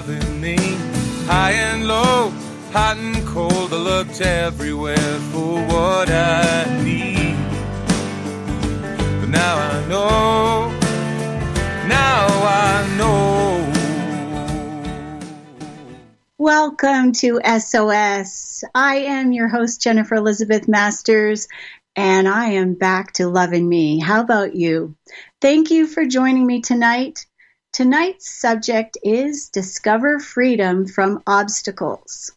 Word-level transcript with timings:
loving 0.00 0.40
me. 0.40 0.56
High 1.26 1.52
and 1.52 1.86
low, 1.86 2.30
hot 2.72 2.96
and 2.96 3.26
cold, 3.26 3.70
I 3.70 3.76
looked 3.76 4.22
everywhere 4.22 5.18
for 5.30 5.62
what 5.66 6.08
I 6.08 6.64
need. 6.82 7.36
But 9.20 9.28
now 9.28 9.56
I 9.58 9.86
know, 9.88 10.70
now 11.86 12.26
I 12.30 12.96
know. 12.96 13.72
Welcome 16.38 17.12
to 17.20 17.38
SOS. 17.58 18.64
I 18.74 18.96
am 19.00 19.32
your 19.32 19.48
host, 19.48 19.82
Jennifer 19.82 20.14
Elizabeth 20.14 20.66
Masters, 20.66 21.46
and 21.94 22.26
I 22.26 22.52
am 22.52 22.72
back 22.72 23.12
to 23.14 23.28
loving 23.28 23.68
me. 23.68 23.98
How 23.98 24.22
about 24.22 24.54
you? 24.54 24.96
Thank 25.42 25.70
you 25.70 25.86
for 25.86 26.06
joining 26.06 26.46
me 26.46 26.62
tonight. 26.62 27.26
Tonight's 27.72 28.28
subject 28.28 28.98
is 29.04 29.48
Discover 29.48 30.18
Freedom 30.18 30.88
from 30.88 31.22
Obstacles. 31.24 32.32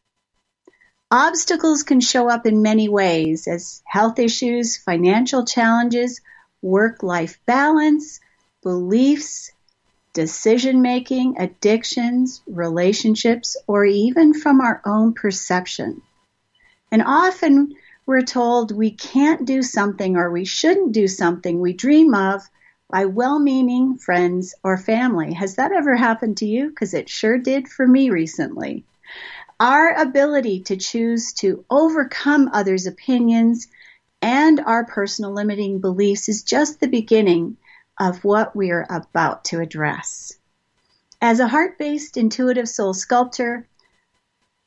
Obstacles 1.10 1.82
can 1.82 2.02
show 2.02 2.30
up 2.30 2.46
in 2.46 2.62
many 2.62 2.88
ways 2.88 3.48
as 3.48 3.82
health 3.84 4.20
issues, 4.20 4.78
financial 4.78 5.44
challenges, 5.44 6.22
work 6.62 7.02
life 7.02 7.40
balance, 7.48 8.20
beliefs, 8.62 9.52
decision 10.14 10.84
making, 10.84 11.40
addictions, 11.40 12.44
relationships, 12.46 13.58
or 13.66 13.86
even 13.86 14.36
from 14.36 14.62
our 14.62 14.84
own 14.86 15.16
perception. 15.16 16.04
And 16.92 17.02
often 17.04 17.74
we're 18.06 18.22
told 18.22 18.72
we 18.72 18.92
can't 18.92 19.46
do 19.46 19.64
something 19.64 20.16
or 20.16 20.30
we 20.30 20.46
shouldn't 20.46 20.92
do 20.92 21.08
something 21.08 21.60
we 21.60 21.74
dream 21.74 22.14
of 22.14 22.48
by 22.94 23.06
well 23.06 23.40
meaning 23.40 23.98
friends 23.98 24.54
or 24.64 24.78
family. 24.78 25.34
Has 25.34 25.56
that 25.56 25.72
ever 25.72 25.96
happened 25.96 26.38
to 26.38 26.46
you? 26.46 26.70
Because 26.70 26.94
it 26.94 27.10
sure 27.10 27.40
did 27.40 27.68
for 27.68 27.88
me 27.88 28.12
recently. 28.12 28.86
Our 29.60 30.00
ability 30.00 30.60
to 30.66 30.78
choose 30.78 31.34
to 31.40 31.66
overcome 31.72 32.52
others' 32.54 32.86
opinions 32.86 33.68
and 34.22 34.60
our 34.60 34.86
personal 34.86 35.34
limiting 35.34 35.82
beliefs 35.82 36.30
is 36.30 36.44
just 36.44 36.80
the 36.80 36.88
beginning 36.88 37.58
of 38.00 38.24
what 38.24 38.56
we 38.56 38.70
are 38.70 38.86
about 38.88 39.46
to 39.46 39.60
address. 39.60 40.34
As 41.20 41.40
a 41.40 41.48
heart 41.48 41.80
based 41.80 42.16
intuitive 42.16 42.70
soul 42.70 42.94
sculptor, 42.94 43.68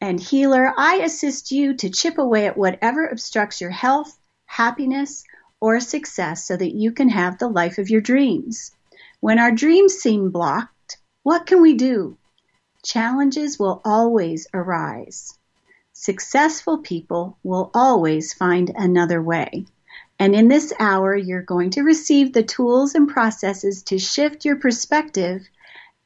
and 0.01 0.19
healer, 0.19 0.75
I 0.77 0.97
assist 0.97 1.53
you 1.53 1.75
to 1.75 1.91
chip 1.91 2.19
away 2.19 2.49
at 2.49 2.59
whatever 2.59 3.07
obstructs 3.07 3.61
your 3.61 3.71
health, 3.71 4.19
happiness, 4.47 5.23
or 5.61 5.81
success 5.81 6.45
so 6.45 6.57
that 6.57 6.75
you 6.75 6.93
can 6.93 7.09
have 7.09 7.39
the 7.39 7.49
life 7.49 7.79
of 7.79 7.91
your 7.91 8.01
dreams. 8.01 8.73
When 9.21 9.39
our 9.39 9.51
dreams 9.51 9.95
seem 9.95 10.31
blocked, 10.31 10.99
what 11.23 11.47
can 11.47 11.63
we 11.63 11.75
do? 11.75 12.17
Challenges 12.85 13.59
will 13.59 13.81
always 13.85 14.47
arise. 14.55 15.37
Successful 15.93 16.79
people 16.79 17.39
will 17.43 17.71
always 17.75 18.33
find 18.33 18.71
another 18.75 19.23
way. 19.23 19.67
And 20.19 20.35
in 20.35 20.49
this 20.49 20.73
hour, 20.79 21.17
you're 21.17 21.43
going 21.43 21.71
to 21.71 21.83
receive 21.83 22.33
the 22.33 22.43
tools 22.43 22.95
and 22.95 23.09
processes 23.09 23.83
to 23.85 23.99
shift 23.99 24.45
your 24.45 24.57
perspective 24.57 25.49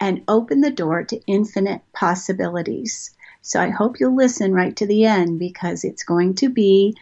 and 0.01 0.25
open 0.27 0.61
the 0.61 0.71
door 0.71 1.05
to 1.05 1.21
infinite 1.27 1.83
possibilities. 1.93 3.11
So 3.43 3.61
I 3.61 3.71
hope 3.71 4.01
you'll 4.01 4.17
listen 4.17 4.53
right 4.53 4.75
to 4.77 4.87
the 4.87 5.05
end 5.05 5.39
because 5.39 5.84
it's 5.84 6.05
going 6.05 6.34
to 6.37 6.48
be 6.48 6.97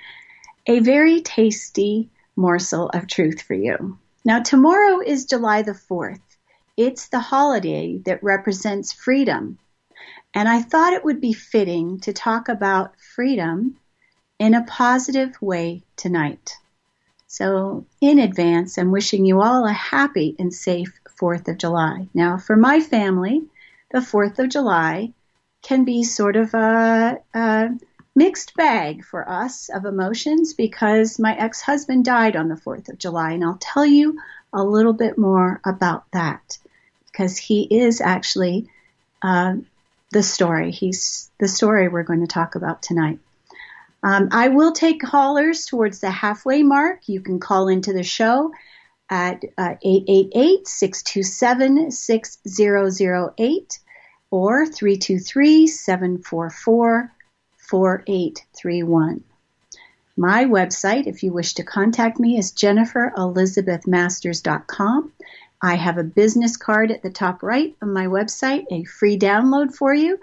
a 0.67 0.81
very 0.81 1.21
tasty 1.21 2.11
morsel 2.39 2.89
of 2.91 3.06
truth 3.06 3.42
for 3.42 3.55
you. 3.55 3.98
Now, 4.25 4.41
tomorrow 4.41 5.00
is 5.00 5.27
July 5.27 5.63
the 5.63 5.73
4th. 5.73 6.20
It's 6.77 7.08
the 7.08 7.18
holiday 7.18 7.98
that 8.05 8.23
represents 8.23 8.92
freedom. 8.92 9.58
And 10.33 10.48
I 10.48 10.63
thought 10.63 10.92
it 10.92 11.05
would 11.05 11.20
be 11.20 11.33
fitting 11.33 12.01
to 12.01 12.13
talk 12.13 12.48
about 12.48 12.98
freedom 13.01 13.77
in 14.39 14.55
a 14.55 14.64
positive 14.64 15.40
way 15.42 15.83
tonight. 15.96 16.55
So, 17.27 17.85
in 18.01 18.18
advance, 18.18 18.79
I'm 18.79 18.92
wishing 18.92 19.27
you 19.27 19.42
all 19.42 19.67
a 19.67 19.73
happy 19.73 20.36
and 20.39 20.55
safe 20.55 20.92
4th 21.20 21.48
of 21.48 21.58
July. 21.58 22.08
Now, 22.14 22.39
for 22.39 22.57
my 22.57 22.80
family, 22.80 23.42
the 23.90 23.98
4th 23.98 24.39
of 24.39 24.48
July 24.48 25.13
can 25.63 25.84
be 25.84 26.05
sort 26.05 26.36
of 26.36 26.55
a, 26.55 27.18
a 27.34 27.70
mixed 28.18 28.56
bag 28.56 29.05
for 29.05 29.27
us 29.29 29.68
of 29.68 29.84
emotions 29.84 30.52
because 30.52 31.20
my 31.20 31.36
ex 31.36 31.62
husband 31.62 32.05
died 32.05 32.34
on 32.34 32.48
the 32.48 32.56
4th 32.56 32.89
of 32.89 32.98
July, 32.98 33.30
and 33.33 33.45
I'll 33.45 33.58
tell 33.61 33.86
you 33.86 34.18
a 34.52 34.62
little 34.62 34.92
bit 34.92 35.17
more 35.17 35.61
about 35.64 36.05
that 36.12 36.58
because 37.07 37.39
he 37.39 37.62
is 37.62 38.01
actually 38.01 38.68
uh, 39.23 39.55
the 40.11 40.24
story. 40.24 40.73
He's 40.73 41.30
the 41.39 41.46
story 41.46 41.89
we're 41.89 42.02
going 42.02 42.20
to 42.20 42.27
talk 42.27 42.57
about 42.57 42.83
tonight. 42.83 43.20
Um, 44.02 44.30
I 44.33 44.48
will 44.48 44.73
take 44.73 45.01
callers 45.01 45.67
towards 45.67 46.01
the 46.01 46.11
halfway 46.11 46.64
mark. 46.64 47.08
You 47.08 47.20
can 47.20 47.39
call 47.39 47.68
into 47.68 47.92
the 47.92 48.02
show 48.02 48.52
at 49.08 49.45
uh, 49.57 49.74
888 49.80 50.67
627 50.67 51.90
6008 51.92 53.78
or 54.30 54.67
323-744-4831. 57.70 59.20
My 60.17 60.46
website, 60.46 61.06
if 61.06 61.23
you 61.23 61.33
wish 61.33 61.55
to 61.55 61.62
contact 61.62 62.18
me, 62.18 62.36
is 62.36 62.51
jenniferelizabethmasters.com. 62.52 65.12
I 65.61 65.74
have 65.77 65.98
a 65.98 66.05
business 66.05 66.57
card 66.57 66.90
at 66.90 67.02
the 67.02 67.11
top 67.11 67.42
right 67.42 67.77
of 67.80 67.89
my 67.89 68.07
website, 68.07 68.67
a 68.70 68.84
free 68.84 69.18
download 69.18 69.74
for 69.74 69.95
you. 69.95 70.18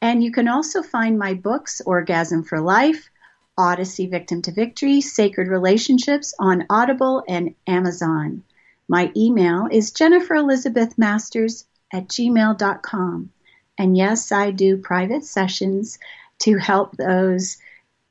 And 0.00 0.22
you 0.22 0.32
can 0.32 0.48
also 0.48 0.82
find 0.82 1.18
my 1.18 1.34
books, 1.34 1.82
Orgasm 1.84 2.44
for 2.44 2.60
Life, 2.60 3.10
Odyssey 3.56 4.06
Victim 4.06 4.42
to 4.42 4.52
Victory, 4.52 5.00
Sacred 5.00 5.48
Relationships 5.48 6.34
on 6.38 6.66
Audible 6.68 7.24
and 7.26 7.54
Amazon. 7.66 8.42
My 8.88 9.10
email 9.16 9.66
is 9.70 9.92
jenniferelizabethmasters 9.92 11.64
at 11.92 12.08
gmail.com. 12.08 13.30
And 13.78 13.96
yes, 13.96 14.32
I 14.32 14.50
do 14.50 14.76
private 14.76 15.24
sessions 15.24 15.98
to 16.40 16.56
help 16.58 16.96
those 16.96 17.56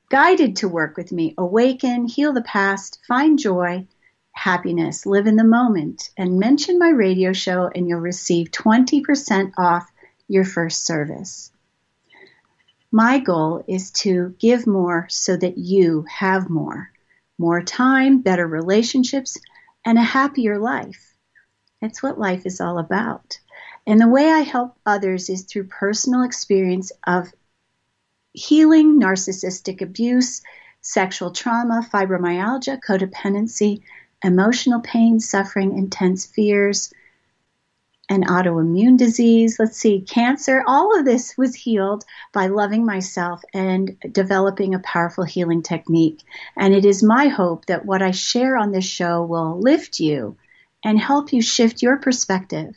guided 0.09 0.57
to 0.57 0.67
work 0.67 0.97
with 0.97 1.11
me 1.11 1.33
awaken, 1.37 2.05
heal 2.05 2.33
the 2.33 2.41
past, 2.41 2.99
find 3.07 3.39
joy, 3.39 3.87
happiness, 4.31 5.05
live 5.05 5.27
in 5.27 5.35
the 5.35 5.43
moment, 5.43 6.09
and 6.17 6.39
mention 6.39 6.77
my 6.77 6.89
radio 6.89 7.33
show, 7.33 7.69
and 7.73 7.87
you'll 7.87 7.99
receive 7.99 8.51
20% 8.51 9.53
off 9.57 9.91
your 10.27 10.45
first 10.45 10.85
service. 10.85 11.51
My 12.91 13.19
goal 13.19 13.63
is 13.67 13.91
to 13.91 14.35
give 14.39 14.67
more 14.67 15.07
so 15.09 15.35
that 15.35 15.57
you 15.57 16.05
have 16.09 16.49
more 16.49 16.91
more 17.37 17.61
time, 17.61 18.21
better 18.21 18.47
relationships, 18.47 19.37
and 19.85 19.97
a 19.97 20.03
happier 20.03 20.57
life. 20.57 21.13
That's 21.81 22.01
what 22.01 22.19
life 22.19 22.45
is 22.45 22.61
all 22.61 22.79
about. 22.79 23.39
And 23.85 23.99
the 23.99 24.07
way 24.07 24.29
I 24.29 24.39
help 24.39 24.77
others 24.85 25.29
is 25.29 25.43
through 25.43 25.67
personal 25.67 26.23
experience 26.23 26.91
of 27.05 27.31
healing 28.35 28.99
narcissistic 28.99 29.81
abuse, 29.81 30.41
sexual 30.81 31.31
trauma, 31.31 31.87
fibromyalgia, 31.91 32.79
codependency, 32.87 33.81
emotional 34.23 34.81
pain, 34.81 35.19
suffering, 35.19 35.77
intense 35.77 36.25
fears, 36.25 36.93
and 38.07 38.27
autoimmune 38.27 38.97
disease. 38.97 39.57
Let's 39.57 39.77
see, 39.77 40.01
cancer. 40.01 40.63
All 40.67 40.97
of 40.97 41.05
this 41.05 41.35
was 41.37 41.55
healed 41.55 42.03
by 42.33 42.47
loving 42.47 42.85
myself 42.85 43.41
and 43.53 43.97
developing 44.11 44.75
a 44.75 44.79
powerful 44.79 45.23
healing 45.23 45.63
technique. 45.63 46.21
And 46.55 46.73
it 46.73 46.85
is 46.85 47.01
my 47.01 47.29
hope 47.29 47.65
that 47.65 47.85
what 47.85 48.03
I 48.03 48.11
share 48.11 48.57
on 48.57 48.71
this 48.71 48.85
show 48.85 49.23
will 49.23 49.59
lift 49.59 49.99
you 49.99 50.37
and 50.83 50.99
help 50.99 51.33
you 51.33 51.41
shift 51.41 51.81
your 51.81 51.97
perspective 51.97 52.75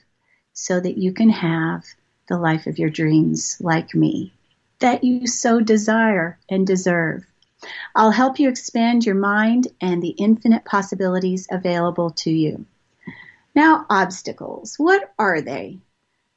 so 0.55 0.81
that 0.81 0.97
you 0.97 1.13
can 1.13 1.29
have 1.29 1.85
the 2.29 2.39
life 2.39 2.67
of 2.67 2.79
your 2.79 2.91
dreams 2.91 3.59
like 3.61 3.95
me 3.95 4.33
that 4.81 5.05
you 5.05 5.27
so 5.27 5.61
desire 5.61 6.39
and 6.49 6.67
deserve. 6.67 7.25
I'll 7.95 8.13
help 8.13 8.39
you 8.39 8.49
expand 8.49 9.05
your 9.05 9.17
mind 9.17 9.69
and 9.81 10.03
the 10.03 10.11
infinite 10.11 10.65
possibilities 10.65 11.49
available 11.51 12.11
to 12.11 12.31
you. 12.31 12.67
Now, 13.55 13.87
obstacles. 13.91 14.77
What 14.77 15.13
are 15.19 15.41
they? 15.41 15.79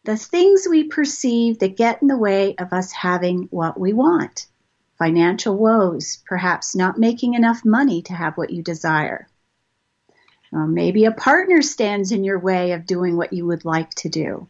The 0.03 0.17
things 0.17 0.65
we 0.67 0.85
perceive 0.85 1.59
that 1.59 1.77
get 1.77 2.01
in 2.01 2.07
the 2.07 2.17
way 2.17 2.55
of 2.55 2.73
us 2.73 2.91
having 2.91 3.43
what 3.51 3.79
we 3.79 3.93
want. 3.93 4.47
Financial 4.97 5.55
woes, 5.55 6.23
perhaps 6.25 6.75
not 6.75 6.97
making 6.97 7.35
enough 7.35 7.63
money 7.63 8.01
to 8.03 8.13
have 8.13 8.37
what 8.37 8.49
you 8.49 8.63
desire. 8.63 9.27
Uh, 10.53 10.65
maybe 10.65 11.05
a 11.05 11.11
partner 11.11 11.61
stands 11.61 12.11
in 12.11 12.23
your 12.23 12.39
way 12.39 12.71
of 12.71 12.85
doing 12.85 13.15
what 13.15 13.33
you 13.33 13.45
would 13.45 13.63
like 13.63 13.91
to 13.91 14.09
do. 14.09 14.47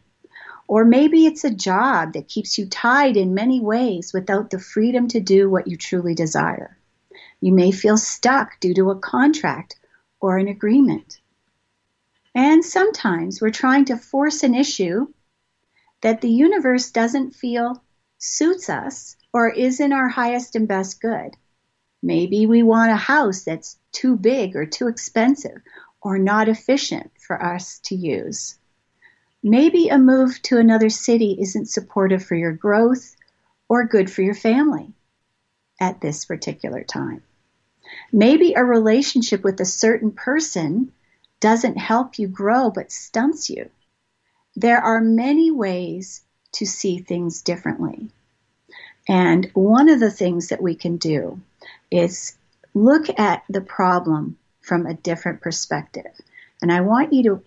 Or 0.72 0.86
maybe 0.86 1.26
it's 1.26 1.44
a 1.44 1.54
job 1.54 2.14
that 2.14 2.28
keeps 2.28 2.56
you 2.56 2.64
tied 2.64 3.18
in 3.18 3.34
many 3.34 3.60
ways 3.60 4.14
without 4.14 4.48
the 4.48 4.58
freedom 4.58 5.06
to 5.08 5.20
do 5.20 5.50
what 5.50 5.66
you 5.66 5.76
truly 5.76 6.14
desire. 6.14 6.78
You 7.42 7.52
may 7.52 7.72
feel 7.72 7.98
stuck 7.98 8.58
due 8.58 8.72
to 8.76 8.90
a 8.90 8.98
contract 8.98 9.78
or 10.18 10.38
an 10.38 10.48
agreement. 10.48 11.20
And 12.34 12.64
sometimes 12.64 13.38
we're 13.38 13.50
trying 13.50 13.84
to 13.84 13.98
force 13.98 14.42
an 14.44 14.54
issue 14.54 15.08
that 16.00 16.22
the 16.22 16.30
universe 16.30 16.90
doesn't 16.90 17.34
feel 17.34 17.84
suits 18.16 18.70
us 18.70 19.18
or 19.30 19.50
is 19.50 19.78
in 19.78 19.92
our 19.92 20.08
highest 20.08 20.56
and 20.56 20.66
best 20.66 21.02
good. 21.02 21.36
Maybe 22.02 22.46
we 22.46 22.62
want 22.62 22.92
a 22.92 22.96
house 22.96 23.42
that's 23.42 23.78
too 23.92 24.16
big 24.16 24.56
or 24.56 24.64
too 24.64 24.88
expensive 24.88 25.60
or 26.00 26.16
not 26.16 26.48
efficient 26.48 27.10
for 27.18 27.44
us 27.44 27.78
to 27.80 27.94
use. 27.94 28.56
Maybe 29.42 29.88
a 29.88 29.98
move 29.98 30.40
to 30.42 30.58
another 30.58 30.88
city 30.88 31.36
isn't 31.40 31.68
supportive 31.68 32.24
for 32.24 32.34
your 32.34 32.52
growth 32.52 33.16
or 33.68 33.86
good 33.86 34.10
for 34.10 34.22
your 34.22 34.34
family 34.34 34.92
at 35.80 36.00
this 36.00 36.24
particular 36.24 36.84
time. 36.84 37.22
Maybe 38.12 38.54
a 38.54 38.64
relationship 38.64 39.42
with 39.42 39.60
a 39.60 39.64
certain 39.64 40.12
person 40.12 40.92
doesn't 41.40 41.76
help 41.76 42.18
you 42.18 42.28
grow 42.28 42.70
but 42.70 42.92
stunts 42.92 43.50
you. 43.50 43.68
There 44.54 44.80
are 44.80 45.00
many 45.00 45.50
ways 45.50 46.22
to 46.52 46.66
see 46.66 46.98
things 46.98 47.42
differently. 47.42 48.10
And 49.08 49.50
one 49.54 49.88
of 49.88 49.98
the 49.98 50.10
things 50.10 50.48
that 50.48 50.62
we 50.62 50.76
can 50.76 50.98
do 50.98 51.40
is 51.90 52.36
look 52.74 53.18
at 53.18 53.42
the 53.48 53.60
problem 53.60 54.38
from 54.60 54.86
a 54.86 54.94
different 54.94 55.40
perspective. 55.40 56.12
And 56.60 56.70
I 56.70 56.82
want 56.82 57.12
you 57.12 57.22
to 57.24 57.42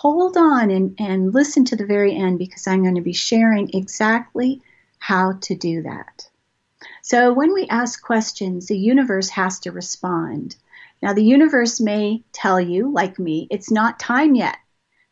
hold 0.00 0.36
on 0.36 0.70
and, 0.70 0.94
and 1.00 1.34
listen 1.34 1.64
to 1.64 1.74
the 1.74 1.84
very 1.84 2.14
end 2.14 2.38
because 2.38 2.68
I'm 2.68 2.84
going 2.84 2.94
to 2.94 3.00
be 3.00 3.12
sharing 3.12 3.70
exactly 3.74 4.62
how 5.00 5.32
to 5.40 5.56
do 5.56 5.82
that. 5.82 6.28
So 7.02 7.32
when 7.32 7.52
we 7.52 7.66
ask 7.66 8.00
questions, 8.00 8.68
the 8.68 8.78
universe 8.78 9.28
has 9.30 9.58
to 9.60 9.72
respond. 9.72 10.54
Now, 11.02 11.14
the 11.14 11.24
universe 11.24 11.80
may 11.80 12.22
tell 12.32 12.60
you, 12.60 12.92
like 12.92 13.18
me, 13.18 13.48
it's 13.50 13.72
not 13.72 13.98
time 13.98 14.36
yet. 14.36 14.58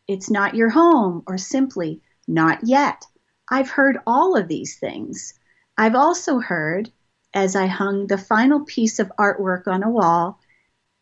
It's 0.07 0.29
not 0.29 0.55
your 0.55 0.69
home, 0.69 1.21
or 1.27 1.37
simply, 1.37 1.99
not 2.25 2.59
yet. 2.63 3.05
I've 3.51 3.69
heard 3.69 3.97
all 4.07 4.37
of 4.37 4.47
these 4.47 4.79
things. 4.79 5.33
I've 5.77 5.95
also 5.95 6.39
heard, 6.39 6.89
as 7.33 7.57
I 7.57 7.65
hung 7.65 8.07
the 8.07 8.17
final 8.17 8.61
piece 8.61 8.99
of 8.99 9.11
artwork 9.19 9.67
on 9.67 9.83
a 9.83 9.89
wall, 9.89 10.39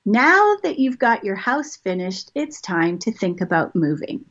now 0.06 0.56
that 0.62 0.78
you've 0.78 1.00
got 1.00 1.24
your 1.24 1.36
house 1.36 1.76
finished, 1.76 2.32
it's 2.36 2.62
time 2.62 3.00
to 3.00 3.12
think 3.12 3.42
about 3.42 3.76
moving. 3.76 4.26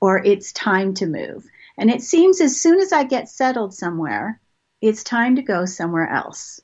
Or 0.00 0.18
it's 0.18 0.52
time 0.52 0.94
to 0.94 1.06
move. 1.06 1.46
And 1.78 1.90
it 1.90 2.02
seems 2.02 2.40
as 2.40 2.60
soon 2.60 2.80
as 2.80 2.92
I 2.92 3.04
get 3.04 3.28
settled 3.28 3.72
somewhere, 3.72 4.40
it's 4.80 5.04
time 5.04 5.36
to 5.36 5.42
go 5.42 5.64
somewhere 5.64 6.08
else. 6.08 6.60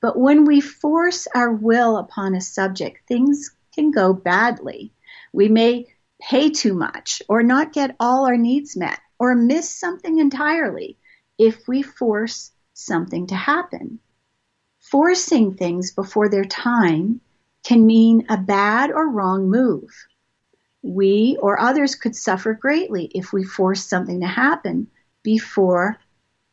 But 0.00 0.18
when 0.18 0.44
we 0.44 0.60
force 0.60 1.26
our 1.34 1.52
will 1.52 1.96
upon 1.96 2.34
a 2.34 2.40
subject, 2.40 3.06
things 3.08 3.50
can 3.74 3.90
go 3.90 4.12
badly. 4.12 4.92
We 5.32 5.48
may 5.48 5.86
pay 6.20 6.50
too 6.50 6.74
much 6.74 7.22
or 7.28 7.42
not 7.42 7.72
get 7.72 7.96
all 7.98 8.26
our 8.26 8.36
needs 8.36 8.76
met 8.76 9.00
or 9.18 9.34
miss 9.34 9.70
something 9.70 10.18
entirely 10.18 10.98
if 11.38 11.66
we 11.66 11.82
force 11.82 12.50
something 12.74 13.28
to 13.28 13.34
happen. 13.34 14.00
Forcing 14.92 15.54
things 15.54 15.90
before 15.90 16.28
their 16.28 16.44
time 16.44 17.22
can 17.64 17.86
mean 17.86 18.26
a 18.28 18.36
bad 18.36 18.90
or 18.90 19.08
wrong 19.08 19.48
move. 19.48 19.88
We 20.82 21.38
or 21.40 21.58
others 21.58 21.94
could 21.94 22.14
suffer 22.14 22.52
greatly 22.52 23.10
if 23.14 23.32
we 23.32 23.42
force 23.42 23.86
something 23.86 24.20
to 24.20 24.26
happen 24.26 24.88
before 25.22 25.98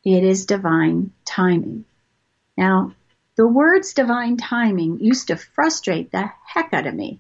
it 0.05 0.23
is 0.23 0.45
divine 0.45 1.11
timing. 1.25 1.83
Now, 2.57 2.95
the 3.35 3.45
words 3.45 3.93
divine 3.93 4.37
timing 4.37 5.01
used 5.01 5.27
to 5.27 5.35
frustrate 5.35 6.13
the 6.13 6.31
heck 6.45 6.73
out 6.73 6.87
of 6.87 6.95
me. 6.95 7.19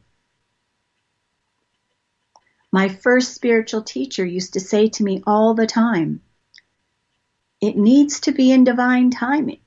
My 2.71 2.87
first 2.87 3.33
spiritual 3.33 3.81
teacher 3.81 4.25
used 4.25 4.53
to 4.53 4.61
say 4.61 4.87
to 4.87 5.03
me 5.03 5.21
all 5.27 5.53
the 5.53 5.67
time, 5.67 6.21
it 7.59 7.75
needs 7.75 8.21
to 8.21 8.31
be 8.31 8.53
in 8.53 8.63
divine 8.63 9.09
timing. 9.09 9.59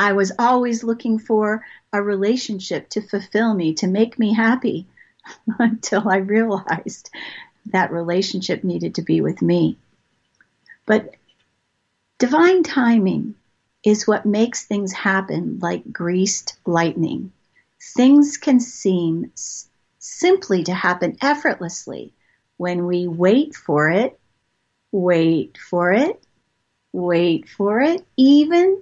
I 0.00 0.14
was 0.14 0.32
always 0.38 0.82
looking 0.82 1.18
for 1.18 1.62
a 1.92 2.02
relationship 2.02 2.88
to 2.88 3.02
fulfill 3.02 3.52
me, 3.52 3.74
to 3.74 3.86
make 3.86 4.18
me 4.18 4.32
happy, 4.32 4.86
until 5.58 6.08
I 6.08 6.16
realized 6.16 7.10
that 7.66 7.92
relationship 7.92 8.64
needed 8.64 8.94
to 8.94 9.02
be 9.02 9.20
with 9.20 9.42
me. 9.42 9.76
But 10.86 11.16
divine 12.18 12.62
timing 12.62 13.34
is 13.84 14.06
what 14.06 14.24
makes 14.24 14.64
things 14.64 14.90
happen 14.94 15.58
like 15.60 15.92
greased 15.92 16.56
lightning. 16.64 17.30
Things 17.94 18.38
can 18.38 18.58
seem 18.58 19.30
s- 19.34 19.68
simply 19.98 20.64
to 20.64 20.72
happen 20.72 21.18
effortlessly 21.20 22.14
when 22.56 22.86
we 22.86 23.06
wait 23.06 23.54
for 23.54 23.90
it, 23.90 24.18
wait 24.92 25.58
for 25.58 25.92
it, 25.92 26.24
wait 26.94 27.50
for 27.50 27.82
it, 27.82 28.02
even 28.16 28.80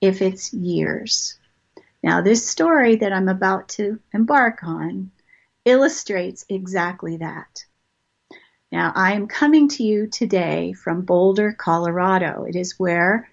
if 0.00 0.22
it's 0.22 0.52
years. 0.52 1.38
Now, 2.02 2.22
this 2.22 2.48
story 2.48 2.96
that 2.96 3.12
I'm 3.12 3.28
about 3.28 3.68
to 3.70 4.00
embark 4.12 4.62
on 4.62 5.10
illustrates 5.64 6.44
exactly 6.48 7.18
that. 7.18 7.64
Now, 8.72 8.92
I 8.94 9.12
am 9.12 9.26
coming 9.26 9.68
to 9.70 9.82
you 9.82 10.06
today 10.06 10.72
from 10.72 11.02
Boulder, 11.02 11.52
Colorado. 11.52 12.44
It 12.44 12.56
is 12.56 12.78
where 12.78 13.28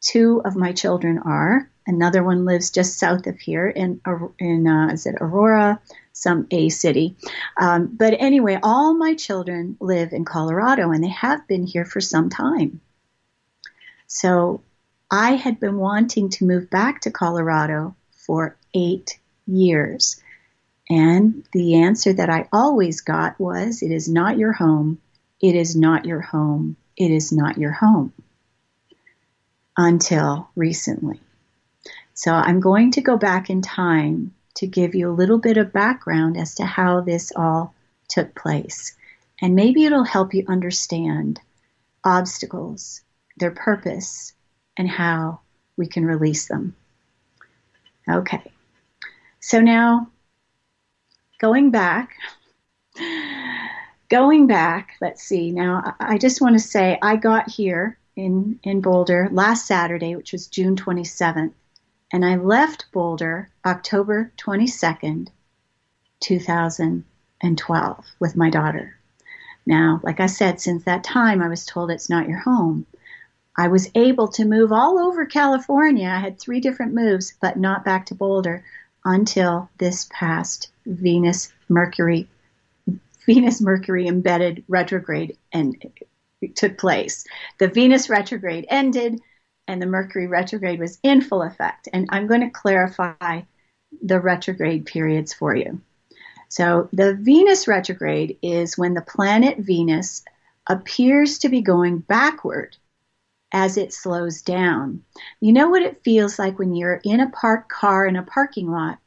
two 0.00 0.40
of 0.44 0.56
my 0.56 0.72
children 0.72 1.18
are. 1.18 1.68
Another 1.86 2.22
one 2.22 2.44
lives 2.44 2.70
just 2.70 2.98
south 2.98 3.26
of 3.26 3.38
here 3.38 3.68
in 3.68 4.00
in 4.38 4.66
uh, 4.66 4.88
is 4.92 5.06
it 5.06 5.16
Aurora, 5.20 5.80
some 6.12 6.46
A 6.50 6.68
city. 6.68 7.16
Um, 7.60 7.90
but 7.96 8.14
anyway, 8.18 8.58
all 8.62 8.94
my 8.94 9.14
children 9.14 9.76
live 9.80 10.12
in 10.12 10.24
Colorado, 10.24 10.90
and 10.90 11.02
they 11.02 11.08
have 11.08 11.46
been 11.46 11.64
here 11.64 11.84
for 11.84 12.00
some 12.00 12.28
time. 12.28 12.80
So 14.08 14.62
I 15.10 15.32
had 15.32 15.60
been 15.60 15.76
wanting 15.76 16.30
to 16.30 16.46
move 16.46 16.68
back 16.68 17.02
to 17.02 17.10
Colorado 17.10 17.94
for 18.10 18.56
eight 18.74 19.18
years. 19.46 20.20
And 20.88 21.44
the 21.52 21.76
answer 21.76 22.12
that 22.12 22.30
I 22.30 22.48
always 22.52 23.00
got 23.00 23.38
was, 23.38 23.82
it 23.82 23.90
is 23.90 24.08
not 24.08 24.38
your 24.38 24.52
home. 24.52 25.00
It 25.40 25.54
is 25.54 25.76
not 25.76 26.04
your 26.04 26.20
home. 26.20 26.76
It 26.96 27.10
is 27.10 27.32
not 27.32 27.58
your 27.58 27.72
home. 27.72 28.12
Until 29.76 30.48
recently. 30.56 31.20
So 32.14 32.32
I'm 32.32 32.60
going 32.60 32.92
to 32.92 33.00
go 33.02 33.16
back 33.16 33.50
in 33.50 33.62
time 33.62 34.34
to 34.54 34.66
give 34.66 34.94
you 34.94 35.10
a 35.10 35.12
little 35.12 35.38
bit 35.38 35.58
of 35.58 35.72
background 35.72 36.36
as 36.36 36.54
to 36.56 36.64
how 36.64 37.02
this 37.02 37.30
all 37.36 37.74
took 38.08 38.34
place. 38.34 38.96
And 39.40 39.54
maybe 39.54 39.84
it'll 39.84 40.04
help 40.04 40.32
you 40.32 40.44
understand 40.48 41.40
obstacles 42.02 43.02
their 43.36 43.50
purpose, 43.50 44.32
and 44.76 44.88
how 44.88 45.40
we 45.76 45.86
can 45.86 46.04
release 46.04 46.48
them. 46.48 46.74
Okay, 48.08 48.52
so 49.40 49.60
now 49.60 50.08
going 51.38 51.70
back, 51.70 52.14
going 54.08 54.46
back, 54.46 54.92
let's 55.00 55.22
see. 55.22 55.50
Now, 55.50 55.94
I 56.00 56.18
just 56.18 56.40
want 56.40 56.54
to 56.54 56.60
say 56.60 56.98
I 57.02 57.16
got 57.16 57.50
here 57.50 57.98
in, 58.14 58.58
in 58.62 58.80
Boulder 58.80 59.28
last 59.30 59.66
Saturday, 59.66 60.16
which 60.16 60.32
was 60.32 60.46
June 60.46 60.76
27th, 60.76 61.52
and 62.12 62.24
I 62.24 62.36
left 62.36 62.86
Boulder 62.92 63.50
October 63.64 64.32
22nd, 64.38 65.28
2012, 66.20 68.04
with 68.18 68.36
my 68.36 68.50
daughter. 68.50 68.96
Now, 69.66 70.00
like 70.02 70.20
I 70.20 70.26
said, 70.26 70.60
since 70.60 70.84
that 70.84 71.02
time, 71.04 71.42
I 71.42 71.48
was 71.48 71.66
told 71.66 71.90
it's 71.90 72.08
not 72.08 72.28
your 72.28 72.38
home. 72.38 72.86
I 73.56 73.68
was 73.68 73.90
able 73.94 74.28
to 74.28 74.44
move 74.44 74.72
all 74.72 74.98
over 74.98 75.24
California. 75.24 76.08
I 76.08 76.20
had 76.20 76.38
three 76.38 76.60
different 76.60 76.94
moves, 76.94 77.34
but 77.40 77.58
not 77.58 77.84
back 77.84 78.06
to 78.06 78.14
Boulder 78.14 78.64
until 79.04 79.70
this 79.78 80.08
past 80.10 80.70
Venus 80.84 81.52
Mercury 81.68 82.28
Venus 83.26 83.60
Mercury 83.60 84.06
embedded 84.06 84.62
retrograde 84.68 85.36
and 85.52 85.76
took 86.54 86.78
place. 86.78 87.24
The 87.58 87.68
Venus 87.68 88.08
retrograde 88.08 88.66
ended 88.68 89.20
and 89.66 89.82
the 89.82 89.86
Mercury 89.86 90.28
retrograde 90.28 90.78
was 90.78 90.98
in 91.02 91.20
full 91.20 91.42
effect. 91.42 91.88
And 91.92 92.06
I'm 92.10 92.28
going 92.28 92.42
to 92.42 92.50
clarify 92.50 93.42
the 94.00 94.20
retrograde 94.20 94.86
periods 94.86 95.32
for 95.32 95.54
you. 95.54 95.80
So 96.48 96.88
the 96.92 97.14
Venus 97.14 97.66
retrograde 97.66 98.38
is 98.42 98.78
when 98.78 98.94
the 98.94 99.00
planet 99.00 99.58
Venus 99.58 100.24
appears 100.68 101.38
to 101.40 101.48
be 101.48 101.62
going 101.62 101.98
backward 101.98 102.76
as 103.56 103.78
it 103.78 103.90
slows 103.90 104.42
down. 104.42 105.02
You 105.40 105.50
know 105.50 105.70
what 105.70 105.80
it 105.80 106.04
feels 106.04 106.38
like 106.38 106.58
when 106.58 106.74
you're 106.74 107.00
in 107.04 107.20
a 107.20 107.30
parked 107.30 107.70
car 107.70 108.04
in 108.04 108.14
a 108.14 108.22
parking 108.22 108.70
lot 108.70 108.98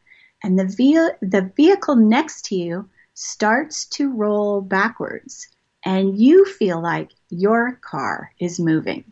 and 0.43 0.57
the, 0.57 0.65
ve- 0.65 1.17
the 1.21 1.51
vehicle 1.55 1.95
next 1.95 2.45
to 2.45 2.55
you 2.55 2.89
starts 3.13 3.85
to 3.85 4.11
roll 4.11 4.61
backwards 4.61 5.47
and 5.85 6.17
you 6.17 6.45
feel 6.45 6.81
like 6.81 7.11
your 7.29 7.73
car 7.73 8.31
is 8.39 8.59
moving. 8.59 9.03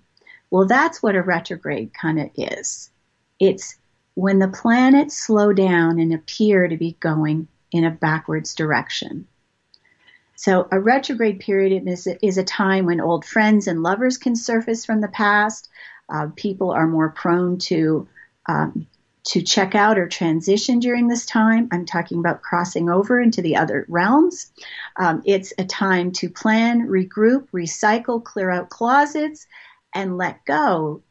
Well, 0.50 0.66
that's 0.66 1.04
what 1.04 1.16
a 1.16 1.22
retrograde 1.22 1.94
kind 1.94 2.20
of 2.20 2.32
is. 2.36 2.90
It's 3.40 3.78
when 4.16 4.40
the 4.40 4.48
planets 4.48 5.16
slow 5.16 5.54
down 5.54 6.00
and 6.00 6.16
appear 6.16 6.68
to 6.68 6.78
be 6.78 6.98
going 7.00 7.48
in 7.72 7.84
a 7.84 7.92
backwards 7.92 8.56
direction. 8.56 9.28
So, 10.40 10.68
a 10.72 10.80
retrograde 10.80 11.40
period 11.40 11.88
is, 11.88 12.38
a 12.38 12.44
time 12.44 12.86
when 12.86 13.02
old 13.02 13.26
friends 13.26 13.66
and 13.66 13.82
lovers 13.82 14.20
can 14.20 14.36
surface 14.36 14.86
from 14.86 15.02
the 15.02 15.08
past. 15.08 15.68
Uh, 16.10 16.28
people 16.36 16.70
are 16.70 16.86
more 16.86 17.10
prone 17.10 17.58
to 17.58 18.08
um, 18.48 18.86
to 19.24 19.42
check 19.42 19.74
out 19.74 19.98
or 19.98 20.08
transition 20.08 20.80
during 20.80 21.08
this 21.08 21.26
time. 21.26 21.68
I'm 21.72 21.88
talking 21.88 22.20
about 22.20 22.44
crossing 22.44 22.88
over 22.88 23.20
into 23.20 23.42
the 23.42 23.56
other 23.56 23.88
realms. 23.90 24.52
Um, 24.96 25.24
it's 25.26 25.54
a 25.58 25.66
time 25.66 26.12
to 26.14 26.30
plan, 26.30 26.88
regroup, 26.88 27.50
recycle, 27.50 28.24
clear 28.24 28.52
out 28.52 28.70
closets, 28.70 29.48
and 29.92 30.18
let 30.18 30.46
go. 30.46 31.02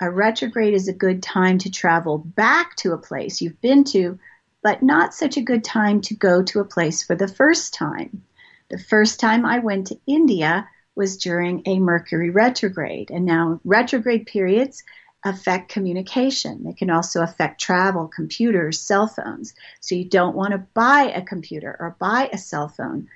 A 0.00 0.10
retrograde 0.10 0.74
is 0.74 0.88
a 0.88 0.92
good 0.92 1.22
time 1.22 1.58
to 1.58 1.70
travel 1.70 2.18
back 2.18 2.74
to 2.78 2.92
a 2.92 2.98
place 2.98 3.40
you've 3.40 3.60
been 3.60 3.84
to, 3.84 4.18
but 4.64 4.82
not 4.82 5.14
such 5.14 5.36
a 5.36 5.42
good 5.42 5.62
time 5.62 6.00
to 6.02 6.14
go 6.14 6.42
to 6.42 6.58
a 6.58 6.64
place 6.64 7.04
for 7.04 7.14
the 7.14 7.28
first 7.28 7.72
time. 7.72 8.24
The 8.68 8.78
first 8.78 9.20
time 9.20 9.44
I 9.44 9.58
went 9.58 9.88
to 9.88 10.00
India 10.06 10.68
was 10.94 11.18
during 11.18 11.62
a 11.66 11.78
Mercury 11.78 12.30
retrograde. 12.30 13.10
And 13.10 13.24
now, 13.24 13.60
retrograde 13.64 14.26
periods 14.26 14.84
affect 15.24 15.70
communication. 15.70 16.64
They 16.64 16.72
can 16.74 16.90
also 16.90 17.22
affect 17.22 17.60
travel, 17.60 18.08
computers, 18.08 18.80
cell 18.80 19.06
phones. 19.06 19.54
So 19.80 19.94
you 19.94 20.04
don't 20.04 20.36
want 20.36 20.52
to 20.52 20.58
buy 20.58 21.12
a 21.14 21.22
computer 21.22 21.76
or 21.78 21.96
buy 21.98 22.28
a 22.32 22.38
cell 22.38 22.68
phone 22.68 23.08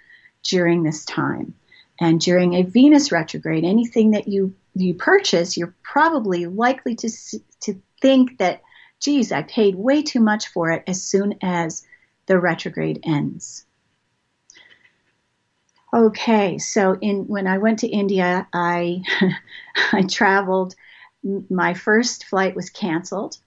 during 0.42 0.82
this 0.82 1.04
time. 1.04 1.54
And 2.00 2.20
during 2.20 2.54
a 2.54 2.62
Venus 2.62 3.12
retrograde, 3.12 3.64
anything 3.64 4.12
that 4.12 4.28
you 4.28 4.54
you 4.74 4.94
purchase, 4.94 5.56
you're 5.56 5.74
probably 5.82 6.46
likely 6.46 6.94
to 6.96 7.10
to 7.60 7.80
think 8.00 8.38
that, 8.38 8.62
geez, 9.00 9.32
I 9.32 9.42
paid 9.42 9.74
way 9.74 10.02
too 10.02 10.20
much 10.20 10.48
for 10.48 10.70
it 10.70 10.84
as 10.86 11.02
soon 11.02 11.38
as 11.42 11.84
the 12.26 12.38
retrograde 12.38 13.00
ends. 13.02 13.64
Okay, 15.92 16.58
so 16.58 16.98
in 17.00 17.26
when 17.28 17.46
I 17.46 17.58
went 17.58 17.78
to 17.80 17.88
India, 17.88 18.46
I 18.52 19.02
I 19.92 20.02
traveled 20.02 20.74
my 21.22 21.74
first 21.74 22.24
flight 22.24 22.54
was 22.54 22.70
canceled. 22.70 23.38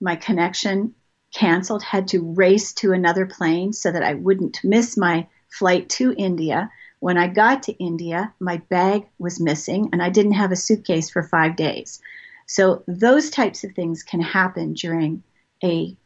My 0.00 0.16
connection 0.16 0.94
canceled, 1.34 1.82
had 1.82 2.08
to 2.08 2.32
race 2.32 2.72
to 2.74 2.92
another 2.92 3.26
plane 3.26 3.72
so 3.72 3.90
that 3.90 4.02
I 4.02 4.14
wouldn't 4.14 4.62
miss 4.64 4.96
my 4.96 5.26
flight 5.50 5.88
to 5.90 6.14
India. 6.16 6.70
When 7.00 7.18
I 7.18 7.28
got 7.28 7.64
to 7.64 7.72
India, 7.72 8.32
my 8.40 8.58
bag 8.68 9.06
was 9.18 9.40
missing 9.40 9.90
and 9.92 10.02
I 10.02 10.08
didn't 10.08 10.32
have 10.32 10.52
a 10.52 10.56
suitcase 10.56 11.10
for 11.10 11.22
five 11.22 11.56
days. 11.56 12.00
So, 12.46 12.82
those 12.86 13.30
types 13.30 13.64
of 13.64 13.72
things 13.72 14.02
can 14.02 14.20
happen 14.20 14.74
during 14.74 15.22
a 15.62 15.96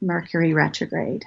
Mercury 0.00 0.52
retrograde. 0.52 1.24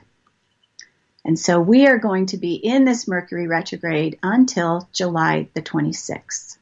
And 1.28 1.38
so, 1.38 1.60
we 1.60 1.86
are 1.86 2.00
going 2.00 2.26
to 2.28 2.38
be 2.38 2.56
in 2.56 2.86
this 2.86 3.08
Mercury 3.08 3.48
retrograde 3.48 4.18
until 4.24 4.90
July 4.94 5.50
the 5.54 5.62
26th. 5.62 6.58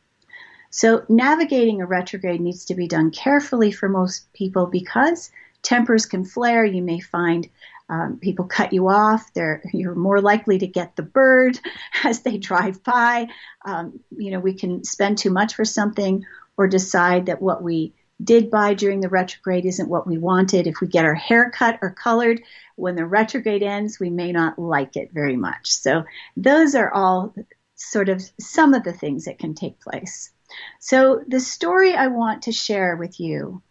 So 0.75 1.05
navigating 1.07 1.81
a 1.81 1.85
retrograde 1.85 2.41
needs 2.41 2.65
to 2.65 2.75
be 2.75 2.89
done 2.89 3.09
carefully 3.09 3.71
for 3.71 3.87
most 3.87 4.33
people 4.33 4.65
because 4.65 5.31
tempers 5.61 6.05
can 6.05 6.25
flare. 6.25 6.65
You 6.65 6.81
may 6.81 6.99
find 6.99 7.47
um, 7.87 8.19
people 8.19 8.43
cut 8.43 8.73
you 8.73 8.89
off. 8.89 9.33
They're, 9.33 9.63
you're 9.73 9.95
more 9.95 10.19
likely 10.19 10.57
to 10.57 10.67
get 10.67 10.97
the 10.97 11.01
bird 11.01 11.57
as 12.03 12.23
they 12.23 12.37
drive 12.37 12.83
by. 12.83 13.29
Um, 13.63 14.01
you 14.17 14.31
know, 14.31 14.41
we 14.41 14.53
can 14.53 14.83
spend 14.83 15.17
too 15.17 15.29
much 15.29 15.55
for 15.55 15.63
something 15.63 16.25
or 16.57 16.67
decide 16.67 17.27
that 17.27 17.41
what 17.41 17.63
we 17.63 17.93
did 18.23 18.49
buy 18.49 18.73
during 18.73 19.01
the 19.01 19.09
retrograde 19.09 19.65
isn't 19.65 19.89
what 19.89 20.07
we 20.07 20.17
wanted. 20.17 20.67
If 20.67 20.79
we 20.81 20.87
get 20.87 21.05
our 21.05 21.15
hair 21.15 21.49
cut 21.49 21.79
or 21.81 21.91
colored 21.91 22.41
when 22.75 22.95
the 22.95 23.05
retrograde 23.05 23.63
ends, 23.63 23.99
we 23.99 24.09
may 24.09 24.31
not 24.31 24.57
like 24.57 24.95
it 24.95 25.11
very 25.11 25.35
much. 25.35 25.71
So 25.71 26.05
those 26.37 26.75
are 26.75 26.91
all 26.91 27.35
sort 27.75 28.09
of 28.09 28.23
some 28.39 28.73
of 28.73 28.83
the 28.83 28.93
things 28.93 29.25
that 29.25 29.39
can 29.39 29.53
take 29.53 29.79
place. 29.79 30.31
So, 30.79 31.23
the 31.27 31.39
story 31.39 31.95
I 31.95 32.07
want 32.07 32.43
to 32.43 32.51
share 32.51 32.95
with 32.95 33.19
you 33.19 33.61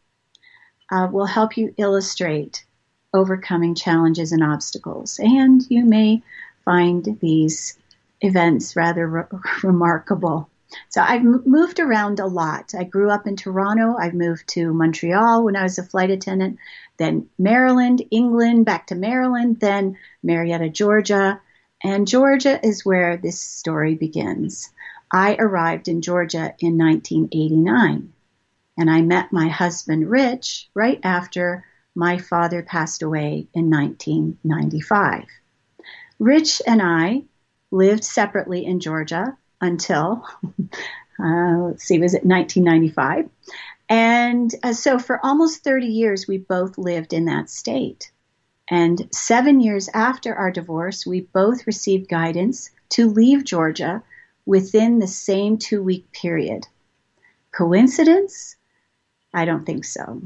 uh, 0.90 1.08
will 1.10 1.26
help 1.26 1.56
you 1.56 1.72
illustrate 1.78 2.64
overcoming 3.14 3.74
challenges 3.74 4.32
and 4.32 4.42
obstacles. 4.42 5.20
And 5.22 5.64
you 5.70 5.84
may 5.84 6.22
find 6.64 7.18
these 7.20 7.78
events 8.20 8.76
rather 8.76 9.06
re- 9.06 9.38
remarkable. 9.62 10.50
So, 10.88 11.00
I've 11.02 11.22
moved 11.22 11.78
around 11.78 12.20
a 12.20 12.26
lot. 12.26 12.74
I 12.76 12.84
grew 12.84 13.10
up 13.10 13.26
in 13.26 13.36
Toronto. 13.36 13.96
I've 13.98 14.14
moved 14.14 14.48
to 14.50 14.72
Montreal 14.72 15.44
when 15.44 15.56
I 15.56 15.62
was 15.62 15.78
a 15.78 15.82
flight 15.82 16.10
attendant, 16.10 16.58
then 16.96 17.28
Maryland, 17.38 18.02
England, 18.10 18.64
back 18.64 18.88
to 18.88 18.94
Maryland, 18.94 19.60
then 19.60 19.96
Marietta, 20.22 20.70
Georgia. 20.70 21.40
And 21.82 22.08
Georgia 22.08 22.64
is 22.66 22.84
where 22.84 23.16
this 23.16 23.40
story 23.40 23.94
begins. 23.94 24.72
I 25.12 25.36
arrived 25.38 25.86
in 25.88 26.00
Georgia 26.00 26.54
in 26.58 26.78
1989, 26.78 28.12
and 28.76 28.90
I 28.90 29.02
met 29.02 29.32
my 29.32 29.48
husband 29.48 30.10
Rich 30.10 30.68
right 30.74 30.98
after 31.04 31.64
my 31.94 32.18
father 32.18 32.62
passed 32.62 33.02
away 33.02 33.46
in 33.54 33.70
1995. 33.70 35.26
Rich 36.18 36.62
and 36.66 36.82
I 36.82 37.24
lived 37.70 38.04
separately 38.04 38.64
in 38.64 38.80
Georgia 38.80 39.36
until, 39.64 40.24
uh, 41.18 41.58
let's 41.58 41.84
see, 41.84 41.98
was 41.98 42.14
it 42.14 42.24
1995? 42.24 43.28
And 43.88 44.54
uh, 44.62 44.72
so 44.72 44.98
for 44.98 45.24
almost 45.24 45.64
30 45.64 45.86
years, 45.86 46.26
we 46.26 46.38
both 46.38 46.78
lived 46.78 47.12
in 47.12 47.26
that 47.26 47.50
state. 47.50 48.10
And 48.70 49.08
seven 49.12 49.60
years 49.60 49.88
after 49.92 50.34
our 50.34 50.50
divorce, 50.50 51.04
we 51.04 51.20
both 51.20 51.66
received 51.66 52.08
guidance 52.08 52.70
to 52.90 53.10
leave 53.10 53.44
Georgia 53.44 54.02
within 54.46 54.98
the 54.98 55.06
same 55.06 55.58
two 55.58 55.82
week 55.82 56.10
period. 56.12 56.66
Coincidence? 57.52 58.56
I 59.34 59.44
don't 59.44 59.66
think 59.66 59.84
so. 59.84 60.22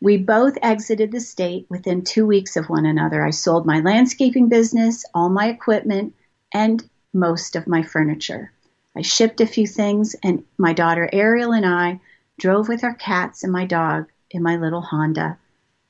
We 0.00 0.16
both 0.16 0.56
exited 0.62 1.12
the 1.12 1.20
state 1.20 1.66
within 1.68 2.02
two 2.02 2.26
weeks 2.26 2.56
of 2.56 2.68
one 2.68 2.86
another. 2.86 3.24
I 3.24 3.30
sold 3.30 3.66
my 3.66 3.80
landscaping 3.80 4.48
business, 4.48 5.04
all 5.14 5.28
my 5.28 5.48
equipment, 5.48 6.14
and 6.52 6.82
most 7.12 7.56
of 7.56 7.66
my 7.66 7.82
furniture. 7.82 8.52
I 8.96 9.02
shipped 9.02 9.40
a 9.40 9.46
few 9.46 9.66
things, 9.66 10.16
and 10.22 10.44
my 10.58 10.72
daughter 10.72 11.08
Ariel 11.12 11.52
and 11.52 11.66
I 11.66 12.00
drove 12.38 12.68
with 12.68 12.84
our 12.84 12.94
cats 12.94 13.44
and 13.44 13.52
my 13.52 13.66
dog 13.66 14.08
in 14.30 14.42
my 14.42 14.56
little 14.56 14.80
Honda 14.80 15.38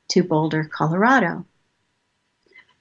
to 0.09 0.23
Boulder, 0.23 0.65
Colorado. 0.65 1.45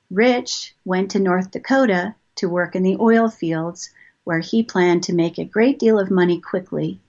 Rich 0.10 0.76
went 0.86 1.12
to 1.12 1.20
North 1.20 1.52
Dakota 1.52 2.16
to 2.36 2.50
work 2.50 2.76
in 2.76 2.84
the 2.84 2.98
oil 3.00 3.30
fields 3.30 3.92
where 4.24 4.40
he 4.40 4.64
planned 4.64 5.04
to 5.04 5.14
make 5.14 5.38
a 5.38 5.46
great 5.46 5.80
deal 5.80 6.00
of 6.00 6.10
money 6.10 6.40
quickly 6.40 7.00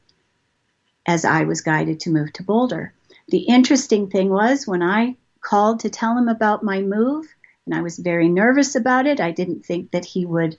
as 1.06 1.24
I 1.24 1.44
was 1.44 1.60
guided 1.60 2.00
to 2.00 2.10
move 2.10 2.32
to 2.34 2.42
Boulder. 2.42 2.92
The 3.28 3.40
interesting 3.40 4.10
thing 4.10 4.28
was 4.28 4.66
when 4.66 4.82
I 4.82 5.16
called 5.40 5.80
to 5.80 5.90
tell 5.90 6.16
him 6.16 6.28
about 6.28 6.62
my 6.62 6.82
move, 6.82 7.26
and 7.64 7.74
I 7.74 7.82
was 7.82 7.98
very 7.98 8.28
nervous 8.28 8.74
about 8.74 9.06
it, 9.06 9.20
I 9.20 9.30
didn't 9.30 9.64
think 9.64 9.90
that 9.92 10.04
he 10.04 10.26
would 10.26 10.56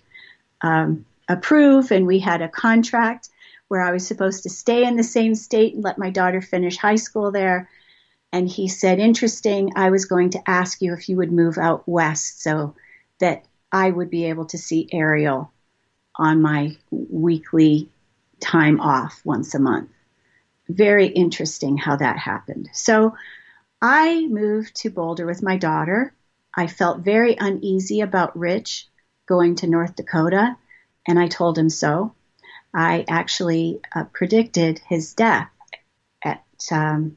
um, 0.61 1.05
approve, 1.27 1.91
and 1.91 2.05
we 2.05 2.19
had 2.19 2.41
a 2.41 2.49
contract 2.49 3.29
where 3.67 3.81
I 3.81 3.91
was 3.91 4.05
supposed 4.05 4.43
to 4.43 4.49
stay 4.49 4.85
in 4.85 4.97
the 4.97 5.03
same 5.03 5.33
state 5.33 5.73
and 5.73 5.83
let 5.83 5.97
my 5.97 6.09
daughter 6.09 6.41
finish 6.41 6.77
high 6.77 6.95
school 6.95 7.31
there. 7.31 7.69
And 8.33 8.47
he 8.47 8.67
said, 8.67 8.99
Interesting, 8.99 9.71
I 9.75 9.89
was 9.91 10.05
going 10.05 10.31
to 10.31 10.49
ask 10.49 10.81
you 10.81 10.93
if 10.93 11.07
you 11.07 11.17
would 11.17 11.31
move 11.31 11.57
out 11.57 11.87
west 11.87 12.41
so 12.41 12.75
that 13.19 13.45
I 13.71 13.89
would 13.89 14.09
be 14.09 14.25
able 14.25 14.45
to 14.47 14.57
see 14.57 14.89
Ariel 14.91 15.51
on 16.15 16.41
my 16.41 16.75
weekly 16.89 17.89
time 18.41 18.81
off 18.81 19.21
once 19.23 19.55
a 19.55 19.59
month. 19.59 19.89
Very 20.67 21.07
interesting 21.07 21.77
how 21.77 21.95
that 21.95 22.17
happened. 22.17 22.69
So 22.73 23.15
I 23.81 24.27
moved 24.27 24.75
to 24.81 24.89
Boulder 24.89 25.25
with 25.25 25.41
my 25.41 25.57
daughter. 25.57 26.13
I 26.53 26.67
felt 26.67 26.99
very 26.99 27.35
uneasy 27.39 28.01
about 28.01 28.37
Rich 28.37 28.87
going 29.31 29.55
to 29.55 29.67
North 29.67 29.95
Dakota, 29.95 30.57
and 31.07 31.17
I 31.17 31.27
told 31.27 31.57
him 31.57 31.69
so. 31.69 32.13
I 32.73 33.05
actually 33.07 33.79
uh, 33.95 34.03
predicted 34.11 34.81
his 34.89 35.13
death 35.13 35.49
at 36.21 36.43
um, 36.69 37.15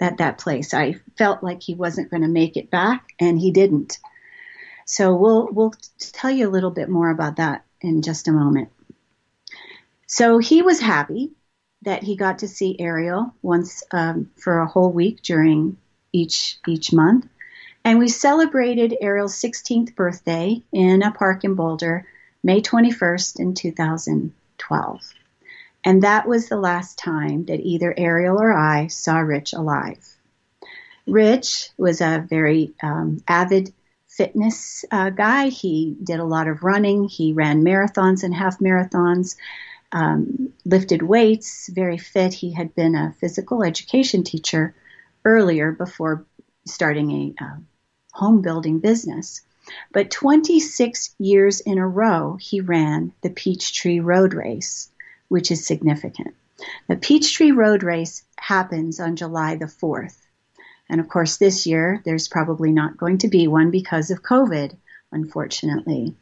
at 0.00 0.16
that 0.16 0.38
place. 0.38 0.74
I 0.74 0.96
felt 1.16 1.44
like 1.44 1.62
he 1.62 1.74
wasn't 1.74 2.10
going 2.10 2.22
to 2.22 2.28
make 2.40 2.56
it 2.56 2.68
back, 2.68 3.12
and 3.20 3.38
he 3.38 3.52
didn't. 3.52 4.00
So 4.86 5.14
we'll 5.14 5.48
we'll 5.52 5.74
tell 6.00 6.32
you 6.32 6.48
a 6.48 6.54
little 6.54 6.72
bit 6.72 6.88
more 6.88 7.10
about 7.10 7.36
that 7.36 7.64
in 7.80 8.02
just 8.02 8.26
a 8.26 8.32
moment. 8.32 8.70
So 10.08 10.38
he 10.38 10.62
was 10.62 10.80
happy 10.80 11.30
that 11.82 12.02
he 12.02 12.16
got 12.16 12.40
to 12.40 12.48
see 12.48 12.76
Ariel 12.80 13.36
once 13.40 13.84
um, 13.92 14.30
for 14.36 14.58
a 14.58 14.66
whole 14.66 14.90
week 14.90 15.22
during 15.22 15.76
each 16.12 16.58
each 16.66 16.92
month, 16.92 17.28
and 17.84 17.98
we 17.98 18.08
celebrated 18.08 18.96
Ariel's 19.00 19.34
16th 19.34 19.94
birthday 19.94 20.62
in 20.72 21.02
a 21.02 21.10
park 21.12 21.44
in 21.44 21.54
Boulder, 21.54 22.06
May 22.42 22.60
21st 22.60 23.40
in 23.40 23.54
2012. 23.54 25.00
And 25.84 26.02
that 26.02 26.28
was 26.28 26.48
the 26.48 26.56
last 26.56 26.96
time 26.98 27.46
that 27.46 27.60
either 27.60 27.92
Ariel 27.96 28.40
or 28.40 28.52
I 28.52 28.86
saw 28.86 29.18
Rich 29.18 29.52
alive. 29.52 30.16
Rich 31.06 31.70
was 31.76 32.00
a 32.00 32.24
very 32.28 32.74
um, 32.82 33.22
avid 33.26 33.72
fitness 34.06 34.84
uh, 34.92 35.10
guy. 35.10 35.48
He 35.48 35.96
did 36.02 36.20
a 36.20 36.24
lot 36.24 36.46
of 36.46 36.62
running. 36.62 37.08
He 37.08 37.32
ran 37.32 37.64
marathons 37.64 38.22
and 38.22 38.32
half 38.32 38.60
marathons, 38.60 39.36
um, 39.90 40.52
lifted 40.64 41.02
weights, 41.02 41.68
very 41.68 41.98
fit. 41.98 42.32
He 42.32 42.52
had 42.52 42.74
been 42.76 42.94
a 42.94 43.14
physical 43.18 43.64
education 43.64 44.22
teacher 44.22 44.74
earlier 45.24 45.72
before 45.72 46.24
starting 46.64 47.10
a 47.10 47.44
uh, 47.44 47.56
home 48.12 48.40
building 48.42 48.78
business. 48.78 49.42
But 49.92 50.10
26 50.10 51.14
years 51.18 51.60
in 51.60 51.78
a 51.78 51.86
row, 51.86 52.36
he 52.40 52.60
ran 52.60 53.12
the 53.22 53.30
Peachtree 53.30 54.00
Road 54.00 54.34
Race, 54.34 54.90
which 55.28 55.50
is 55.50 55.66
significant. 55.66 56.34
The 56.88 56.96
Peachtree 56.96 57.52
Road 57.52 57.82
Race 57.82 58.22
happens 58.38 59.00
on 59.00 59.16
July 59.16 59.56
the 59.56 59.66
4th. 59.66 60.16
And 60.88 61.00
of 61.00 61.08
course, 61.08 61.36
this 61.36 61.66
year 61.66 62.02
there's 62.04 62.28
probably 62.28 62.72
not 62.72 62.96
going 62.96 63.18
to 63.18 63.28
be 63.28 63.48
one 63.48 63.70
because 63.70 64.10
of 64.10 64.22
COVID, 64.22 64.76
unfortunately. 65.10 66.14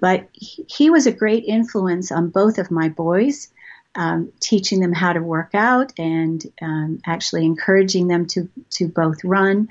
But 0.00 0.28
he 0.32 0.90
was 0.90 1.06
a 1.06 1.12
great 1.12 1.44
influence 1.44 2.10
on 2.10 2.30
both 2.30 2.58
of 2.58 2.70
my 2.70 2.88
boys, 2.88 3.48
um, 3.94 4.32
teaching 4.40 4.80
them 4.80 4.92
how 4.92 5.12
to 5.12 5.22
work 5.22 5.50
out 5.54 5.92
and 5.98 6.42
um, 6.62 7.00
actually 7.06 7.44
encouraging 7.44 8.08
them 8.08 8.26
to, 8.28 8.48
to 8.70 8.88
both 8.88 9.24
run. 9.24 9.68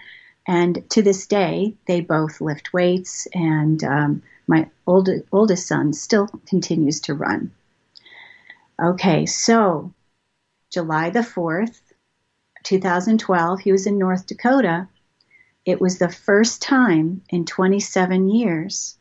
And 0.47 0.89
to 0.91 1.01
this 1.01 1.27
day, 1.27 1.75
they 1.87 2.01
both 2.01 2.41
lift 2.41 2.73
weights, 2.73 3.27
and 3.33 3.83
um, 3.83 4.23
my 4.47 4.69
old, 4.85 5.09
oldest 5.31 5.67
son 5.67 5.93
still 5.93 6.27
continues 6.45 6.99
to 7.01 7.13
run. 7.13 7.51
Okay, 8.81 9.25
so 9.25 9.93
July 10.69 11.11
the 11.11 11.19
4th, 11.19 11.79
2012, 12.63 13.59
he 13.59 13.71
was 13.71 13.87
in 13.87 13.97
North 13.97 14.25
Dakota. 14.25 14.87
It 15.65 15.79
was 15.79 15.97
the 15.97 16.09
first 16.09 16.61
time 16.61 17.21
in 17.29 17.45
27 17.45 18.29
years 18.29 18.97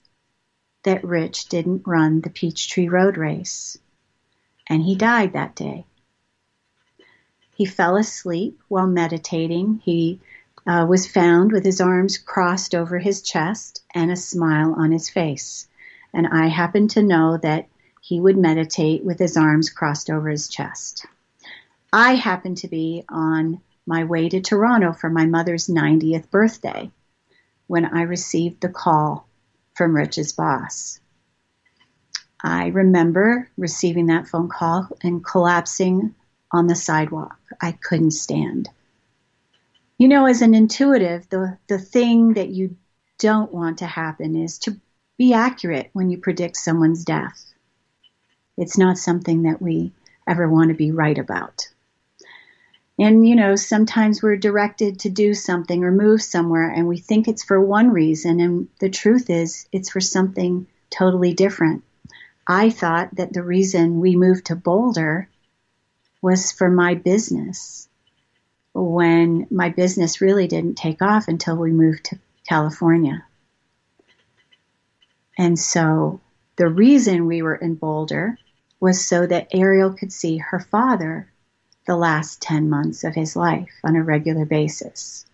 that 0.85 1.05
Rich 1.05 1.47
didn't 1.47 1.87
run 1.87 2.21
the 2.21 2.31
Peachtree 2.31 2.89
Road 2.89 3.17
Race. 3.17 3.79
And 4.69 4.83
he 4.83 4.95
died 4.95 5.33
that 5.33 5.57
day. 5.57 5.87
He 7.55 7.65
fell 7.65 7.97
asleep 7.97 8.61
while 8.69 8.87
meditating. 8.87 9.81
He 9.85 10.21
uh, 10.67 10.87
was 10.89 11.07
found 11.07 11.53
with 11.53 11.65
his 11.65 11.81
arms 11.81 12.19
crossed 12.19 12.75
over 12.75 12.99
his 12.99 13.23
chest 13.23 13.83
and 13.95 14.11
a 14.11 14.17
smile 14.17 14.75
on 14.77 14.93
his 14.93 15.09
face. 15.09 15.67
And 16.15 16.27
I 16.27 16.49
happen 16.49 16.89
to 16.89 17.03
know 17.03 17.37
that 17.39 17.69
he 18.01 18.21
would 18.21 18.37
meditate 18.37 19.05
with 19.05 19.19
his 19.19 19.37
arms 19.37 19.71
crossed 19.71 20.11
over 20.11 20.29
his 20.29 20.49
chest. 20.49 21.07
I 21.93 22.15
happened 22.15 22.59
to 22.59 22.69
be 22.69 23.05
on 23.09 23.61
my 23.87 24.05
way 24.05 24.29
to 24.29 24.41
Toronto 24.41 24.93
for 24.93 25.11
my 25.11 25.27
mother's 25.27 25.67
90th 25.67 26.31
birthday 26.31 26.91
when 27.67 27.85
I 27.85 28.03
received 28.03 28.61
the 28.61 28.69
call 28.69 29.27
from 29.75 29.97
Rich's 29.97 30.33
boss. 30.33 31.01
I 32.43 32.69
remember 32.69 33.49
receiving 33.57 34.07
that 34.07 34.27
phone 34.27 34.49
call 34.49 34.89
and 35.03 35.25
collapsing 35.25 36.15
on 36.51 36.67
the 36.67 36.75
sidewalk. 36.75 37.39
I 37.61 37.73
couldn't 37.73 38.11
stand. 38.13 38.69
You 40.03 40.09
know, 40.09 40.27
as 40.27 40.43
an 40.43 40.53
intuitive, 40.53 41.29
the, 41.29 41.59
the 41.69 41.79
thing 41.79 42.35
that 42.35 42.49
you 42.49 42.77
don't 43.21 43.55
want 43.55 43.79
to 43.79 43.87
happen 43.87 44.35
is 44.35 44.59
to 44.59 44.77
be 45.17 45.33
accurate 45.33 45.91
when 45.93 46.11
you 46.11 46.19
predict 46.19 46.57
someone's 46.57 47.05
death. 47.05 47.55
It's 48.57 48.77
not 48.77 48.99
something 48.99 49.43
that 49.45 49.63
we 49.63 49.93
ever 50.27 50.49
want 50.49 50.71
to 50.71 50.75
be 50.75 50.91
right 50.91 51.17
about. 51.17 51.69
And, 52.99 53.29
you 53.29 53.37
know, 53.37 53.55
sometimes 53.55 54.21
we're 54.21 54.37
directed 54.37 54.99
to 54.99 55.09
do 55.09 55.35
something 55.35 55.85
or 55.85 55.93
move 55.93 56.21
somewhere 56.21 56.69
and 56.69 56.89
we 56.89 56.99
think 56.99 57.29
it's 57.29 57.45
for 57.45 57.61
one 57.61 57.93
reason, 57.93 58.41
and 58.41 58.69
the 58.81 58.91
truth 58.91 59.31
is 59.31 59.69
it's 59.71 59.91
for 59.91 60.01
something 60.01 60.67
totally 60.91 61.33
different. 61.33 61.85
I 62.45 62.71
thought 62.71 63.15
that 63.15 63.33
the 63.33 63.45
reason 63.45 64.01
we 64.01 64.17
moved 64.17 64.47
to 64.47 64.57
Boulder 64.57 65.29
was 66.21 66.51
for 66.51 66.69
my 66.69 66.97
business 66.97 67.89
when 68.75 69.47
my 69.51 69.69
business 69.69 70.21
really 70.21 70.47
didn't 70.47 70.77
take 70.77 71.03
off 71.03 71.29
until 71.29 71.57
we 71.57 71.71
moved 71.71 72.05
to 72.05 72.19
California. 72.49 73.25
And 75.39 75.59
so 75.59 76.21
the 76.57 76.69
reason 76.69 77.27
we 77.27 77.43
were 77.43 77.55
in 77.55 77.75
Boulder 77.75 78.39
was 78.81 79.05
so 79.05 79.27
that 79.27 79.49
Ariel 79.53 79.93
could 79.93 80.13
see 80.13 80.39
her 80.39 80.61
father 80.61 81.31
the 81.87 81.97
last 81.97 82.41
10 82.43 82.71
months 82.71 83.05
of 83.05 83.15
his 83.15 83.37
life 83.37 83.73
on 83.85 83.97
a 83.97 84.03
regular 84.03 84.45
basis. 84.45 85.27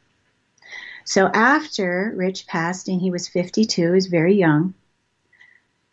So 1.04 1.26
after 1.26 2.12
Rich 2.14 2.46
passed 2.46 2.88
and 2.88 3.00
he 3.00 3.10
was 3.10 3.28
52, 3.28 3.82
he 3.82 3.88
was 3.88 4.06
very 4.06 4.34
young, 4.34 4.74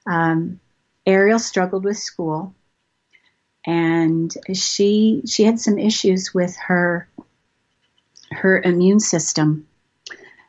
um, 0.06 0.60
Ariel 1.06 1.40
struggled 1.40 1.86
with 1.86 1.98
school 1.98 2.54
and 3.66 4.34
she 4.54 5.22
she 5.26 5.44
had 5.44 5.60
some 5.60 5.80
issues 5.80 6.34
with 6.34 6.56
her 6.58 7.08
her 8.32 8.62
immune 8.62 9.00
system. 9.00 9.68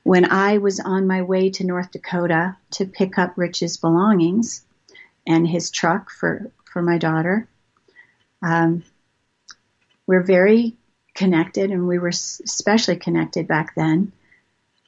When 0.03 0.31
I 0.31 0.59
was 0.59 0.81
on 0.81 1.07
my 1.07 1.23
way 1.23 1.51
to 1.51 1.65
North 1.65 1.91
Dakota 1.91 2.57
to 2.73 2.87
pick 2.87 3.19
up 3.19 3.35
Rich's 3.37 3.77
belongings 3.77 4.65
and 5.27 5.47
his 5.47 5.71
truck 5.71 6.11
for, 6.11 6.51
for 6.65 6.81
my 6.81 6.99
daughter, 6.99 7.49
um, 8.43 8.85
we're 10.07 10.23
very 10.23 10.77
connected, 11.15 11.71
and 11.71 11.89
we 11.89 11.99
were 11.99 12.09
especially 12.09 12.97
connected 12.97 13.49
back 13.49 13.75
then. 13.75 14.13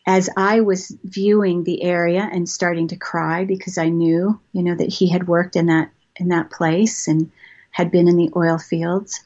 As 0.06 0.30
I 0.36 0.60
was 0.60 0.96
viewing 1.04 1.64
the 1.64 1.82
area 1.82 2.28
and 2.30 2.48
starting 2.48 2.88
to 2.88 2.96
cry 2.96 3.44
because 3.44 3.76
I 3.76 3.88
knew, 3.88 4.40
you 4.52 4.62
know, 4.62 4.74
that 4.74 4.88
he 4.88 5.08
had 5.08 5.26
worked 5.26 5.56
in 5.56 5.66
that 5.66 5.90
in 6.16 6.28
that 6.28 6.50
place 6.50 7.08
and 7.08 7.30
had 7.70 7.90
been 7.90 8.08
in 8.08 8.16
the 8.16 8.30
oil 8.34 8.58
fields, 8.58 9.24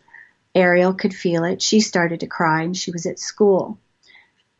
Ariel 0.55 0.95
could 0.95 1.15
feel 1.15 1.45
it. 1.45 1.63
She 1.63 1.81
started 1.81 2.21
to 2.21 2.27
cry, 2.27 2.63
and 2.63 2.77
she 2.77 2.91
was 2.91 3.07
at 3.07 3.19
school. 3.19 3.79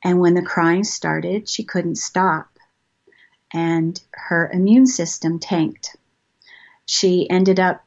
And 0.03 0.19
when 0.21 0.35
the 0.35 0.43
crying 0.43 0.85
started, 0.85 1.49
she 1.49 1.65
couldn't 1.65 1.97
stop, 1.97 2.59
and 3.53 4.01
her 4.13 4.51
immune 4.53 4.87
system 4.87 5.39
tanked. 5.39 5.97
She 6.87 7.29
ended 7.31 7.61
up 7.61 7.85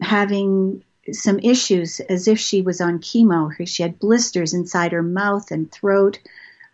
having 0.00 0.84
some 1.12 1.38
issues 1.40 2.00
as 2.00 2.28
if 2.28 2.38
she 2.38 2.62
was 2.62 2.80
on 2.80 3.00
chemo. 3.00 3.50
She 3.66 3.82
had 3.82 3.98
blisters 3.98 4.54
inside 4.54 4.92
her 4.92 5.02
mouth 5.02 5.50
and 5.50 5.70
throat. 5.70 6.18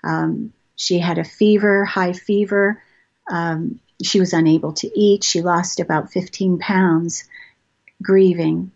Um, 0.05 0.53
she 0.77 0.99
had 0.99 1.19
a 1.19 1.25
fever, 1.25 1.85
high 1.85 2.13
fever. 2.13 2.83
Um, 3.29 3.81
she 4.03 4.21
was 4.21 4.33
unable 4.33 4.73
to 4.75 4.99
eat. 4.99 5.25
She 5.25 5.43
lost 5.43 5.81
about 5.81 6.13
15 6.13 6.59
pounds 6.59 7.25
grieving 8.03 8.73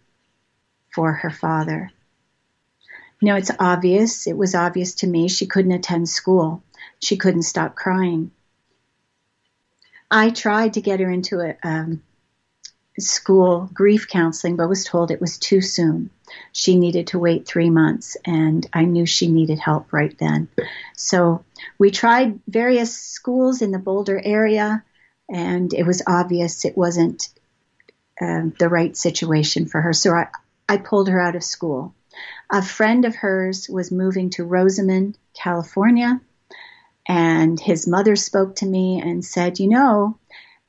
for 0.93 1.13
her 1.13 1.31
father. 1.31 1.91
You 3.21 3.29
know, 3.29 3.37
it's 3.37 3.51
obvious. 3.59 4.27
It 4.27 4.37
was 4.37 4.55
obvious 4.55 4.95
to 4.97 5.07
me 5.07 5.29
she 5.29 5.47
couldn't 5.47 5.73
attend 5.73 6.09
school. 6.09 6.63
She 7.01 7.17
couldn't 7.17 7.43
stop 7.43 7.75
crying. 7.75 8.31
I 10.11 10.31
tried 10.31 10.75
to 10.75 10.81
get 10.81 11.01
her 11.01 11.11
into 11.11 11.41
a, 11.41 11.57
um, 11.63 12.03
school 12.99 13.71
grief 13.73 14.09
counseling, 14.09 14.57
but 14.57 14.69
was 14.69 14.85
told 14.85 15.11
it 15.11 15.21
was 15.21 15.39
too 15.39 15.61
soon. 15.61 16.11
She 16.53 16.77
needed 16.77 17.09
to 17.09 17.19
wait 17.19 17.47
three 17.47 17.71
months, 17.71 18.17
and 18.25 18.67
I 18.73 18.85
knew 18.85 19.07
she 19.07 19.29
needed 19.29 19.59
help 19.59 19.93
right 19.93 20.17
then. 20.19 20.49
So 20.97 21.45
we 21.79 21.91
tried 21.91 22.41
various 22.47 22.97
schools 22.97 23.63
in 23.63 23.73
the 23.73 23.79
Boulder 23.79 24.21
area, 24.23 24.85
and 25.29 25.73
it 25.73 25.87
was 25.87 26.03
obvious 26.07 26.65
it 26.65 26.77
wasn't 26.77 27.29
uh, 28.21 28.43
the 28.59 28.69
right 28.69 28.97
situation 28.97 29.67
for 29.67 29.81
her. 29.81 29.93
So 29.93 30.13
I, 30.13 30.29
I 30.71 30.77
pulled 30.77 31.09
her 31.09 31.21
out 31.21 31.35
of 31.35 31.43
school. 31.43 31.97
A 32.49 32.63
friend 32.63 33.05
of 33.05 33.17
hers 33.17 33.69
was 33.69 33.91
moving 33.91 34.31
to 34.31 34.45
Rosamond, 34.45 35.19
California, 35.35 36.21
and 37.09 37.59
his 37.59 37.89
mother 37.89 38.15
spoke 38.15 38.55
to 38.57 38.67
me 38.67 39.01
and 39.01 39.25
said, 39.25 39.59
You 39.59 39.69
know, 39.69 40.19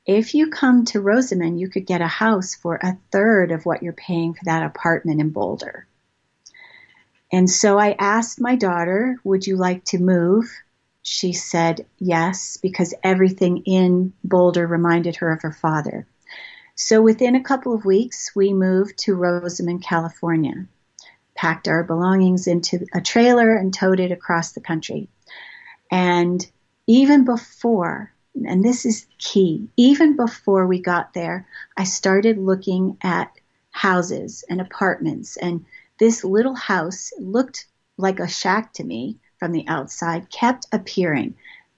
if 0.04 0.34
you 0.34 0.50
come 0.50 0.86
to 0.86 1.00
Rosamond, 1.00 1.60
you 1.60 1.68
could 1.68 1.86
get 1.86 2.00
a 2.00 2.08
house 2.08 2.56
for 2.56 2.80
a 2.82 2.98
third 3.12 3.52
of 3.52 3.64
what 3.64 3.84
you're 3.84 3.92
paying 3.92 4.34
for 4.34 4.44
that 4.46 4.66
apartment 4.66 5.20
in 5.20 5.30
Boulder. 5.30 5.86
And 7.30 7.48
so 7.48 7.78
I 7.78 7.94
asked 7.96 8.40
my 8.40 8.56
daughter, 8.56 9.20
Would 9.22 9.46
you 9.46 9.54
like 9.54 9.84
to 9.84 9.98
move? 9.98 10.50
She 11.02 11.32
said 11.32 11.86
yes, 12.00 12.56
because 12.56 12.92
everything 13.04 13.58
in 13.66 14.14
Boulder 14.24 14.66
reminded 14.66 15.14
her 15.18 15.30
of 15.30 15.42
her 15.42 15.52
father. 15.52 16.08
So 16.74 17.02
within 17.02 17.34
a 17.34 17.42
couple 17.42 17.74
of 17.74 17.84
weeks, 17.84 18.32
we 18.34 18.52
moved 18.52 18.98
to 19.00 19.14
Rosamond, 19.14 19.82
California, 19.82 20.66
packed 21.34 21.68
our 21.68 21.84
belongings 21.84 22.46
into 22.46 22.86
a 22.94 23.00
trailer, 23.00 23.54
and 23.54 23.72
towed 23.72 24.00
it 24.00 24.12
across 24.12 24.52
the 24.52 24.60
country. 24.60 25.08
And 25.90 26.44
even 26.86 27.24
before 27.24 28.12
and 28.34 28.64
this 28.64 28.86
is 28.86 29.06
key. 29.18 29.68
Even 29.76 30.16
before 30.16 30.66
we 30.66 30.80
got 30.80 31.12
there, 31.14 31.46
I 31.76 31.84
started 31.84 32.38
looking 32.38 32.96
at 33.02 33.30
houses 33.70 34.44
and 34.48 34.60
apartments, 34.60 35.36
and 35.36 35.64
this 35.98 36.24
little 36.24 36.54
house 36.54 37.12
looked 37.18 37.66
like 37.96 38.20
a 38.20 38.28
shack 38.28 38.72
to 38.74 38.84
me 38.84 39.18
from 39.38 39.52
the 39.52 39.66
outside, 39.68 40.30
kept 40.30 40.66
appearing 40.72 41.34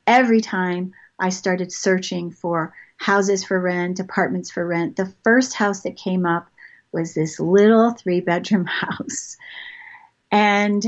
every 0.07 0.41
time 0.41 0.93
I 1.19 1.31
started 1.31 1.73
searching 1.73 2.31
for 2.31 2.75
houses 2.97 3.45
for 3.45 3.61
rent, 3.61 4.01
apartments 4.01 4.51
for 4.51 4.67
rent. 4.67 4.97
The 4.97 5.13
first 5.25 5.55
house 5.55 5.83
that 5.83 5.97
came 5.97 6.27
up 6.27 6.49
was 6.93 7.15
this 7.15 7.41
little 7.41 7.91
three 7.91 8.21
bedroom 8.21 8.65
house. 8.67 9.37
And 10.31 10.85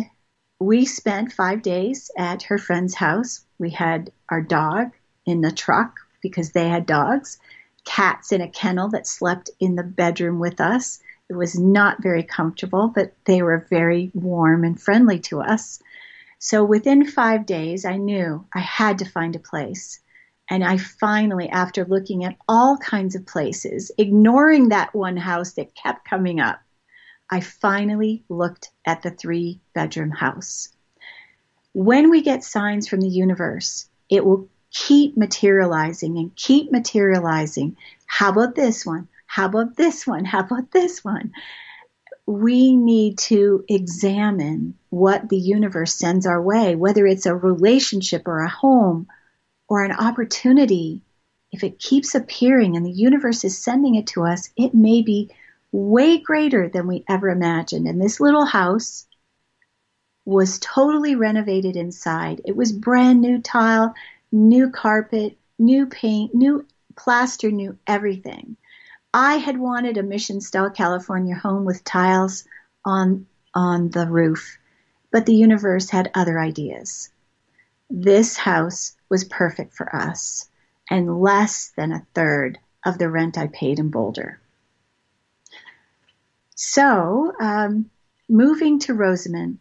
we 0.58 0.86
spent 0.86 1.32
five 1.32 1.62
days 1.62 2.10
at 2.16 2.44
her 2.44 2.58
friend's 2.58 2.94
house. 2.94 3.44
We 3.58 3.70
had 3.70 4.10
our 4.30 4.40
dog 4.40 4.92
in 5.26 5.40
the 5.40 5.52
truck 5.52 5.98
because 6.22 6.52
they 6.52 6.68
had 6.68 6.86
dogs, 6.86 7.38
cats 7.84 8.32
in 8.32 8.40
a 8.40 8.48
kennel 8.48 8.88
that 8.88 9.06
slept 9.06 9.50
in 9.60 9.76
the 9.76 9.82
bedroom 9.82 10.38
with 10.38 10.60
us. 10.60 11.00
It 11.28 11.34
was 11.34 11.58
not 11.58 12.02
very 12.02 12.22
comfortable, 12.22 12.88
but 12.88 13.12
they 13.24 13.42
were 13.42 13.66
very 13.68 14.10
warm 14.14 14.64
and 14.64 14.80
friendly 14.80 15.18
to 15.20 15.40
us. 15.40 15.80
So 16.38 16.64
within 16.64 17.06
five 17.06 17.46
days, 17.46 17.84
I 17.84 17.96
knew 17.96 18.46
I 18.52 18.60
had 18.60 18.98
to 18.98 19.10
find 19.10 19.34
a 19.36 19.40
place. 19.40 20.00
And 20.48 20.64
I 20.64 20.76
finally, 20.76 21.48
after 21.48 21.84
looking 21.84 22.24
at 22.24 22.36
all 22.48 22.76
kinds 22.78 23.16
of 23.16 23.26
places, 23.26 23.90
ignoring 23.98 24.68
that 24.68 24.94
one 24.94 25.16
house 25.16 25.52
that 25.54 25.74
kept 25.74 26.08
coming 26.08 26.40
up, 26.40 26.60
I 27.28 27.40
finally 27.40 28.24
looked 28.28 28.70
at 28.84 29.02
the 29.02 29.10
three 29.10 29.60
bedroom 29.74 30.12
house. 30.12 30.68
When 31.72 32.10
we 32.10 32.22
get 32.22 32.44
signs 32.44 32.88
from 32.88 33.00
the 33.00 33.08
universe, 33.08 33.88
it 34.08 34.24
will 34.24 34.48
keep 34.70 35.16
materializing 35.16 36.16
and 36.18 36.34
keep 36.36 36.70
materializing. 36.70 37.76
How 38.06 38.30
about 38.30 38.54
this 38.54 38.86
one? 38.86 39.08
How 39.26 39.46
about 39.46 39.76
this 39.76 40.06
one? 40.06 40.24
How 40.24 40.40
about 40.40 40.70
this 40.70 41.04
one? 41.04 41.32
We 42.24 42.76
need 42.76 43.18
to 43.18 43.64
examine 43.68 44.74
what 44.90 45.28
the 45.28 45.36
universe 45.36 45.94
sends 45.94 46.26
our 46.26 46.40
way, 46.40 46.76
whether 46.76 47.06
it's 47.06 47.26
a 47.26 47.34
relationship 47.34 48.26
or 48.26 48.40
a 48.40 48.48
home 48.48 49.08
or 49.68 49.84
an 49.84 49.92
opportunity, 49.92 51.02
if 51.52 51.64
it 51.64 51.78
keeps 51.78 52.14
appearing 52.14 52.76
and 52.76 52.84
the 52.84 52.90
universe 52.90 53.44
is 53.44 53.58
sending 53.58 53.94
it 53.94 54.06
to 54.08 54.24
us, 54.24 54.50
it 54.56 54.74
may 54.74 55.02
be 55.02 55.30
way 55.72 56.18
greater 56.18 56.68
than 56.68 56.86
we 56.86 57.04
ever 57.08 57.28
imagined. 57.28 57.86
And 57.86 58.00
this 58.00 58.20
little 58.20 58.44
house 58.44 59.06
was 60.24 60.58
totally 60.58 61.14
renovated 61.14 61.76
inside. 61.76 62.40
It 62.44 62.56
was 62.56 62.72
brand 62.72 63.20
new 63.20 63.40
tile, 63.40 63.94
new 64.32 64.70
carpet, 64.70 65.36
new 65.58 65.86
paint, 65.86 66.34
new 66.34 66.66
plaster, 66.96 67.50
new 67.50 67.78
everything. 67.86 68.56
I 69.14 69.36
had 69.36 69.58
wanted 69.58 69.96
a 69.96 70.02
mission 70.02 70.40
style 70.40 70.70
California 70.70 71.34
home 71.34 71.64
with 71.64 71.84
tiles 71.84 72.44
on 72.84 73.26
on 73.54 73.88
the 73.90 74.06
roof, 74.06 74.58
but 75.10 75.24
the 75.24 75.34
universe 75.34 75.88
had 75.88 76.10
other 76.14 76.38
ideas. 76.38 77.08
This 77.88 78.36
house 78.36 78.95
was 79.08 79.24
perfect 79.24 79.74
for 79.74 79.94
us 79.94 80.48
and 80.90 81.20
less 81.20 81.72
than 81.76 81.92
a 81.92 82.06
third 82.14 82.58
of 82.84 82.98
the 82.98 83.10
rent 83.10 83.38
I 83.38 83.48
paid 83.48 83.78
in 83.78 83.90
Boulder. 83.90 84.40
So, 86.54 87.32
um, 87.38 87.90
moving 88.28 88.78
to 88.80 88.94
Rosamond 88.94 89.58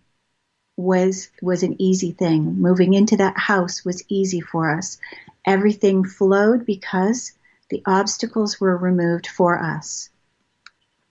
was 0.77 1.29
was 1.41 1.63
an 1.63 1.81
easy 1.81 2.11
thing. 2.11 2.61
Moving 2.61 2.93
into 2.93 3.17
that 3.17 3.37
house 3.37 3.85
was 3.85 4.03
easy 4.09 4.41
for 4.41 4.71
us. 4.71 4.97
Everything 5.45 6.03
flowed 6.03 6.65
because 6.65 7.33
the 7.69 7.81
obstacles 7.85 8.59
were 8.59 8.77
removed 8.77 9.27
for 9.27 9.61
us. 9.61 10.09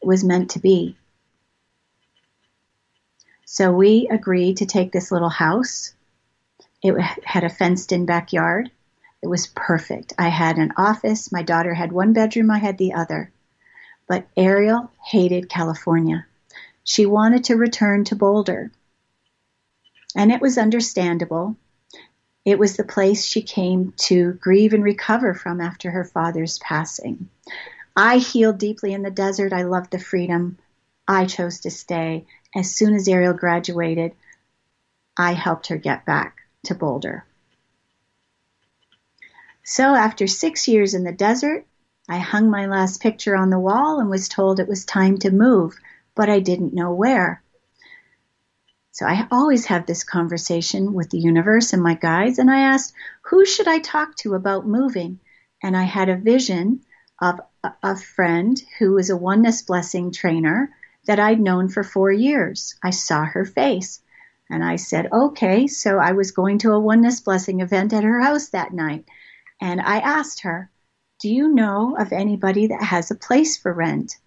It 0.03 0.07
was 0.07 0.25
meant 0.25 0.51
to 0.51 0.59
be. 0.59 0.97
So 3.45 3.73
we 3.73 4.09
agreed 4.11 4.59
to 4.59 4.67
take 4.67 4.93
this 4.93 5.11
little 5.13 5.29
house 5.29 5.95
it 6.85 7.01
had 7.25 7.45
a 7.45 7.49
fenced 7.49 7.93
in 7.93 8.05
backyard. 8.05 8.71
It 9.23 9.29
was 9.29 9.47
perfect. 9.47 10.13
I 10.19 10.29
had 10.29 10.59
an 10.59 10.75
office. 10.77 11.33
My 11.33 11.43
daughter 11.43 11.73
had 11.73 11.93
one 11.93 12.13
bedroom, 12.13 12.51
I 12.51 12.59
had 12.59 12.77
the 12.77 12.93
other. 12.93 13.33
But 14.07 14.27
Ariel 14.37 14.91
hated 15.03 15.49
California. 15.49 16.27
She 16.85 17.07
wanted 17.07 17.45
to 17.45 17.57
return 17.57 18.05
to 18.05 18.17
Boulder. 18.17 18.71
And 20.15 20.31
it 20.31 20.43
was 20.43 20.59
understandable. 20.59 21.57
It 22.45 22.59
was 22.59 22.77
the 22.77 22.85
place 22.85 23.25
she 23.25 23.41
came 23.41 23.95
to 24.09 24.35
grieve 24.35 24.75
and 24.75 24.85
recover 24.85 25.33
from 25.33 25.63
after 25.63 25.91
her 25.91 26.05
father's 26.05 26.59
passing. 26.59 27.31
I 27.97 28.19
healed 28.19 28.59
deeply 28.59 28.93
in 28.93 29.01
the 29.01 29.11
desert. 29.11 29.55
I 29.55 29.63
loved 29.63 29.91
the 29.91 29.99
freedom. 29.99 30.59
I 31.09 31.25
chose 31.25 31.61
to 31.61 31.71
stay. 31.71 32.27
As 32.55 32.77
soon 32.77 32.93
as 32.93 33.09
Ariel 33.09 33.33
graduated, 33.33 34.13
I 35.17 35.33
helped 35.33 35.69
her 35.69 35.79
get 35.79 36.05
back 36.05 36.44
to 36.67 36.75
Boulder. 36.75 37.25
So 39.63 39.95
after 39.95 40.27
six 40.27 40.69
years 40.69 40.95
in 40.95 41.05
the 41.05 41.13
desert, 41.13 41.67
I 42.09 42.19
hung 42.19 42.51
my 42.51 42.67
last 42.67 43.01
picture 43.01 43.35
on 43.35 43.49
the 43.49 43.59
wall 43.59 43.99
and 43.99 44.11
was 44.11 44.29
told 44.29 44.61
it 44.61 44.69
was 44.69 44.85
time 44.85 45.19
to 45.19 45.31
move, 45.31 45.79
but 46.15 46.29
I 46.29 46.41
didn't 46.41 46.75
know 46.75 46.93
where. 46.93 47.43
So 48.93 49.07
I 49.07 49.27
always 49.33 49.67
have 49.67 49.87
this 49.87 50.05
conversation 50.05 50.93
with 50.93 51.11
the 51.11 51.19
universe 51.19 51.73
and 51.73 51.83
my 51.83 51.95
guides, 51.95 52.39
and 52.39 52.51
I 52.51 52.61
asked, 52.61 52.93
who 53.23 53.45
should 53.45 53.67
I 53.67 53.79
talk 53.79 54.15
to 54.19 54.35
about 54.35 54.69
moving? 54.69 55.19
And 55.63 55.77
I 55.77 55.83
had 55.83 56.09
a 56.11 56.17
vision 56.17 56.81
of 57.21 57.41
a 57.83 57.97
friend 57.97 58.63
who 58.79 58.93
was 58.93 59.09
a 59.09 59.17
oneness 59.17 59.63
blessing 59.63 60.13
trainer 60.13 60.71
that 61.07 61.19
I'd 61.19 61.41
known 61.41 61.69
for 61.71 61.83
four 61.83 62.13
years. 62.13 62.77
I 62.83 62.91
saw 62.91 63.25
her 63.25 63.45
face. 63.45 64.01
And 64.51 64.63
I 64.63 64.77
said, 64.77 65.09
okay. 65.13 65.67
So 65.67 65.99
I 65.99 66.13
was 66.13 66.33
going 66.33 66.59
to 66.59 66.73
a 66.73 66.81
Oneness 66.81 67.21
Blessing 67.21 67.61
event 67.61 67.93
at 67.93 68.05
her 68.05 68.21
house 68.21 68.49
that 68.49 68.73
night. 68.73 69.07
And 69.61 69.81
I 69.81 69.99
asked 69.99 70.41
her, 70.41 70.71
do 71.21 71.29
you 71.29 71.49
know 71.49 71.97
of 71.97 72.13
anybody 72.13 72.67
that 72.69 72.83
has 72.83 73.11
a 73.11 73.17
place 73.17 73.57
for 73.57 73.73
rent? 73.73 74.19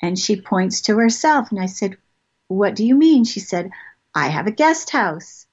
And 0.00 0.18
she 0.18 0.40
points 0.40 0.82
to 0.82 0.96
herself. 0.96 1.50
And 1.50 1.60
I 1.60 1.66
said, 1.66 1.98
what 2.48 2.74
do 2.74 2.86
you 2.86 2.94
mean? 2.94 3.24
She 3.24 3.40
said, 3.40 3.70
I 4.14 4.28
have 4.28 4.46
a 4.46 4.52
guest 4.52 4.90
house. 4.90 5.46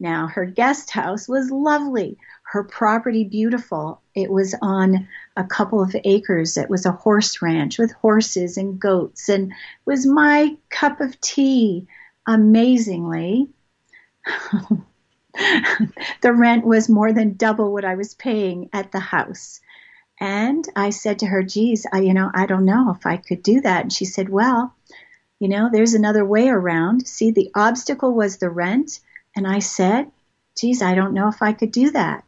Now, 0.00 0.26
her 0.26 0.44
guest 0.44 0.90
house 0.90 1.28
was 1.28 1.52
lovely. 1.52 2.18
Her 2.42 2.64
property 2.64 3.22
beautiful. 3.22 4.02
It 4.16 4.30
was 4.30 4.54
on 4.60 5.08
a 5.36 5.44
couple 5.44 5.80
of 5.80 5.94
acres. 6.04 6.56
It 6.56 6.68
was 6.68 6.84
a 6.84 6.92
horse 6.92 7.40
ranch 7.40 7.78
with 7.78 7.92
horses 7.92 8.56
and 8.56 8.80
goats 8.80 9.28
and 9.28 9.52
was 9.86 10.04
my 10.04 10.56
cup 10.68 11.00
of 11.00 11.20
tea 11.20 11.86
amazingly, 12.26 13.48
the 16.22 16.32
rent 16.32 16.66
was 16.66 16.88
more 16.88 17.12
than 17.12 17.34
double 17.34 17.72
what 17.72 17.84
I 17.84 17.94
was 17.94 18.14
paying 18.14 18.68
at 18.72 18.92
the 18.92 19.00
house. 19.00 19.60
And 20.20 20.64
I 20.76 20.90
said 20.90 21.20
to 21.20 21.26
her, 21.26 21.42
geez, 21.42 21.86
I, 21.92 22.00
you 22.00 22.14
know, 22.14 22.30
I 22.32 22.46
don't 22.46 22.64
know 22.64 22.94
if 22.96 23.06
I 23.06 23.16
could 23.16 23.42
do 23.42 23.60
that. 23.62 23.82
And 23.82 23.92
she 23.92 24.04
said, 24.04 24.28
well, 24.28 24.74
you 25.40 25.48
know, 25.48 25.70
there's 25.72 25.94
another 25.94 26.24
way 26.24 26.48
around. 26.48 27.08
See, 27.08 27.32
the 27.32 27.50
obstacle 27.54 28.14
was 28.14 28.36
the 28.36 28.50
rent. 28.50 29.00
And 29.34 29.46
I 29.46 29.58
said, 29.58 30.10
geez, 30.56 30.82
I 30.82 30.94
don't 30.94 31.14
know 31.14 31.28
if 31.28 31.42
I 31.42 31.52
could 31.52 31.72
do 31.72 31.90
that. 31.90 32.24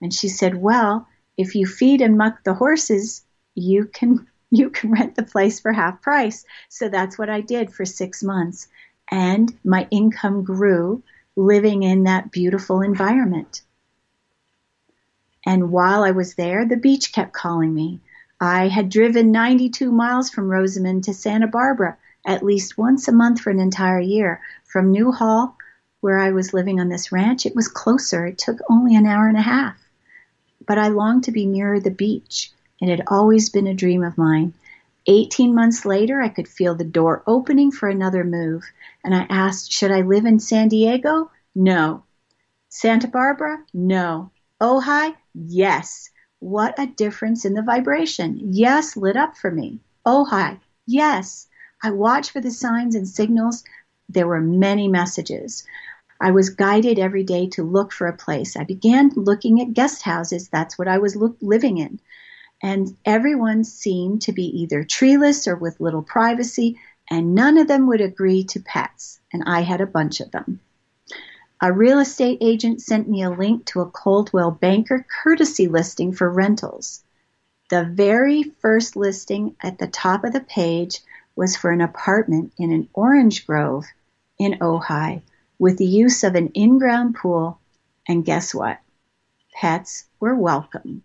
And 0.00 0.12
she 0.12 0.28
said, 0.28 0.56
well, 0.56 1.08
if 1.36 1.54
you 1.54 1.66
feed 1.66 2.00
and 2.00 2.16
muck 2.16 2.44
the 2.44 2.54
horses, 2.54 3.24
you 3.54 3.86
can 3.86 4.28
you 4.50 4.70
can 4.70 4.92
rent 4.92 5.16
the 5.16 5.24
place 5.24 5.58
for 5.58 5.72
half 5.72 6.00
price. 6.00 6.44
So 6.68 6.88
that's 6.88 7.18
what 7.18 7.28
I 7.28 7.40
did 7.40 7.72
for 7.72 7.84
six 7.84 8.22
months 8.22 8.68
and 9.10 9.56
my 9.64 9.86
income 9.90 10.44
grew 10.44 11.02
living 11.36 11.82
in 11.82 12.04
that 12.04 12.30
beautiful 12.30 12.80
environment. 12.80 13.62
And 15.44 15.70
while 15.70 16.02
I 16.02 16.10
was 16.10 16.34
there, 16.34 16.64
the 16.66 16.76
beach 16.76 17.12
kept 17.12 17.32
calling 17.32 17.72
me. 17.72 18.00
I 18.40 18.68
had 18.68 18.88
driven 18.88 19.30
92 19.30 19.92
miles 19.92 20.28
from 20.30 20.50
Rosamond 20.50 21.04
to 21.04 21.14
Santa 21.14 21.46
Barbara 21.46 21.96
at 22.26 22.44
least 22.44 22.76
once 22.76 23.06
a 23.06 23.12
month 23.12 23.40
for 23.40 23.50
an 23.50 23.60
entire 23.60 24.00
year. 24.00 24.40
From 24.64 24.90
Newhall, 24.90 25.56
where 26.00 26.18
I 26.18 26.32
was 26.32 26.52
living 26.52 26.80
on 26.80 26.88
this 26.88 27.12
ranch, 27.12 27.46
it 27.46 27.54
was 27.54 27.68
closer. 27.68 28.26
It 28.26 28.38
took 28.38 28.58
only 28.68 28.96
an 28.96 29.06
hour 29.06 29.28
and 29.28 29.36
a 29.36 29.42
half. 29.42 29.78
But 30.66 30.78
I 30.78 30.88
longed 30.88 31.24
to 31.24 31.32
be 31.32 31.46
nearer 31.46 31.78
the 31.78 31.90
beach. 31.90 32.50
And 32.80 32.90
it 32.90 32.98
had 32.98 33.08
always 33.08 33.48
been 33.48 33.68
a 33.68 33.74
dream 33.74 34.02
of 34.02 34.18
mine. 34.18 34.52
18 35.06 35.54
months 35.54 35.84
later, 35.84 36.20
I 36.20 36.28
could 36.28 36.48
feel 36.48 36.74
the 36.74 36.84
door 36.84 37.22
opening 37.26 37.70
for 37.70 37.88
another 37.88 38.24
move, 38.24 38.64
and 39.04 39.14
I 39.14 39.26
asked, 39.30 39.72
Should 39.72 39.92
I 39.92 40.00
live 40.00 40.24
in 40.24 40.40
San 40.40 40.68
Diego? 40.68 41.30
No. 41.54 42.04
Santa 42.68 43.08
Barbara? 43.08 43.64
No. 43.72 44.30
Ojai? 44.60 45.14
Yes. 45.34 46.10
What 46.40 46.74
a 46.78 46.86
difference 46.86 47.44
in 47.44 47.54
the 47.54 47.62
vibration. 47.62 48.40
Yes 48.52 48.96
lit 48.96 49.16
up 49.16 49.36
for 49.36 49.50
me. 49.50 49.80
Ojai? 50.04 50.58
Yes. 50.86 51.46
I 51.82 51.90
watched 51.90 52.32
for 52.32 52.40
the 52.40 52.50
signs 52.50 52.94
and 52.94 53.08
signals. 53.08 53.64
There 54.08 54.26
were 54.26 54.40
many 54.40 54.88
messages. 54.88 55.64
I 56.20 56.30
was 56.30 56.50
guided 56.50 56.98
every 56.98 57.24
day 57.24 57.48
to 57.50 57.62
look 57.62 57.92
for 57.92 58.06
a 58.06 58.16
place. 58.16 58.56
I 58.56 58.64
began 58.64 59.10
looking 59.14 59.60
at 59.60 59.74
guest 59.74 60.02
houses. 60.02 60.48
That's 60.48 60.78
what 60.78 60.88
I 60.88 60.98
was 60.98 61.14
lo- 61.14 61.36
living 61.40 61.78
in 61.78 62.00
and 62.62 62.96
everyone 63.04 63.64
seemed 63.64 64.22
to 64.22 64.32
be 64.32 64.62
either 64.62 64.84
treeless 64.84 65.46
or 65.46 65.56
with 65.56 65.80
little 65.80 66.02
privacy, 66.02 66.78
and 67.10 67.34
none 67.34 67.58
of 67.58 67.68
them 67.68 67.86
would 67.86 68.00
agree 68.00 68.44
to 68.44 68.60
pets, 68.60 69.20
and 69.32 69.44
I 69.46 69.60
had 69.60 69.80
a 69.80 69.86
bunch 69.86 70.20
of 70.20 70.30
them. 70.30 70.60
A 71.62 71.72
real 71.72 72.00
estate 72.00 72.38
agent 72.40 72.82
sent 72.82 73.08
me 73.08 73.22
a 73.22 73.30
link 73.30 73.64
to 73.66 73.80
a 73.80 73.90
Coldwell 73.90 74.50
Banker 74.50 75.06
courtesy 75.22 75.68
listing 75.68 76.12
for 76.12 76.30
rentals. 76.30 77.02
The 77.70 77.84
very 77.84 78.42
first 78.42 78.94
listing 78.94 79.56
at 79.62 79.78
the 79.78 79.86
top 79.86 80.24
of 80.24 80.32
the 80.32 80.40
page 80.40 81.00
was 81.34 81.56
for 81.56 81.70
an 81.70 81.80
apartment 81.80 82.52
in 82.58 82.72
an 82.72 82.88
orange 82.92 83.46
grove 83.46 83.86
in 84.38 84.58
Ojai 84.60 85.22
with 85.58 85.78
the 85.78 85.86
use 85.86 86.24
of 86.24 86.34
an 86.34 86.48
in-ground 86.48 87.14
pool. 87.14 87.58
And 88.06 88.24
guess 88.24 88.54
what? 88.54 88.78
Pets 89.54 90.04
were 90.20 90.34
welcome. 90.34 91.02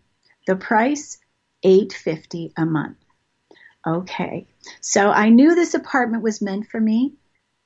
The 0.47 0.55
price, 0.57 1.17
850 1.63 2.53
a 2.57 2.65
month. 2.65 2.97
Okay, 3.85 4.45
so 4.79 5.09
I 5.09 5.29
knew 5.29 5.55
this 5.55 5.73
apartment 5.73 6.23
was 6.23 6.41
meant 6.41 6.67
for 6.67 6.79
me, 6.79 7.13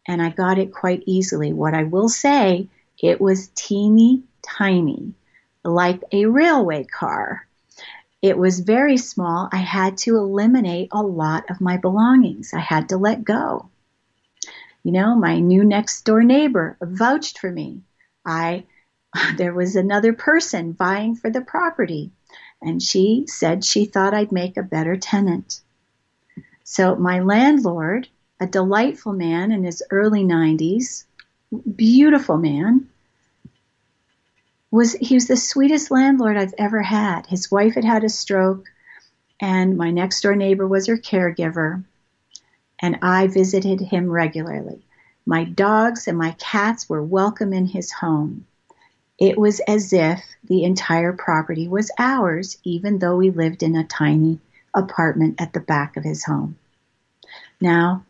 and 0.07 0.21
I 0.21 0.29
got 0.29 0.57
it 0.57 0.73
quite 0.73 1.03
easily. 1.05 1.51
What 1.51 1.73
I 1.73 1.83
will 1.83 2.09
say, 2.09 2.69
it 3.01 3.19
was 3.19 3.49
teeny 3.55 4.23
tiny, 4.41 5.13
like 5.63 6.01
a 6.11 6.25
railway 6.25 6.85
car. 6.85 7.47
It 8.21 8.37
was 8.37 8.61
very 8.61 8.97
small. 8.97 9.49
I 9.51 9.57
had 9.57 9.97
to 9.99 10.17
eliminate 10.17 10.89
a 10.91 11.01
lot 11.01 11.49
of 11.49 11.61
my 11.61 11.77
belongings. 11.77 12.53
I 12.53 12.59
had 12.59 12.89
to 12.89 12.97
let 12.97 13.23
go. 13.23 13.69
You 14.83 14.91
know, 14.91 15.15
my 15.15 15.39
new 15.39 15.63
next 15.63 16.05
door 16.05 16.23
neighbor 16.23 16.77
vouched 16.81 17.39
for 17.39 17.51
me. 17.51 17.81
I 18.25 18.65
there 19.37 19.53
was 19.53 19.75
another 19.75 20.13
person 20.13 20.73
vying 20.73 21.15
for 21.15 21.29
the 21.29 21.41
property 21.41 22.11
and 22.61 22.81
she 22.81 23.25
said 23.27 23.63
she 23.63 23.85
thought 23.85 24.13
I'd 24.13 24.31
make 24.31 24.57
a 24.57 24.63
better 24.63 24.97
tenant. 24.97 25.61
So 26.63 26.95
my 26.95 27.19
landlord, 27.19 28.07
a 28.39 28.47
delightful 28.47 29.13
man 29.13 29.51
in 29.51 29.63
his 29.63 29.83
early 29.91 30.23
90s, 30.23 31.05
beautiful 31.75 32.37
man, 32.37 32.89
was 34.71 34.93
he 34.93 35.13
was 35.13 35.27
the 35.27 35.37
sweetest 35.37 35.91
landlord 35.91 36.37
I've 36.37 36.55
ever 36.57 36.81
had. 36.81 37.27
His 37.27 37.51
wife 37.51 37.75
had 37.75 37.85
had 37.85 38.03
a 38.03 38.09
stroke 38.09 38.65
and 39.39 39.77
my 39.77 39.91
next 39.91 40.21
door 40.21 40.35
neighbor 40.35 40.67
was 40.67 40.87
her 40.87 40.97
caregiver 40.97 41.83
and 42.79 42.97
I 43.01 43.27
visited 43.27 43.79
him 43.79 44.09
regularly. 44.09 44.85
My 45.25 45.43
dogs 45.43 46.07
and 46.07 46.17
my 46.17 46.31
cats 46.31 46.89
were 46.89 47.03
welcome 47.03 47.53
in 47.53 47.67
his 47.67 47.91
home. 47.91 48.45
It 49.17 49.37
was 49.37 49.61
as 49.61 49.93
if 49.93 50.21
the 50.43 50.63
entire 50.63 51.13
property 51.13 51.67
was 51.67 51.91
ours, 51.97 52.57
even 52.63 52.99
though 52.99 53.15
we 53.15 53.31
lived 53.31 53.63
in 53.63 53.75
a 53.75 53.85
tiny 53.85 54.39
apartment 54.73 55.39
at 55.39 55.53
the 55.53 55.61
back 55.61 55.95
of 55.95 56.03
his 56.03 56.25
home. 56.25 56.57
Now, 57.61 58.03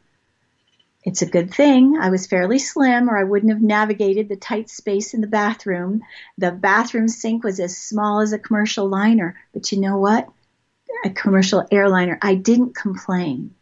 it's 1.03 1.21
a 1.21 1.27
good 1.27 1.53
thing 1.53 1.97
I 1.97 2.09
was 2.09 2.25
fairly 2.25 2.57
slim, 2.57 3.09
or 3.09 3.17
I 3.17 3.23
wouldn't 3.23 3.51
have 3.51 3.61
navigated 3.61 4.27
the 4.27 4.35
tight 4.35 4.71
space 4.71 5.13
in 5.13 5.21
the 5.21 5.27
bathroom. 5.27 6.01
The 6.39 6.51
bathroom 6.51 7.07
sink 7.07 7.43
was 7.43 7.59
as 7.59 7.77
small 7.77 8.21
as 8.21 8.33
a 8.33 8.39
commercial 8.39 8.89
liner, 8.89 9.39
but 9.53 9.71
you 9.71 9.79
know 9.79 9.99
what? 9.99 10.27
A 11.03 11.11
commercial 11.11 11.67
airliner. 11.69 12.17
I 12.23 12.33
didn't 12.33 12.75
complain. 12.75 13.53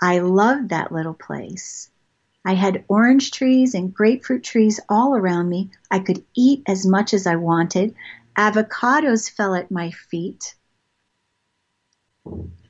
I 0.00 0.20
loved 0.20 0.68
that 0.68 0.92
little 0.92 1.14
place. 1.14 1.90
I 2.46 2.54
had 2.54 2.84
orange 2.86 3.32
trees 3.32 3.74
and 3.74 3.92
grapefruit 3.92 4.44
trees 4.44 4.78
all 4.88 5.16
around 5.16 5.48
me. 5.48 5.70
I 5.90 5.98
could 5.98 6.24
eat 6.36 6.62
as 6.68 6.86
much 6.86 7.12
as 7.12 7.26
I 7.26 7.34
wanted. 7.34 7.96
Avocados 8.38 9.28
fell 9.28 9.56
at 9.56 9.72
my 9.72 9.90
feet. 9.90 10.54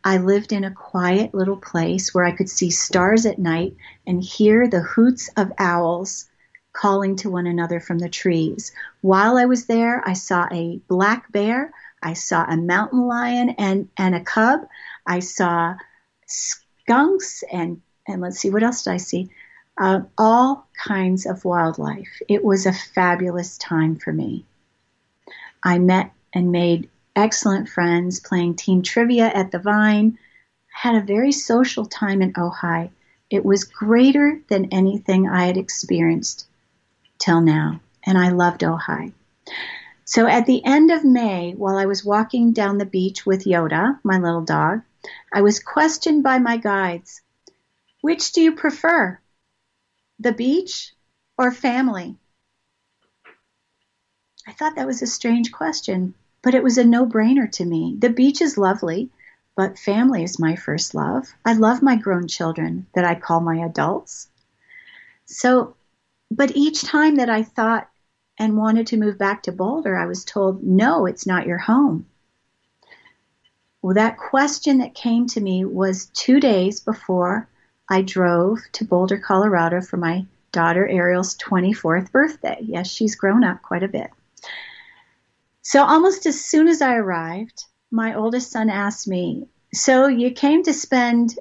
I 0.03 0.17
lived 0.17 0.55
in 0.55 0.65
a 0.65 0.71
quiet 0.71 1.35
little 1.35 1.59
place 1.59 2.15
where 2.15 2.25
I 2.25 2.33
could 2.33 2.49
see 2.49 2.71
stars 2.71 3.27
at 3.27 3.39
night 3.39 3.77
and 4.07 4.25
hear 4.25 4.67
the 4.67 4.81
hoots 4.81 5.29
of 5.37 5.53
owls 5.59 6.27
calling 6.73 7.17
to 7.17 7.29
one 7.29 7.47
another 7.47 7.79
from 7.79 7.99
the 7.99 8.09
trees. 8.09 8.73
While 9.03 9.37
I 9.37 9.45
was 9.45 9.67
there, 9.67 10.03
I 10.09 10.15
saw 10.15 10.49
a 10.51 10.81
black 10.89 11.31
bear, 11.31 11.71
I 12.03 12.15
saw 12.15 12.47
a 12.49 12.57
mountain 12.57 13.07
lion 13.07 13.51
and, 13.59 13.91
and 13.99 14.15
a 14.15 14.25
cub, 14.25 14.69
I 15.07 15.21
saw 15.21 15.75
skunks 16.27 17.45
and 17.53 17.83
and 18.09 18.23
let's 18.23 18.39
see 18.39 18.51
what 18.51 18.63
else 18.63 18.85
did 18.85 18.93
I 18.93 18.97
see? 18.99 19.31
Uh, 19.79 20.01
all 20.17 20.67
kinds 20.87 21.27
of 21.27 21.45
wildlife. 21.45 22.23
It 22.29 22.45
was 22.45 22.65
a 22.65 22.73
fabulous 22.73 23.59
time 23.59 23.97
for 23.97 24.13
me. 24.13 24.45
I 25.63 25.79
met 25.79 26.13
and 26.33 26.51
made 26.51 26.89
excellent 27.15 27.69
friends 27.69 28.21
playing 28.21 28.57
team 28.57 28.83
trivia 28.83 29.27
at 29.27 29.51
the 29.51 29.59
Vine. 29.59 30.19
Had 30.73 30.95
a 30.95 31.07
very 31.07 31.33
social 31.33 31.87
time 31.87 32.23
in 32.23 32.33
Ojai. 32.35 32.91
It 33.29 33.45
was 33.45 33.65
greater 33.65 34.41
than 34.49 34.73
anything 34.73 35.29
I 35.29 35.47
had 35.47 35.57
experienced 35.57 36.47
till 37.19 37.41
now, 37.41 37.81
and 38.05 38.17
I 38.17 38.31
loved 38.31 38.63
Ojai. 38.63 39.13
So 40.05 40.27
at 40.27 40.47
the 40.47 40.65
end 40.65 40.91
of 40.91 41.05
May, 41.05 41.53
while 41.53 41.77
I 41.77 41.87
was 41.87 42.05
walking 42.05 42.53
down 42.53 42.79
the 42.79 42.87
beach 42.87 43.27
with 43.27 43.45
Yoda, 43.45 43.99
my 44.05 44.19
little 44.19 44.43
dog, 44.43 44.83
I 45.33 45.43
was 45.43 45.59
questioned 45.59 46.23
by 46.23 46.39
my 46.39 46.59
guides. 46.59 47.21
Which 48.01 48.33
do 48.33 48.41
you 48.41 48.53
prefer? 48.53 49.19
The 50.19 50.33
beach 50.33 50.95
or 51.37 51.53
family? 51.53 52.17
I 54.47 54.53
thought 54.53 54.77
that 54.77 54.87
was 54.87 55.03
a 55.03 55.07
strange 55.07 55.53
question, 55.53 56.15
but 56.43 56.55
it 56.55 56.63
was 56.63 56.79
a 56.79 56.85
no 56.85 57.05
brainer 57.05 57.51
to 57.53 57.65
me. 57.65 57.97
The 57.99 58.11
beach 58.11 58.41
is 58.41 58.57
lovely, 58.57 59.11
but 59.57 59.79
family 59.79 60.23
is 60.23 60.39
my 60.39 60.57
first 60.57 60.95
love. 60.95 61.35
I 61.45 61.55
love 61.55 61.83
my 61.83 61.97
grown 61.97 62.29
children 62.29 62.87
that 62.95 63.05
I 63.05 63.15
call 63.15 63.41
my 63.41 63.57
adults. 63.57 64.29
So, 65.27 65.75
but 66.31 66.57
each 66.57 66.83
time 66.83 67.17
that 67.17 67.29
I 67.29 67.43
thought 67.43 67.91
and 68.39 68.57
wanted 68.57 68.87
to 68.89 68.97
move 68.97 69.19
back 69.19 69.43
to 69.45 69.53
Boulder, 69.53 69.97
I 69.97 70.07
was 70.07 70.25
told, 70.25 70.63
no, 70.63 71.07
it's 71.07 71.27
not 71.27 71.47
your 71.47 71.59
home. 71.59 72.07
Well, 73.83 73.95
that 73.95 74.19
question 74.19 74.79
that 74.79 74.95
came 74.95 75.27
to 75.29 75.41
me 75.41 75.65
was 75.65 76.07
two 76.07 76.41
days 76.41 76.81
before 76.81 77.49
I 77.89 78.03
drove 78.03 78.61
to 78.73 78.85
Boulder, 78.85 79.19
Colorado 79.19 79.81
for 79.81 79.97
my 79.97 80.27
daughter 80.51 80.89
Ariel's 80.89 81.37
24th 81.37 82.11
birthday. 82.11 82.59
Yes, 82.61 82.91
she's 82.91 83.15
grown 83.15 83.45
up 83.45 83.63
quite 83.63 83.85
a 83.85 83.89
bit. 83.89 84.11
So 85.63 85.85
almost 85.85 86.27
as 86.27 86.45
soon 86.45 86.67
as 86.67 86.83
I 86.83 86.97
arrived, 86.97 87.65
my 87.91 88.15
oldest 88.15 88.51
son 88.51 88.71
asked 88.71 89.07
me, 89.07 89.47
So 89.73 90.09
you 90.09 90.33
came 90.33 90.65
to 90.65 90.73
spend 90.73 91.39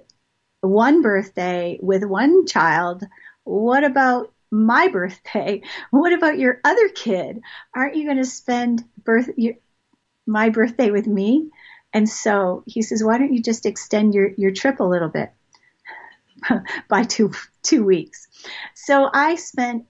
one 0.62 1.02
birthday 1.02 1.80
with 1.82 2.04
one 2.04 2.46
child. 2.46 3.04
What 3.44 3.84
about 3.84 4.32
my 4.52 4.88
birthday? 4.94 5.64
What 5.90 6.14
about 6.14 6.38
your 6.38 6.60
other 6.64 6.90
kid? 6.90 7.42
Aren't 7.74 7.96
you 7.96 8.06
going 8.06 8.18
to 8.18 8.26
spend 8.26 8.84
birth 9.04 9.32
your, 9.36 9.56
my 10.28 10.50
birthday 10.50 10.92
with 10.92 11.08
me? 11.08 11.50
And 11.92 12.08
so 12.08 12.64
he 12.68 12.82
says, 12.82 13.04
why 13.04 13.18
don't 13.18 13.34
you 13.34 13.42
just 13.42 13.66
extend 13.66 14.14
your, 14.14 14.32
your 14.38 14.52
trip 14.52 14.80
a 14.80 14.84
little 14.84 15.10
bit 15.10 15.32
by 16.90 17.04
two, 17.04 17.32
two 17.64 17.84
weeks? 17.84 18.28
So 18.74 19.10
I 19.14 19.36
spent 19.36 19.86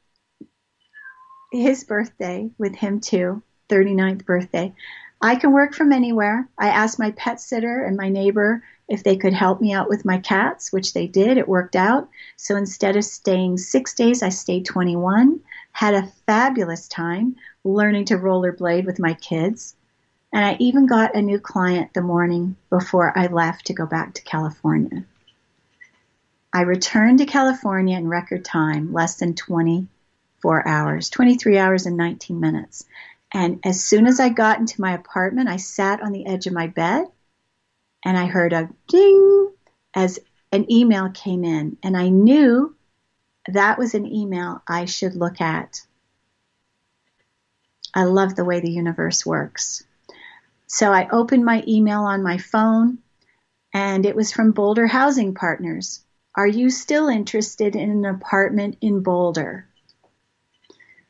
his 1.52 1.84
birthday 1.84 2.50
with 2.58 2.76
him 2.76 3.00
too, 3.00 3.42
39th 3.70 4.26
birthday. 4.26 4.74
I 5.22 5.36
can 5.36 5.54
work 5.54 5.74
from 5.74 5.94
anywhere. 5.94 6.48
I 6.58 6.68
asked 6.68 7.00
my 7.00 7.12
pet 7.12 7.40
sitter 7.40 7.84
and 7.84 7.96
my 7.98 8.10
neighbor 8.10 8.64
if 8.88 9.04
they 9.04 9.16
could 9.16 9.34
help 9.34 9.62
me 9.62 9.74
out 9.74 9.90
with 9.90 10.06
my 10.06 10.20
cats, 10.20 10.72
which 10.72 10.94
they 10.94 11.08
did. 11.08 11.38
It 11.38 11.48
worked 11.48 11.76
out. 11.76 12.10
So 12.36 12.56
instead 12.56 12.96
of 12.96 13.04
staying 13.04 13.58
six 13.58 13.96
days, 13.96 14.22
I 14.22 14.30
stayed 14.30 14.66
21. 14.66 15.40
Had 15.72 15.94
a 15.94 16.12
fabulous 16.28 16.88
time 16.88 17.36
learning 17.64 18.06
to 18.06 18.18
rollerblade 18.18 18.86
with 18.86 19.00
my 19.00 19.14
kids. 19.16 19.76
And 20.32 20.46
I 20.46 20.58
even 20.60 20.86
got 20.86 21.16
a 21.16 21.22
new 21.22 21.40
client 21.40 21.94
the 21.94 22.02
morning 22.02 22.56
before 22.70 23.18
I 23.18 23.28
left 23.28 23.66
to 23.68 23.74
go 23.74 23.86
back 23.86 24.14
to 24.16 24.24
California. 24.24 25.06
I 26.56 26.62
returned 26.62 27.18
to 27.18 27.26
California 27.26 27.98
in 27.98 28.08
record 28.08 28.46
time, 28.46 28.94
less 28.94 29.16
than 29.18 29.36
24 29.36 30.66
hours, 30.66 31.10
23 31.10 31.58
hours 31.58 31.86
and 31.86 31.98
19 31.98 32.40
minutes. 32.40 32.86
And 33.34 33.60
as 33.66 33.84
soon 33.84 34.08
as 34.08 34.22
I 34.22 34.30
got 34.30 34.60
into 34.60 34.80
my 34.80 34.94
apartment, 34.94 35.50
I 35.50 35.58
sat 35.58 36.02
on 36.02 36.14
the 36.14 36.26
edge 36.26 36.48
of 36.48 36.54
my 36.54 36.68
bed 36.68 37.08
and 38.06 38.18
I 38.18 38.28
heard 38.28 38.54
a 38.54 38.70
ding 38.88 39.52
as 39.94 40.18
an 40.54 40.72
email 40.72 41.10
came 41.10 41.44
in. 41.44 41.76
And 41.84 41.98
I 41.98 42.08
knew 42.08 42.74
that 43.50 43.78
was 43.78 43.94
an 43.94 44.06
email 44.06 44.64
I 44.66 44.86
should 44.86 45.18
look 45.18 45.42
at. 45.42 45.82
I 47.94 48.06
love 48.06 48.38
the 48.38 48.46
way 48.46 48.62
the 48.62 48.72
universe 48.72 49.26
works. 49.26 49.84
So 50.68 50.94
I 50.94 51.10
opened 51.10 51.44
my 51.44 51.66
email 51.68 52.04
on 52.04 52.24
my 52.24 52.38
phone 52.38 53.00
and 53.74 54.06
it 54.06 54.16
was 54.16 54.32
from 54.32 54.54
Boulder 54.54 54.88
Housing 54.88 55.34
Partners. 55.34 56.05
Are 56.38 56.48
you 56.48 56.70
still 56.70 57.08
interested 57.08 57.78
in 57.78 57.90
an 57.90 58.06
apartment 58.06 58.78
in 58.82 59.02
Boulder? 59.02 59.68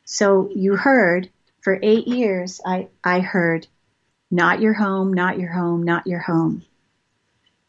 So 0.04 0.48
you 0.54 0.76
heard 0.76 1.30
for 1.62 1.80
eight 1.82 2.06
years, 2.06 2.60
I, 2.64 2.88
I 3.02 3.18
heard, 3.18 3.66
not 4.30 4.60
your 4.60 4.74
home, 4.74 5.12
not 5.12 5.40
your 5.40 5.50
home, 5.50 5.82
not 5.82 6.06
your 6.06 6.20
home. 6.20 6.64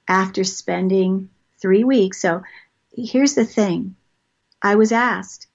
After 0.08 0.44
spending 0.44 1.30
three 1.60 1.84
weeks, 1.84 2.22
so 2.22 2.44
here's 2.96 3.34
the 3.34 3.46
thing 3.46 3.96
I 4.62 4.76
was 4.76 4.92
asked, 4.92 5.48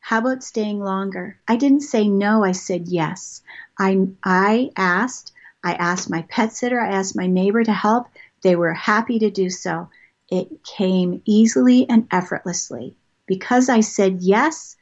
How 0.00 0.18
about 0.18 0.44
staying 0.44 0.80
longer? 0.80 1.38
I 1.48 1.56
didn't 1.56 1.80
say 1.80 2.06
no, 2.06 2.44
I 2.44 2.52
said 2.52 2.86
yes. 2.86 3.40
I, 3.78 4.08
I 4.22 4.72
asked, 4.76 5.32
I 5.64 5.72
asked 5.72 6.10
my 6.10 6.20
pet 6.28 6.52
sitter, 6.52 6.78
I 6.78 6.90
asked 6.90 7.16
my 7.16 7.26
neighbor 7.26 7.64
to 7.64 7.72
help. 7.72 8.08
They 8.42 8.56
were 8.56 8.74
happy 8.74 9.18
to 9.20 9.30
do 9.30 9.48
so. 9.48 9.88
It 10.28 10.64
came 10.64 11.22
easily 11.24 11.88
and 11.88 12.06
effortlessly. 12.10 12.96
Because 13.26 13.68
I 13.68 13.80
said 13.80 14.20
yes, 14.20 14.76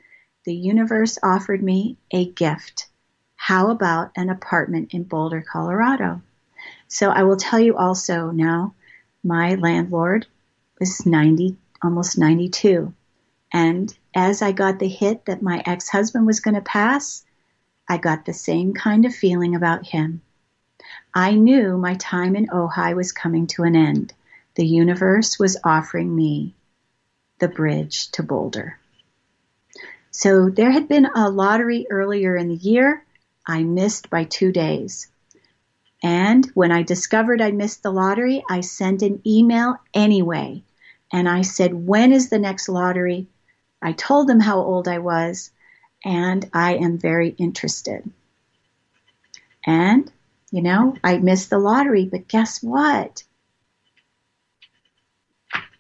the 0.45 0.55
universe 0.55 1.19
offered 1.23 1.63
me 1.63 1.97
a 2.11 2.27
gift. 2.27 2.89
How 3.37 3.71
about 3.71 4.13
an 4.17 4.31
apartment 4.31 4.93
in 4.93 5.05
Boulder, 5.05 5.43
Colorado? 5.43 6.23
So 6.89 7.11
I 7.11 7.23
will 7.23 7.37
tell 7.37 7.61
you 7.61 7.77
also 7.77 8.31
now, 8.31 8.75
my 9.23 9.55
landlord 9.55 10.27
was 10.79 11.07
90, 11.07 11.57
almost 11.83 12.19
92. 12.19 12.93
And 13.53 13.97
as 14.15 14.43
I 14.43 14.53
got 14.53 14.79
the 14.79 14.89
hit 14.89 15.27
that 15.27 15.43
my 15.43 15.63
ex 15.67 15.89
husband 15.89 16.27
was 16.27 16.41
going 16.41 16.55
to 16.55 16.61
pass, 16.61 17.25
I 17.89 17.99
got 17.99 18.25
the 18.25 18.33
same 18.33 18.75
kind 18.75 19.05
of 19.05 19.15
feeling 19.15 19.55
about 19.55 19.87
him. 19.87 20.23
I 21.15 21.35
knew 21.35 21.79
my 21.79 21.95
time 21.95 22.37
in 22.37 22.49
Ojai 22.49 22.95
was 22.95 23.13
coming 23.13 23.47
to 23.49 23.63
an 23.63 23.77
end. 23.77 24.13
The 24.55 24.67
universe 24.67 25.39
was 25.39 25.57
offering 25.65 26.15
me 26.15 26.55
the 27.39 27.49
bridge 27.49 28.11
to 28.13 28.23
Boulder. 28.23 28.79
So 30.11 30.49
there 30.49 30.71
had 30.71 30.87
been 30.87 31.07
a 31.07 31.29
lottery 31.29 31.87
earlier 31.91 32.37
in 32.37 32.49
the 32.49 32.55
year. 32.55 33.05
I 33.47 33.65
missed 33.65 34.11
by 34.11 34.25
two 34.25 34.53
days. 34.53 35.09
And 36.05 36.47
when 36.55 36.71
I 36.71 36.83
discovered 36.83 37.41
I 37.41 37.51
missed 37.51 37.83
the 37.83 37.91
lottery, 37.91 38.45
I 38.49 38.61
sent 38.61 39.03
an 39.03 39.21
email 39.27 39.77
anyway. 39.93 40.63
And 41.13 41.29
I 41.29 41.43
said, 41.43 41.75
When 41.75 42.13
is 42.13 42.29
the 42.29 42.39
next 42.39 42.69
lottery? 42.69 43.27
I 43.83 43.93
told 43.93 44.29
them 44.29 44.41
how 44.41 44.61
old 44.61 44.87
I 44.87 44.99
was, 44.99 45.51
and 46.05 46.49
I 46.53 46.77
am 46.77 46.99
very 46.99 47.31
interested. 47.31 48.09
And, 49.67 50.11
you 50.51 50.63
know, 50.63 50.97
I 51.03 51.19
missed 51.19 51.51
the 51.51 51.59
lottery, 51.59 52.05
but 52.05 52.29
guess 52.29 52.63
what? 52.63 53.25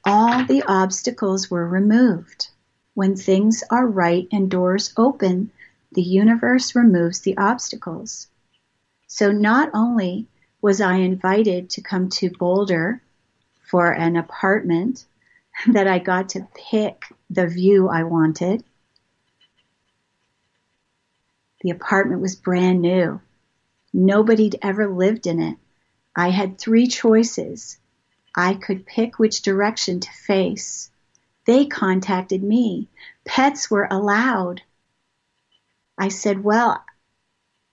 All 0.07 0.45
the 0.45 0.62
obstacles 0.67 1.51
were 1.51 1.67
removed. 1.67 2.49
When 2.93 3.17
things 3.17 3.64
are 3.71 3.87
right 3.87 4.29
and 4.31 4.51
doors 4.51 4.93
open, 4.99 5.51
the 5.93 6.03
universe 6.03 6.75
removes 6.75 7.21
the 7.21 7.38
obstacles. 7.38 8.29
So 9.07 9.33
not 9.33 9.71
only 9.73 10.27
was 10.61 10.81
I 10.81 10.97
invited 10.97 11.71
to 11.71 11.81
come 11.81 12.11
to 12.11 12.31
Boulder 12.31 13.01
for 13.62 13.93
an 13.93 14.17
apartment 14.17 15.07
that 15.73 15.87
I 15.87 15.99
got 16.01 16.31
to 16.31 16.49
pick 16.55 17.05
the 17.31 17.47
view 17.47 17.88
I 17.88 18.03
wanted. 18.03 18.62
The 21.62 21.71
apartment 21.71 22.21
was 22.21 22.37
brand 22.37 22.83
new. 22.83 23.23
Nobody'd 23.93 24.59
ever 24.61 24.87
lived 24.87 25.27
in 25.27 25.40
it. 25.40 25.57
I 26.14 26.29
had 26.29 26.59
three 26.59 26.88
choices. 26.88 27.79
I 28.37 28.55
could 28.55 28.87
pick 28.87 29.18
which 29.18 29.42
direction 29.42 30.01
to 30.01 30.11
face. 30.11 30.90
They 31.44 31.66
contacted 31.66 32.42
me. 32.42 32.88
Pets 33.25 33.70
were 33.70 33.87
allowed. 33.90 34.62
I 35.97 36.09
said, 36.09 36.42
Well, 36.42 36.85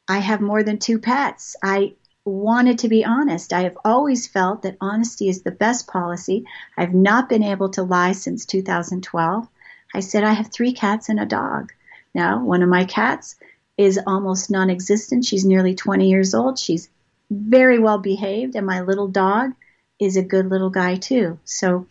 I 0.07 0.19
have 0.19 0.41
more 0.41 0.61
than 0.61 0.77
two 0.77 0.99
pets. 0.99 1.55
I 1.63 1.95
wanted 2.25 2.79
to 2.79 2.89
be 2.89 3.03
honest. 3.03 3.53
I 3.53 3.61
have 3.61 3.77
always 3.83 4.27
felt 4.27 4.61
that 4.61 4.77
honesty 4.79 5.29
is 5.29 5.41
the 5.41 5.51
best 5.51 5.87
policy. 5.87 6.45
I've 6.77 6.93
not 6.93 7.29
been 7.29 7.43
able 7.43 7.69
to 7.69 7.83
lie 7.83 8.11
since 8.11 8.45
2012. 8.45 9.47
I 9.93 9.99
said 9.99 10.23
I 10.23 10.33
have 10.33 10.51
three 10.51 10.73
cats 10.73 11.09
and 11.09 11.19
a 11.19 11.25
dog. 11.25 11.71
Now, 12.13 12.43
one 12.43 12.61
of 12.61 12.69
my 12.69 12.85
cats 12.85 13.35
is 13.77 13.99
almost 14.05 14.51
non 14.51 14.69
existent. 14.69 15.25
She's 15.25 15.45
nearly 15.45 15.73
20 15.73 16.09
years 16.09 16.35
old. 16.35 16.59
She's 16.59 16.89
very 17.31 17.79
well 17.79 17.97
behaved, 17.97 18.55
and 18.55 18.67
my 18.67 18.81
little 18.81 19.07
dog 19.07 19.53
is 20.01 20.17
a 20.17 20.23
good 20.23 20.49
little 20.49 20.69
guy, 20.69 20.95
too. 20.95 21.39
So, 21.45 21.87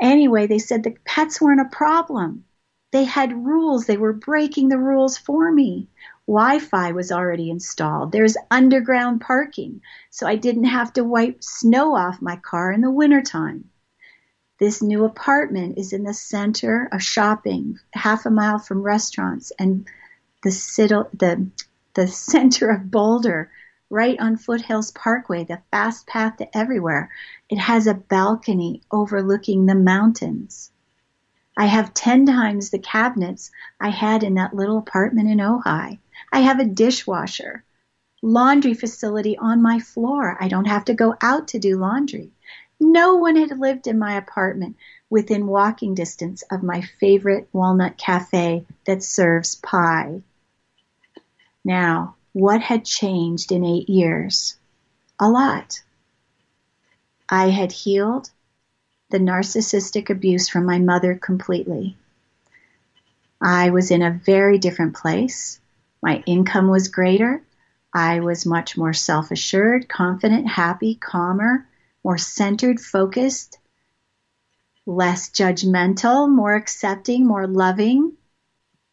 anyway, 0.00 0.46
they 0.46 0.58
said 0.58 0.82
the 0.82 0.96
pets 1.04 1.40
weren't 1.40 1.60
a 1.60 1.76
problem. 1.76 2.44
They 2.92 3.04
had 3.04 3.44
rules, 3.44 3.86
they 3.86 3.96
were 3.96 4.12
breaking 4.12 4.68
the 4.68 4.78
rules 4.78 5.18
for 5.18 5.50
me. 5.50 5.88
Wi 6.28 6.60
Fi 6.60 6.92
was 6.92 7.10
already 7.10 7.50
installed. 7.50 8.12
There's 8.12 8.36
underground 8.50 9.22
parking, 9.22 9.80
so 10.10 10.26
I 10.26 10.36
didn't 10.36 10.64
have 10.64 10.92
to 10.92 11.04
wipe 11.04 11.42
snow 11.42 11.96
off 11.96 12.22
my 12.22 12.36
car 12.36 12.70
in 12.70 12.80
the 12.80 12.90
wintertime. 12.90 13.70
This 14.58 14.82
new 14.82 15.04
apartment 15.04 15.78
is 15.78 15.92
in 15.92 16.04
the 16.04 16.14
center 16.14 16.88
of 16.92 17.02
shopping, 17.02 17.78
half 17.92 18.26
a 18.26 18.30
mile 18.30 18.60
from 18.60 18.82
restaurants, 18.82 19.50
and 19.58 19.88
the, 20.44 20.50
the, 21.14 21.50
the 21.94 22.06
center 22.30 22.70
of 22.70 22.90
Boulder, 22.90 23.50
right 23.92 24.18
on 24.18 24.38
Foothills 24.38 24.90
Parkway, 24.90 25.44
the 25.44 25.60
fast 25.70 26.06
path 26.06 26.38
to 26.38 26.56
everywhere. 26.56 27.10
It 27.50 27.58
has 27.58 27.86
a 27.86 27.92
balcony 27.92 28.80
overlooking 28.90 29.66
the 29.66 29.74
mountains. 29.74 30.72
I 31.58 31.66
have 31.66 31.92
10 31.92 32.24
times 32.24 32.70
the 32.70 32.78
cabinets 32.78 33.50
I 33.78 33.90
had 33.90 34.22
in 34.22 34.34
that 34.34 34.54
little 34.54 34.78
apartment 34.78 35.28
in 35.28 35.38
Ojai. 35.38 35.98
I 36.32 36.40
have 36.40 36.58
a 36.58 36.64
dishwasher, 36.64 37.64
laundry 38.22 38.72
facility 38.72 39.36
on 39.36 39.60
my 39.60 39.78
floor. 39.78 40.38
I 40.40 40.48
don't 40.48 40.64
have 40.64 40.86
to 40.86 40.94
go 40.94 41.14
out 41.20 41.48
to 41.48 41.58
do 41.58 41.76
laundry. 41.76 42.30
No 42.80 43.16
one 43.16 43.36
had 43.36 43.58
lived 43.58 43.86
in 43.86 43.98
my 43.98 44.14
apartment 44.14 44.76
within 45.10 45.46
walking 45.46 45.94
distance 45.94 46.42
of 46.50 46.62
my 46.62 46.80
favorite 46.80 47.46
walnut 47.52 47.98
cafe 47.98 48.64
that 48.86 49.02
serves 49.02 49.56
pie. 49.56 50.22
Now, 51.62 52.16
what 52.32 52.60
had 52.60 52.84
changed 52.84 53.52
in 53.52 53.64
eight 53.64 53.88
years? 53.88 54.56
A 55.20 55.28
lot. 55.28 55.80
I 57.28 57.50
had 57.50 57.72
healed 57.72 58.30
the 59.10 59.18
narcissistic 59.18 60.08
abuse 60.10 60.48
from 60.48 60.64
my 60.64 60.78
mother 60.78 61.14
completely. 61.14 61.96
I 63.40 63.70
was 63.70 63.90
in 63.90 64.02
a 64.02 64.20
very 64.24 64.58
different 64.58 64.94
place. 64.96 65.60
My 66.02 66.22
income 66.26 66.68
was 66.68 66.88
greater. 66.88 67.42
I 67.92 68.20
was 68.20 68.46
much 68.46 68.76
more 68.76 68.94
self 68.94 69.30
assured, 69.30 69.88
confident, 69.88 70.48
happy, 70.48 70.94
calmer, 70.94 71.66
more 72.02 72.18
centered, 72.18 72.80
focused, 72.80 73.58
less 74.86 75.28
judgmental, 75.28 76.30
more 76.30 76.54
accepting, 76.54 77.26
more 77.26 77.46
loving. 77.46 78.12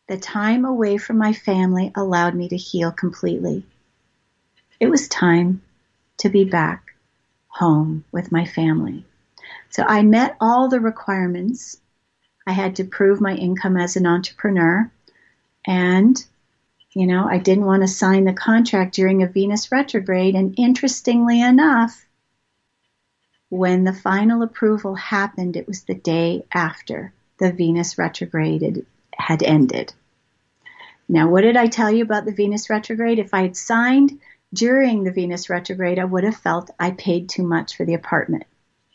The 0.09 0.17
time 0.17 0.65
away 0.65 0.97
from 0.97 1.19
my 1.19 1.33
family 1.33 1.91
allowed 1.95 2.33
me 2.33 2.49
to 2.49 2.57
heal 2.57 2.91
completely. 2.91 3.63
It 4.79 4.89
was 4.89 5.07
time 5.07 5.61
to 6.17 6.29
be 6.29 6.45
back 6.45 6.95
home 7.47 8.03
with 8.11 8.31
my 8.31 8.45
family. 8.45 9.05
So 9.69 9.83
I 9.83 10.01
met 10.01 10.35
all 10.41 10.67
the 10.67 10.79
requirements. 10.79 11.79
I 12.47 12.53
had 12.53 12.77
to 12.77 12.85
prove 12.85 13.21
my 13.21 13.35
income 13.35 13.77
as 13.77 13.97
an 13.97 14.07
entrepreneur 14.07 14.89
and 15.67 16.25
you 16.93 17.05
know, 17.05 17.27
I 17.29 17.37
didn't 17.37 17.65
want 17.65 17.83
to 17.83 17.87
sign 17.87 18.23
the 18.25 18.33
contract 18.33 18.95
during 18.95 19.21
a 19.21 19.27
Venus 19.27 19.71
retrograde. 19.71 20.33
And 20.33 20.55
interestingly 20.57 21.39
enough, 21.39 22.03
when 23.49 23.83
the 23.83 23.93
final 23.93 24.41
approval 24.41 24.95
happened, 24.95 25.55
it 25.55 25.67
was 25.67 25.83
the 25.83 25.93
day 25.93 26.45
after 26.51 27.13
the 27.37 27.51
Venus 27.51 27.99
retrograde 27.99 28.87
had 29.15 29.43
ended. 29.43 29.93
Now, 31.11 31.27
what 31.27 31.41
did 31.41 31.57
I 31.57 31.67
tell 31.67 31.91
you 31.91 32.03
about 32.03 32.25
the 32.25 32.31
Venus 32.31 32.69
retrograde? 32.69 33.17
If 33.17 33.33
I 33.33 33.41
had 33.41 33.57
signed 33.57 34.19
during 34.53 35.03
the 35.03 35.11
Venus 35.11 35.49
retrograde, 35.49 35.97
I 35.97 36.05
would 36.05 36.23
have 36.23 36.37
felt 36.37 36.69
I 36.79 36.91
paid 36.91 37.29
too 37.29 37.41
much 37.41 37.75
for 37.75 37.83
the 37.83 37.95
apartment. 37.95 38.43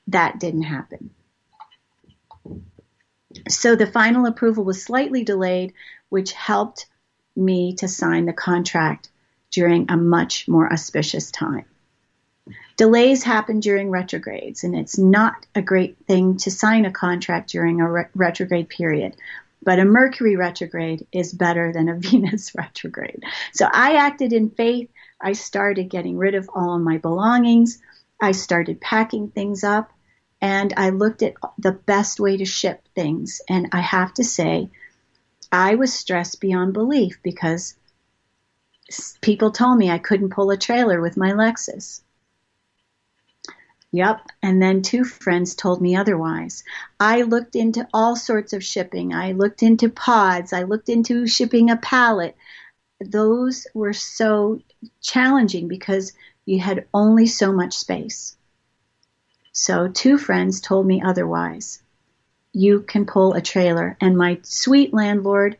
That 0.07 0.39
didn't 0.39 0.63
happen. 0.63 1.11
So 3.49 3.75
the 3.75 3.87
final 3.87 4.27
approval 4.27 4.63
was 4.63 4.81
slightly 4.81 5.25
delayed, 5.25 5.73
which 6.09 6.33
helped 6.33 6.87
me 7.35 7.75
to 7.77 7.89
sign 7.89 8.27
the 8.27 8.33
contract 8.33 9.09
during 9.51 9.91
a 9.91 9.97
much 9.97 10.47
more 10.47 10.73
auspicious 10.73 11.33
time. 11.33 11.65
Delays 12.77 13.25
happen 13.25 13.59
during 13.61 13.91
retrogrades, 13.91 14.63
and 14.63 14.77
it's 14.77 14.99
not 14.99 15.47
a 15.55 15.63
great 15.63 15.97
thing 16.07 16.37
to 16.39 16.51
sign 16.51 16.85
a 16.85 16.93
contract 16.93 17.51
during 17.51 17.81
a 17.81 17.91
re- 17.91 18.05
retrograde 18.15 18.69
period. 18.69 19.17
But 19.65 19.79
a 19.79 19.85
Mercury 19.85 20.37
retrograde 20.37 21.07
is 21.13 21.33
better 21.33 21.73
than 21.73 21.89
a 21.89 21.95
Venus 21.99 22.55
retrograde. 22.55 23.23
So 23.53 23.69
I 23.73 23.95
acted 23.95 24.33
in 24.33 24.51
faith. 24.51 24.91
I 25.21 25.33
started 25.33 25.85
getting 25.89 26.19
rid 26.19 26.35
of 26.35 26.51
all 26.55 26.77
of 26.77 26.83
my 26.83 26.99
belongings. 26.99 27.81
I 28.21 28.33
started 28.33 28.81
packing 28.81 29.29
things 29.29 29.65
up, 29.65 29.91
and 30.41 30.73
I 30.77 30.91
looked 30.91 31.23
at 31.23 31.35
the 31.59 31.73
best 31.73 32.21
way 32.21 32.37
to 32.37 32.45
ship 32.45 32.87
things. 32.95 33.41
And 33.49 33.69
I 33.73 33.81
have 33.81 34.15
to 34.15 34.25
say, 34.25 34.71
I 35.51 35.77
was 35.77 35.93
stressed 35.93 36.41
beyond 36.41 36.75
belief 36.75 37.19
because 37.23 37.75
people 39.21 39.51
told 39.51 39.79
me 39.79 39.91
I 39.91 39.99
couldn't 39.99 40.31
pull 40.31 40.51
a 40.51 40.57
trailer 40.57 41.01
with 41.01 41.17
my 41.17 41.33
Lexus. 41.33 42.03
Yep. 43.95 44.23
And 44.43 44.61
then 44.61 44.83
two 44.83 45.05
friends 45.05 45.55
told 45.55 45.81
me 45.81 45.95
otherwise. 45.95 46.65
I 46.99 47.23
looked 47.23 47.55
into 47.55 47.87
all 47.95 48.17
sorts 48.17 48.53
of 48.53 48.65
shipping. 48.65 49.15
I 49.15 49.31
looked 49.31 49.63
into 49.63 49.89
pods. 49.89 50.53
I 50.53 50.65
looked 50.65 50.89
into 50.89 51.29
shipping 51.29 51.71
a 51.71 51.77
pallet. 51.77 52.37
Those 53.01 53.69
were 53.73 53.93
so 53.93 54.61
challenging 55.01 55.69
because 55.69 56.13
you 56.45 56.59
had 56.59 56.89
only 56.93 57.29
so 57.29 57.53
much 57.53 57.75
space. 57.79 58.37
So 59.53 59.87
two 59.87 60.19
friends 60.19 60.61
told 60.61 60.87
me 60.87 61.01
otherwise. 61.01 61.81
You 62.53 62.81
can 62.81 63.07
pull 63.07 63.35
a 63.35 63.41
trailer. 63.41 63.97
And 64.01 64.19
my 64.19 64.41
sweet 64.43 64.93
landlord 64.93 65.57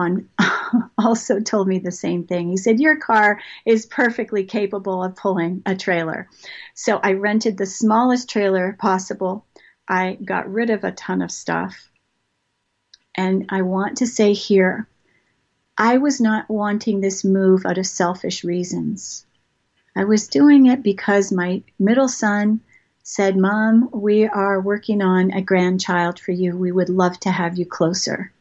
on 0.00 0.28
also 0.98 1.40
told 1.40 1.68
me 1.68 1.78
the 1.78 1.92
same 1.92 2.26
thing. 2.26 2.48
He 2.48 2.56
said, 2.56 2.80
Your 2.80 2.96
car 2.96 3.40
is 3.66 3.86
perfectly 3.86 4.44
capable 4.44 5.04
of 5.04 5.16
pulling 5.16 5.62
a 5.66 5.76
trailer. 5.76 6.28
So 6.74 6.98
I 6.98 7.12
rented 7.12 7.56
the 7.56 7.66
smallest 7.66 8.30
trailer 8.30 8.76
possible. 8.78 9.46
I 9.86 10.16
got 10.24 10.50
rid 10.50 10.70
of 10.70 10.84
a 10.84 10.92
ton 10.92 11.22
of 11.22 11.30
stuff. 11.30 11.90
And 13.14 13.46
I 13.50 13.62
want 13.62 13.98
to 13.98 14.06
say 14.06 14.32
here, 14.32 14.88
I 15.76 15.98
was 15.98 16.20
not 16.20 16.48
wanting 16.48 17.00
this 17.00 17.24
move 17.24 17.66
out 17.66 17.78
of 17.78 17.86
selfish 17.86 18.44
reasons. 18.44 19.26
I 19.96 20.04
was 20.04 20.28
doing 20.28 20.66
it 20.66 20.82
because 20.82 21.32
my 21.32 21.62
middle 21.78 22.08
son 22.08 22.60
said, 23.02 23.36
Mom, 23.36 23.90
we 23.92 24.26
are 24.26 24.60
working 24.60 25.02
on 25.02 25.32
a 25.32 25.42
grandchild 25.42 26.20
for 26.20 26.32
you. 26.32 26.56
We 26.56 26.70
would 26.70 26.88
love 26.88 27.18
to 27.20 27.30
have 27.30 27.58
you 27.58 27.66
closer 27.66 28.32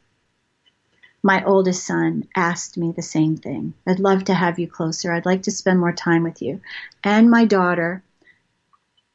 my 1.22 1.44
oldest 1.44 1.86
son 1.86 2.28
asked 2.36 2.78
me 2.78 2.92
the 2.92 3.02
same 3.02 3.36
thing. 3.38 3.74
I'd 3.86 4.00
love 4.00 4.26
to 4.26 4.34
have 4.34 4.60
you 4.60 4.68
closer. 4.68 5.12
I'd 5.12 5.26
like 5.26 5.44
to 5.44 5.52
spend 5.52 5.80
more 5.80 5.92
time 5.92 6.24
with 6.24 6.42
you. 6.42 6.62
And 7.04 7.30
my 7.30 7.46
daughter 7.46 8.04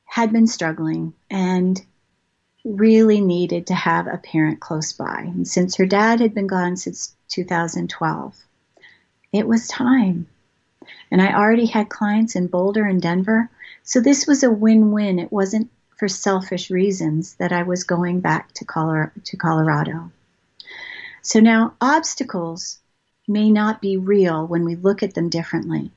had 0.05 0.33
been 0.33 0.47
struggling 0.47 1.15
and 1.31 1.81
really 2.65 3.21
needed 3.21 3.67
to 3.67 3.75
have 3.75 4.07
a 4.07 4.19
parent 4.19 4.61
close 4.61 4.93
by. 4.93 5.21
And 5.21 5.47
since 5.47 5.77
her 5.77 5.87
dad 5.87 6.21
had 6.21 6.35
been 6.35 6.47
gone 6.47 6.77
since 6.77 7.15
2012, 7.29 8.37
it 9.33 9.47
was 9.47 9.67
time. 9.69 10.27
And 11.11 11.21
I 11.21 11.35
already 11.35 11.67
had 11.67 11.89
clients 11.89 12.37
in 12.37 12.47
Boulder 12.47 12.85
and 12.85 13.01
Denver. 13.01 13.51
So 13.83 14.01
this 14.01 14.27
was 14.27 14.43
a 14.43 14.51
win 14.51 14.93
win. 14.93 15.19
It 15.19 15.33
wasn't 15.33 15.71
for 15.97 16.09
selfish 16.09 16.71
reasons 16.71 17.35
that 17.35 17.53
I 17.53 17.63
was 17.63 17.85
going 17.85 18.21
back 18.21 18.53
to 18.55 18.65
Colorado. 18.65 20.11
So 21.25 21.41
now 21.41 21.75
obstacles 21.81 22.81
may 23.27 23.51
not 23.51 23.81
be 23.81 23.97
real 23.97 24.47
when 24.47 24.65
we 24.67 24.77
look 24.77 25.03
at 25.03 25.15
them 25.15 25.31
differently. 25.31 25.91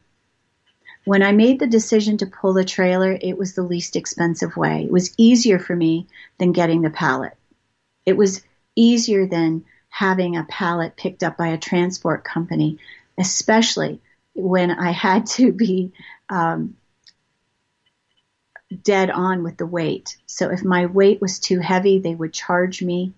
When 1.04 1.22
I 1.22 1.34
made 1.34 1.60
the 1.60 1.68
decision 1.68 2.18
to 2.20 2.26
pull 2.26 2.54
the 2.54 2.64
trailer, 2.64 3.18
it 3.22 3.38
was 3.38 3.54
the 3.54 3.62
least 3.62 3.98
expensive 3.98 4.56
way. 4.56 4.86
It 4.86 4.92
was 4.92 5.14
easier 5.18 5.60
for 5.60 5.76
me 5.76 6.08
than 6.38 6.54
getting 6.54 6.82
the 6.82 6.90
pallet. 6.90 7.36
It 8.06 8.16
was 8.16 8.42
easier 8.74 9.28
than 9.28 9.66
having 9.90 10.38
a 10.38 10.46
pallet 10.46 10.96
picked 10.96 11.24
up 11.24 11.36
by 11.36 11.48
a 11.50 11.58
transport 11.58 12.24
company, 12.24 12.80
especially 13.18 14.00
when 14.34 14.72
I 14.72 14.92
had 14.92 15.26
to 15.38 15.52
be 15.52 15.92
um, 16.30 16.78
dead 18.82 19.10
on 19.10 19.44
with 19.44 19.58
the 19.58 19.66
weight. 19.66 20.16
So 20.26 20.52
if 20.52 20.64
my 20.64 20.86
weight 20.86 21.20
was 21.20 21.40
too 21.40 21.60
heavy, 21.60 22.00
they 22.00 22.16
would 22.16 22.32
charge 22.32 22.82
me 22.82 23.14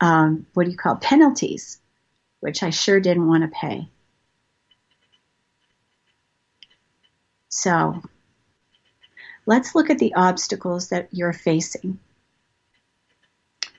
um, 0.00 0.46
what 0.54 0.64
do 0.64 0.70
you 0.70 0.76
call 0.76 0.96
penalties, 0.96 1.80
which 2.40 2.62
I 2.62 2.70
sure 2.70 3.00
didn't 3.00 3.28
want 3.28 3.42
to 3.42 3.48
pay. 3.48 3.88
So 7.48 8.02
let's 9.46 9.74
look 9.74 9.90
at 9.90 9.98
the 9.98 10.14
obstacles 10.14 10.88
that 10.88 11.08
you're 11.12 11.32
facing. 11.32 11.98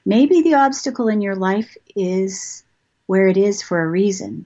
Maybe 0.05 0.41
the 0.41 0.55
obstacle 0.55 1.07
in 1.07 1.21
your 1.21 1.35
life 1.35 1.77
is 1.95 2.63
where 3.05 3.27
it 3.27 3.37
is 3.37 3.61
for 3.61 3.81
a 3.81 3.87
reason. 3.89 4.45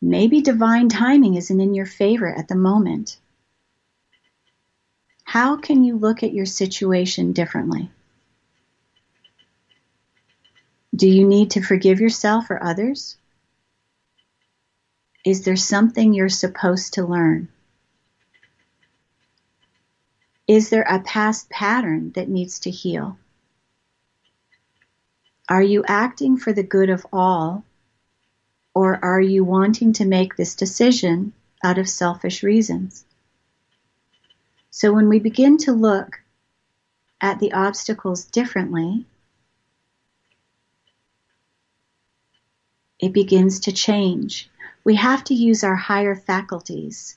Maybe 0.00 0.40
divine 0.40 0.88
timing 0.88 1.34
isn't 1.34 1.60
in 1.60 1.74
your 1.74 1.86
favor 1.86 2.32
at 2.32 2.48
the 2.48 2.54
moment. 2.54 3.18
How 5.24 5.56
can 5.56 5.82
you 5.82 5.96
look 5.96 6.22
at 6.22 6.34
your 6.34 6.46
situation 6.46 7.32
differently? 7.32 7.90
Do 10.94 11.08
you 11.08 11.26
need 11.26 11.52
to 11.52 11.62
forgive 11.62 12.00
yourself 12.00 12.50
or 12.50 12.62
others? 12.62 13.16
Is 15.24 15.44
there 15.44 15.56
something 15.56 16.12
you're 16.12 16.28
supposed 16.28 16.94
to 16.94 17.06
learn? 17.06 17.48
Is 20.46 20.68
there 20.68 20.82
a 20.82 21.00
past 21.00 21.48
pattern 21.48 22.12
that 22.14 22.28
needs 22.28 22.60
to 22.60 22.70
heal? 22.70 23.18
Are 25.48 25.62
you 25.62 25.84
acting 25.86 26.36
for 26.36 26.52
the 26.52 26.62
good 26.62 26.90
of 26.90 27.06
all, 27.12 27.64
or 28.74 29.02
are 29.02 29.20
you 29.20 29.42
wanting 29.42 29.94
to 29.94 30.04
make 30.04 30.36
this 30.36 30.54
decision 30.54 31.32
out 31.62 31.78
of 31.78 31.88
selfish 31.88 32.42
reasons? 32.42 33.04
So 34.70 34.92
when 34.92 35.08
we 35.08 35.18
begin 35.18 35.56
to 35.58 35.72
look 35.72 36.20
at 37.20 37.40
the 37.40 37.52
obstacles 37.52 38.24
differently, 38.24 39.06
it 42.98 43.12
begins 43.12 43.60
to 43.60 43.72
change. 43.72 44.50
We 44.84 44.96
have 44.96 45.24
to 45.24 45.34
use 45.34 45.64
our 45.64 45.76
higher 45.76 46.14
faculties. 46.14 47.16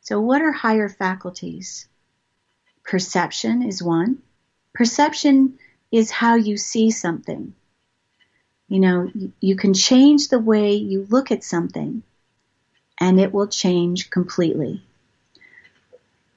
So, 0.00 0.20
what 0.20 0.42
are 0.42 0.52
higher 0.52 0.88
faculties? 0.88 1.86
Perception 2.84 3.62
is 3.62 3.82
one. 3.82 4.22
Perception 4.74 5.58
is 5.90 6.10
how 6.10 6.34
you 6.34 6.56
see 6.56 6.90
something. 6.90 7.54
You 8.68 8.80
know, 8.80 9.10
you 9.40 9.56
can 9.56 9.74
change 9.74 10.28
the 10.28 10.38
way 10.38 10.74
you 10.74 11.06
look 11.10 11.30
at 11.30 11.44
something 11.44 12.02
and 12.98 13.20
it 13.20 13.32
will 13.32 13.48
change 13.48 14.10
completely. 14.10 14.82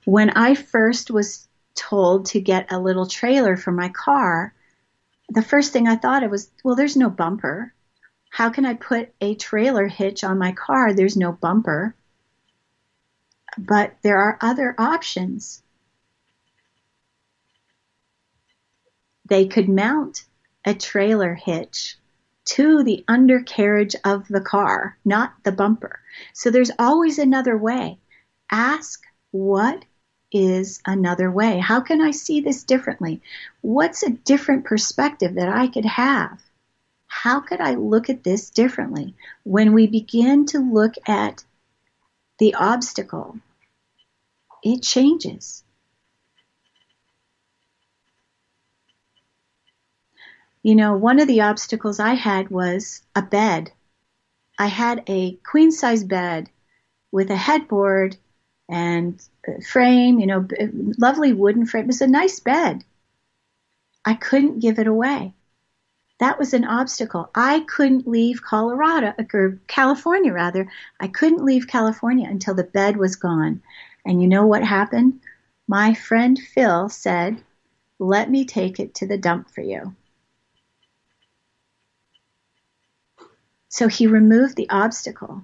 When 0.04 0.32
I 0.32 0.56
first 0.56 1.10
was 1.10 1.48
told 1.76 2.26
to 2.28 2.42
get 2.42 2.72
a 2.72 2.80
little 2.80 3.06
trailer 3.06 3.56
for 3.56 3.72
my 3.72 3.90
car, 3.90 4.54
the 5.30 5.42
first 5.42 5.74
thing 5.74 5.88
I 5.88 5.96
thought 5.96 6.24
of 6.24 6.32
was, 6.32 6.50
well, 6.64 6.76
there's 6.76 6.98
no 6.98 7.10
bumper. 7.10 7.74
How 8.36 8.50
can 8.50 8.66
I 8.66 8.74
put 8.74 9.14
a 9.22 9.36
trailer 9.36 9.88
hitch 9.88 10.22
on 10.22 10.38
my 10.38 10.52
car? 10.52 10.92
There's 10.92 11.16
no 11.16 11.32
bumper. 11.32 11.96
But 13.58 13.96
there 14.02 14.18
are 14.18 14.38
other 14.42 14.76
options. 14.78 15.64
They 19.24 19.48
could 19.48 19.70
mount 19.70 20.26
a 20.66 20.74
trailer 20.74 21.34
hitch 21.34 21.98
to 22.58 22.84
the 22.84 23.06
undercarriage 23.08 23.96
of 24.04 24.28
the 24.28 24.42
car, 24.42 24.98
not 25.06 25.36
the 25.44 25.54
bumper. 25.54 26.02
So 26.34 26.52
there's 26.52 26.72
always 26.78 27.18
another 27.18 27.58
way. 27.58 28.00
Ask 28.52 29.02
what 29.32 29.86
is 30.34 30.82
another 30.86 31.32
way? 31.32 31.60
How 31.60 31.80
can 31.80 32.02
I 32.02 32.12
see 32.12 32.42
this 32.42 32.66
differently? 32.66 33.22
What's 33.62 34.04
a 34.04 34.10
different 34.10 34.66
perspective 34.66 35.36
that 35.36 35.48
I 35.48 35.68
could 35.68 35.86
have? 35.86 36.45
How 37.24 37.40
could 37.40 37.62
I 37.62 37.76
look 37.76 38.10
at 38.10 38.26
this 38.26 38.50
differently? 38.50 39.16
When 39.44 39.72
we 39.72 39.88
begin 39.88 40.46
to 40.48 40.60
look 40.60 40.96
at 41.08 41.46
the 42.40 42.56
obstacle, 42.56 43.40
it 44.62 44.84
changes. 44.84 45.64
You 50.62 50.76
know, 50.76 50.96
one 50.96 51.22
of 51.22 51.28
the 51.28 51.42
obstacles 51.42 52.02
I 52.02 52.16
had 52.16 52.50
was 52.50 53.02
a 53.16 53.22
bed. 53.22 53.72
I 54.60 54.68
had 54.68 55.04
a 55.08 55.36
queen 55.38 55.72
size 55.72 56.04
bed 56.04 56.50
with 57.14 57.32
a 57.32 57.38
headboard 57.38 58.18
and 58.68 59.22
frame, 59.66 60.20
you 60.20 60.28
know, 60.28 60.46
lovely 60.98 61.32
wooden 61.32 61.66
frame. 61.66 61.86
It 61.86 61.88
was 61.88 62.02
a 62.02 62.08
nice 62.08 62.42
bed. 62.42 62.84
I 64.04 64.16
couldn't 64.16 64.60
give 64.60 64.80
it 64.80 64.88
away 64.88 65.34
that 66.20 66.40
was 66.40 66.54
an 66.54 66.64
obstacle. 66.64 67.30
I 67.36 67.62
couldn't 67.62 68.08
leave 68.08 68.42
Colorado, 68.42 69.14
uh, 69.20 69.24
or 69.34 69.60
California 69.68 70.32
rather. 70.32 70.70
I 71.00 71.08
couldn't 71.08 71.44
leave 71.44 71.68
California 71.68 72.30
until 72.30 72.56
the 72.56 72.64
bed 72.64 72.98
was 72.98 73.16
gone. 73.16 73.62
And 74.06 74.22
you 74.22 74.28
know 74.28 74.46
what 74.46 74.64
happened? 74.64 75.20
My 75.68 75.94
friend 75.94 76.40
Phil 76.40 76.90
said, 76.90 77.44
let 78.00 78.30
me 78.30 78.46
take 78.46 78.80
it 78.80 78.94
to 78.96 79.08
the 79.08 79.18
dump 79.18 79.50
for 79.50 79.62
you. 79.62 79.96
So 83.68 83.88
he 83.88 84.08
removed 84.08 84.56
the 84.56 84.70
obstacle. 84.70 85.44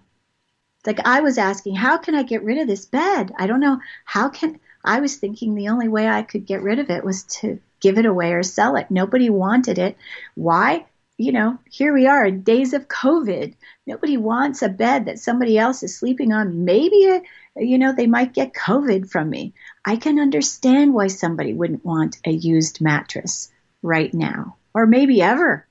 Like 0.85 0.99
I 1.05 1.19
was 1.19 1.37
asking, 1.37 1.75
how 1.75 1.97
can 1.97 2.15
I 2.15 2.23
get 2.23 2.43
rid 2.43 2.57
of 2.59 2.67
this 2.67 2.85
bed? 2.85 3.33
I 3.37 3.45
don't 3.45 3.59
know. 3.59 3.79
How 4.05 4.29
can, 4.29 4.59
I 4.83 4.99
was 4.99 5.15
thinking 5.15 5.55
the 5.55 5.69
only 5.69 5.87
way 5.87 6.07
I 6.07 6.23
could 6.23 6.45
get 6.45 6.63
rid 6.63 6.79
of 6.79 6.89
it 6.89 7.03
was 7.03 7.23
to 7.39 7.59
give 7.79 7.97
it 7.97 8.05
away 8.05 8.33
or 8.33 8.43
sell 8.43 8.75
it. 8.75 8.89
Nobody 8.89 9.29
wanted 9.29 9.77
it. 9.77 9.97
Why? 10.35 10.85
You 11.17 11.31
know, 11.31 11.59
here 11.69 11.93
we 11.93 12.07
are 12.07 12.31
days 12.31 12.73
of 12.73 12.87
COVID. 12.87 13.53
Nobody 13.85 14.17
wants 14.17 14.61
a 14.61 14.69
bed 14.69 15.05
that 15.05 15.19
somebody 15.19 15.57
else 15.57 15.83
is 15.83 15.95
sleeping 15.95 16.33
on. 16.33 16.65
Maybe 16.65 17.21
you 17.55 17.77
know, 17.77 17.93
they 17.93 18.07
might 18.07 18.33
get 18.33 18.53
COVID 18.53 19.09
from 19.09 19.29
me. 19.29 19.53
I 19.83 19.97
can 19.97 20.19
understand 20.19 20.93
why 20.93 21.07
somebody 21.07 21.53
wouldn't 21.53 21.85
want 21.85 22.17
a 22.25 22.31
used 22.31 22.81
mattress 22.81 23.51
right 23.81 24.13
now, 24.13 24.55
or 24.73 24.87
maybe 24.87 25.21
ever. 25.21 25.67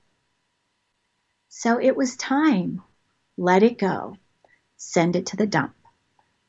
So 1.49 1.79
it 1.79 1.97
was 1.97 2.15
time. 2.15 2.81
Let 3.37 3.63
it 3.63 3.77
go. 3.77 4.17
Send 4.77 5.15
it 5.15 5.27
to 5.27 5.37
the 5.37 5.47
dump. 5.47 5.73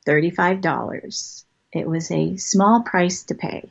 $35. 0.05 1.43
It 1.73 1.87
was 1.87 2.11
a 2.11 2.37
small 2.37 2.83
price 2.83 3.23
to 3.23 3.35
pay. 3.35 3.69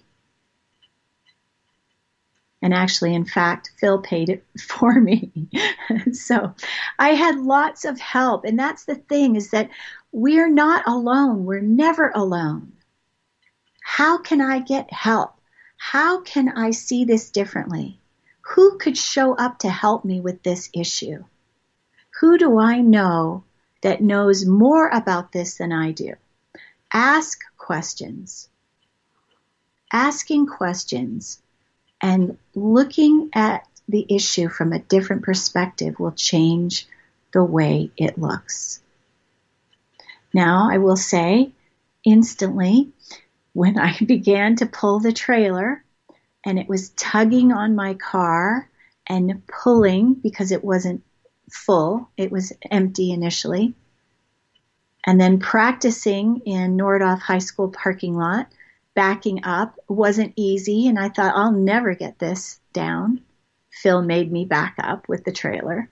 And 2.60 2.72
actually, 2.72 3.14
in 3.14 3.24
fact, 3.24 3.72
Phil 3.78 4.00
paid 4.00 4.28
it 4.28 4.44
for 4.60 4.92
me. 4.92 5.32
so 6.12 6.54
I 6.98 7.10
had 7.10 7.38
lots 7.38 7.84
of 7.84 7.98
help. 8.00 8.44
And 8.44 8.58
that's 8.58 8.84
the 8.84 8.94
thing 8.94 9.36
is 9.36 9.50
that 9.50 9.70
we're 10.12 10.50
not 10.50 10.86
alone. 10.86 11.44
We're 11.44 11.60
never 11.60 12.10
alone. 12.14 12.72
How 13.82 14.18
can 14.18 14.40
I 14.40 14.60
get 14.60 14.92
help? 14.92 15.34
How 15.76 16.20
can 16.20 16.48
I 16.50 16.70
see 16.70 17.04
this 17.04 17.30
differently? 17.30 17.98
Who 18.54 18.78
could 18.78 18.96
show 18.96 19.34
up 19.34 19.58
to 19.60 19.68
help 19.68 20.04
me 20.04 20.20
with 20.20 20.42
this 20.42 20.70
issue? 20.72 21.24
Who 22.20 22.38
do 22.38 22.58
I 22.58 22.80
know 22.80 23.44
that 23.82 24.00
knows 24.00 24.46
more 24.46 24.88
about 24.88 25.32
this 25.32 25.56
than 25.56 25.72
I 25.72 25.90
do? 25.90 26.14
Ask 26.92 27.40
questions. 27.72 28.50
Asking 29.90 30.46
questions 30.46 31.40
and 32.02 32.36
looking 32.54 33.30
at 33.32 33.66
the 33.88 34.04
issue 34.10 34.50
from 34.50 34.74
a 34.74 34.78
different 34.78 35.22
perspective 35.22 35.98
will 35.98 36.12
change 36.12 36.86
the 37.32 37.42
way 37.42 37.90
it 37.96 38.18
looks. 38.18 38.82
Now, 40.34 40.68
I 40.70 40.76
will 40.76 40.98
say 40.98 41.52
instantly, 42.04 42.90
when 43.54 43.78
I 43.78 43.96
began 44.04 44.56
to 44.56 44.66
pull 44.66 45.00
the 45.00 45.14
trailer 45.14 45.82
and 46.44 46.58
it 46.58 46.68
was 46.68 46.90
tugging 46.90 47.52
on 47.52 47.74
my 47.74 47.94
car 47.94 48.68
and 49.06 49.46
pulling 49.46 50.12
because 50.12 50.52
it 50.52 50.62
wasn't 50.62 51.02
full, 51.50 52.10
it 52.18 52.30
was 52.30 52.52
empty 52.70 53.12
initially, 53.12 53.72
and 55.04 55.20
then 55.20 55.38
practicing 55.38 56.42
in 56.46 56.76
Nordhoff 56.76 57.20
High 57.20 57.38
School 57.38 57.68
parking 57.68 58.16
lot 58.16 58.48
backing 58.94 59.44
up 59.44 59.78
wasn't 59.88 60.34
easy, 60.36 60.86
and 60.86 60.98
I 60.98 61.08
thought, 61.08 61.34
I'll 61.34 61.52
never 61.52 61.94
get 61.94 62.18
this 62.18 62.60
down. 62.72 63.22
Phil 63.70 64.02
made 64.02 64.30
me 64.30 64.44
back 64.44 64.76
up 64.78 65.08
with 65.08 65.24
the 65.24 65.32
trailer. 65.32 65.88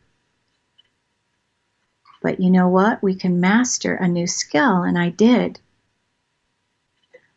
But 2.22 2.40
you 2.40 2.50
know 2.50 2.68
what? 2.68 3.02
We 3.02 3.14
can 3.14 3.40
master 3.40 3.94
a 3.94 4.06
new 4.06 4.26
skill, 4.26 4.82
and 4.82 4.98
I 4.98 5.08
did. 5.08 5.58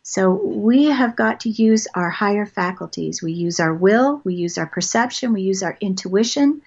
So 0.01 0.31
we 0.31 0.85
have 0.85 1.15
got 1.15 1.41
to 1.41 1.49
use 1.49 1.87
our 1.95 2.09
higher 2.09 2.45
faculties. 2.45 3.23
We 3.23 3.31
use 3.31 3.61
our 3.61 3.73
will, 3.73 4.21
we 4.25 4.35
use 4.35 4.57
our 4.57 4.67
perception, 4.67 5.31
we 5.31 5.41
use 5.41 5.63
our 5.63 5.77
intuition. 5.79 6.61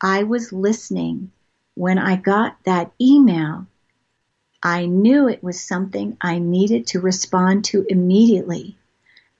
I 0.00 0.24
was 0.24 0.52
listening 0.52 1.30
when 1.74 1.98
I 1.98 2.16
got 2.16 2.56
that 2.64 2.90
email 3.00 3.68
I 4.62 4.86
knew 4.86 5.28
it 5.28 5.42
was 5.42 5.60
something 5.60 6.16
I 6.20 6.38
needed 6.38 6.86
to 6.88 7.00
respond 7.00 7.64
to 7.66 7.84
immediately. 7.88 8.76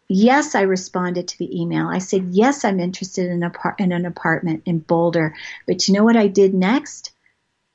Yes, 0.08 0.54
I 0.54 0.62
responded 0.62 1.28
to 1.28 1.38
the 1.38 1.60
email. 1.60 1.88
I 1.88 1.98
said, 1.98 2.30
yes, 2.32 2.64
I'm 2.64 2.80
interested 2.80 3.30
in, 3.30 3.48
par- 3.50 3.76
in 3.78 3.92
an 3.92 4.04
apartment 4.04 4.62
in 4.66 4.80
Boulder. 4.80 5.34
But 5.66 5.86
you 5.86 5.94
know 5.94 6.04
what 6.04 6.16
I 6.16 6.26
did 6.26 6.54
next? 6.54 7.12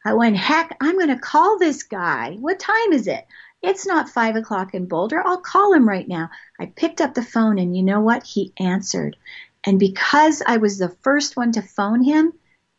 I 0.05 0.13
went, 0.13 0.37
heck, 0.37 0.75
I'm 0.81 0.95
going 0.97 1.07
to 1.07 1.17
call 1.17 1.57
this 1.57 1.83
guy. 1.83 2.35
What 2.39 2.59
time 2.59 2.93
is 2.93 3.07
it? 3.07 3.25
It's 3.61 3.87
not 3.87 4.09
five 4.09 4.35
o'clock 4.35 4.73
in 4.73 4.85
Boulder. 4.85 5.21
I'll 5.25 5.41
call 5.41 5.73
him 5.73 5.87
right 5.87 6.07
now. 6.07 6.29
I 6.59 6.67
picked 6.67 7.01
up 7.01 7.13
the 7.13 7.23
phone 7.23 7.57
and 7.59 7.75
you 7.75 7.83
know 7.83 8.01
what? 8.01 8.23
He 8.23 8.53
answered. 8.57 9.17
And 9.65 9.79
because 9.79 10.43
I 10.45 10.57
was 10.57 10.77
the 10.77 10.95
first 11.01 11.35
one 11.35 11.53
to 11.53 11.61
phone 11.61 12.03
him, 12.03 12.33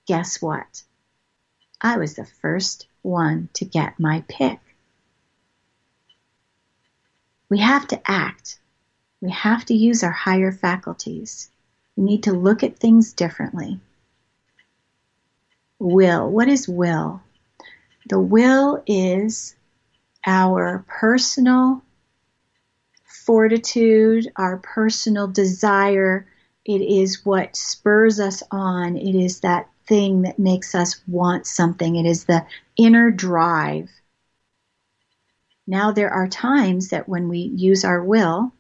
guess 0.06 0.40
what? 0.40 0.82
I 1.80 1.98
was 1.98 2.14
the 2.14 2.24
first 2.24 2.87
one 3.02 3.48
to 3.54 3.64
get 3.64 3.98
my 3.98 4.24
pick. 4.28 4.58
We 7.48 7.58
have 7.58 7.88
to 7.88 8.00
act. 8.10 8.58
We 9.20 9.30
have 9.30 9.64
to 9.66 9.74
use 9.74 10.02
our 10.02 10.12
higher 10.12 10.52
faculties. 10.52 11.50
We 11.96 12.04
need 12.04 12.24
to 12.24 12.32
look 12.32 12.62
at 12.62 12.78
things 12.78 13.12
differently. 13.12 13.80
Will. 15.78 16.30
What 16.30 16.48
is 16.48 16.68
will? 16.68 17.22
The 18.08 18.20
will 18.20 18.82
is 18.86 19.54
our 20.26 20.84
personal 20.86 21.82
fortitude, 23.04 24.30
our 24.36 24.58
personal 24.58 25.26
desire. 25.26 26.26
It 26.64 26.80
is 26.80 27.24
what 27.24 27.56
spurs 27.56 28.20
us 28.20 28.42
on. 28.50 28.96
It 28.96 29.14
is 29.14 29.40
that 29.40 29.68
thing 29.88 30.22
that 30.22 30.38
makes 30.38 30.74
us 30.74 31.00
want 31.08 31.46
something. 31.46 31.96
It 31.96 32.06
is 32.06 32.24
the 32.24 32.44
inner 32.76 33.10
drive. 33.10 33.90
Now, 35.66 35.92
there 35.92 36.10
are 36.10 36.28
times 36.28 36.90
that 36.90 37.08
when 37.08 37.28
we 37.28 37.38
use 37.38 37.84
our 37.84 38.02
will, 38.02 38.52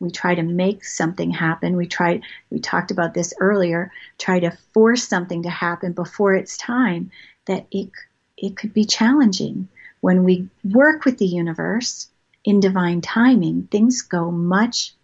we 0.00 0.10
try 0.10 0.34
to 0.34 0.42
make 0.42 0.84
something 0.84 1.30
happen. 1.30 1.76
We 1.76 1.86
try, 1.86 2.20
we 2.50 2.58
talked 2.58 2.90
about 2.90 3.14
this 3.14 3.32
earlier, 3.40 3.92
try 4.18 4.40
to 4.40 4.56
force 4.74 5.06
something 5.06 5.44
to 5.44 5.50
happen 5.50 5.92
before 5.92 6.34
it's 6.34 6.56
time, 6.56 7.10
that 7.46 7.66
it, 7.70 7.90
it 8.36 8.56
could 8.56 8.74
be 8.74 8.84
challenging. 8.84 9.68
When 10.00 10.24
we 10.24 10.48
work 10.64 11.04
with 11.04 11.18
the 11.18 11.26
universe 11.26 12.08
in 12.44 12.58
divine 12.58 13.00
timing, 13.00 13.68
things 13.70 14.02
go 14.02 14.32
much 14.32 14.94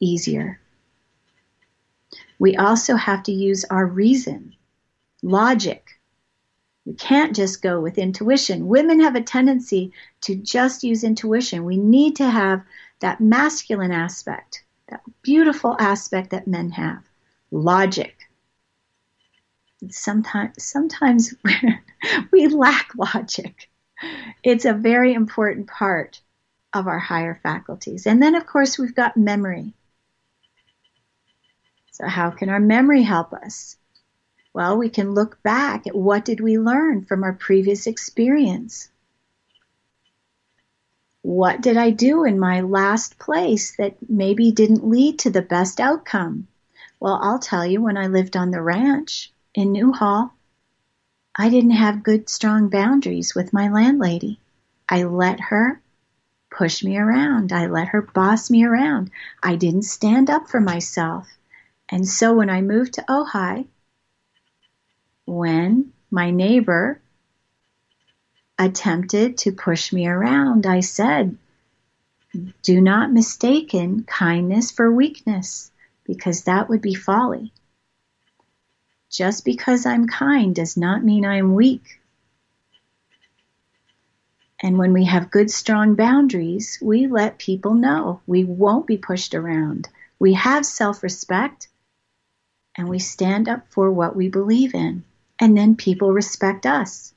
easier. 0.00 0.58
We 2.38 2.56
also 2.56 2.96
have 2.96 3.22
to 3.24 3.32
use 3.32 3.64
our 3.66 3.86
reason 3.86 4.54
logic. 5.24 5.98
We 6.84 6.92
can't 6.92 7.34
just 7.34 7.62
go 7.62 7.80
with 7.80 7.96
intuition. 7.96 8.68
Women 8.68 9.00
have 9.00 9.16
a 9.16 9.22
tendency 9.22 9.92
to 10.22 10.36
just 10.36 10.84
use 10.84 11.02
intuition. 11.02 11.64
We 11.64 11.78
need 11.78 12.16
to 12.16 12.28
have 12.28 12.62
that 13.00 13.20
masculine 13.20 13.90
aspect, 13.90 14.64
that 14.88 15.00
beautiful 15.22 15.76
aspect 15.80 16.30
that 16.30 16.46
men 16.46 16.70
have 16.70 17.02
logic. 17.50 18.14
Sometimes, 19.90 20.62
sometimes 20.62 21.34
we 22.30 22.48
lack 22.48 22.90
logic. 22.94 23.70
It's 24.42 24.66
a 24.66 24.74
very 24.74 25.14
important 25.14 25.68
part 25.68 26.20
of 26.74 26.86
our 26.86 26.98
higher 26.98 27.40
faculties. 27.42 28.06
And 28.06 28.22
then, 28.22 28.34
of 28.34 28.44
course, 28.44 28.78
we've 28.78 28.94
got 28.94 29.16
memory. 29.16 29.72
So, 31.92 32.06
how 32.08 32.30
can 32.30 32.50
our 32.50 32.60
memory 32.60 33.02
help 33.02 33.32
us? 33.32 33.76
Well, 34.54 34.78
we 34.78 34.88
can 34.88 35.14
look 35.14 35.42
back 35.42 35.88
at 35.88 35.96
what 35.96 36.24
did 36.24 36.38
we 36.38 36.60
learn 36.60 37.02
from 37.02 37.24
our 37.24 37.32
previous 37.32 37.88
experience? 37.88 38.88
What 41.22 41.60
did 41.60 41.76
I 41.76 41.90
do 41.90 42.22
in 42.24 42.38
my 42.38 42.60
last 42.60 43.18
place 43.18 43.74
that 43.78 43.96
maybe 44.08 44.52
didn't 44.52 44.88
lead 44.88 45.18
to 45.20 45.30
the 45.30 45.42
best 45.42 45.80
outcome? 45.80 46.46
Well, 47.00 47.18
I'll 47.20 47.40
tell 47.40 47.66
you, 47.66 47.82
when 47.82 47.96
I 47.96 48.06
lived 48.06 48.36
on 48.36 48.52
the 48.52 48.62
ranch 48.62 49.32
in 49.54 49.72
Newhall, 49.72 50.32
I 51.36 51.48
didn't 51.48 51.72
have 51.72 52.04
good, 52.04 52.28
strong 52.28 52.68
boundaries 52.68 53.34
with 53.34 53.52
my 53.52 53.68
landlady. 53.68 54.38
I 54.88 55.02
let 55.02 55.40
her 55.40 55.80
push 56.48 56.84
me 56.84 56.96
around. 56.96 57.52
I 57.52 57.66
let 57.66 57.88
her 57.88 58.02
boss 58.02 58.50
me 58.50 58.64
around. 58.64 59.10
I 59.42 59.56
didn't 59.56 59.82
stand 59.82 60.30
up 60.30 60.48
for 60.48 60.60
myself. 60.60 61.26
And 61.88 62.06
so 62.06 62.34
when 62.34 62.50
I 62.50 62.60
moved 62.60 62.94
to 62.94 63.04
Ojai, 63.08 63.66
when 65.26 65.92
my 66.10 66.30
neighbor 66.30 67.00
attempted 68.58 69.38
to 69.38 69.52
push 69.52 69.92
me 69.92 70.06
around, 70.06 70.66
I 70.66 70.80
said, 70.80 71.36
Do 72.62 72.80
not 72.80 73.12
mistaken 73.12 74.04
kindness 74.04 74.70
for 74.70 74.92
weakness, 74.92 75.70
because 76.04 76.44
that 76.44 76.68
would 76.68 76.82
be 76.82 76.94
folly. 76.94 77.52
Just 79.10 79.44
because 79.44 79.86
I'm 79.86 80.06
kind 80.06 80.54
does 80.54 80.76
not 80.76 81.04
mean 81.04 81.24
I'm 81.24 81.54
weak. 81.54 82.00
And 84.60 84.78
when 84.78 84.92
we 84.92 85.04
have 85.04 85.30
good, 85.30 85.50
strong 85.50 85.94
boundaries, 85.94 86.78
we 86.80 87.06
let 87.06 87.38
people 87.38 87.74
know 87.74 88.20
we 88.26 88.44
won't 88.44 88.86
be 88.86 88.96
pushed 88.96 89.34
around. 89.34 89.88
We 90.18 90.34
have 90.34 90.64
self 90.64 91.02
respect 91.02 91.68
and 92.76 92.88
we 92.88 92.98
stand 92.98 93.48
up 93.48 93.66
for 93.70 93.90
what 93.90 94.16
we 94.16 94.28
believe 94.28 94.74
in 94.74 95.04
and 95.40 95.56
then 95.56 95.76
people 95.76 96.12
respect 96.12 96.66
us. 96.66 97.12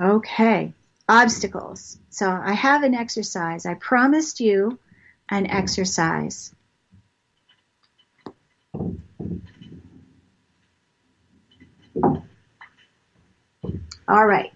Okay, 0.00 0.74
obstacles. 1.08 1.98
So 2.10 2.30
I 2.30 2.52
have 2.52 2.82
an 2.82 2.94
exercise. 2.94 3.64
I 3.66 3.74
promised 3.74 4.40
you 4.40 4.78
an 5.30 5.46
exercise. 5.46 6.54
All 14.08 14.26
right. 14.26 14.52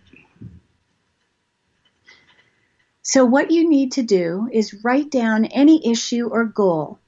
So, 3.03 3.25
what 3.25 3.51
you 3.51 3.69
need 3.69 3.93
to 3.93 4.05
do 4.05 4.49
is 4.53 4.85
write 4.85 5.11
down 5.11 5.47
any 5.47 5.91
issue 5.91 6.29
or 6.29 6.45
goal 6.45 7.00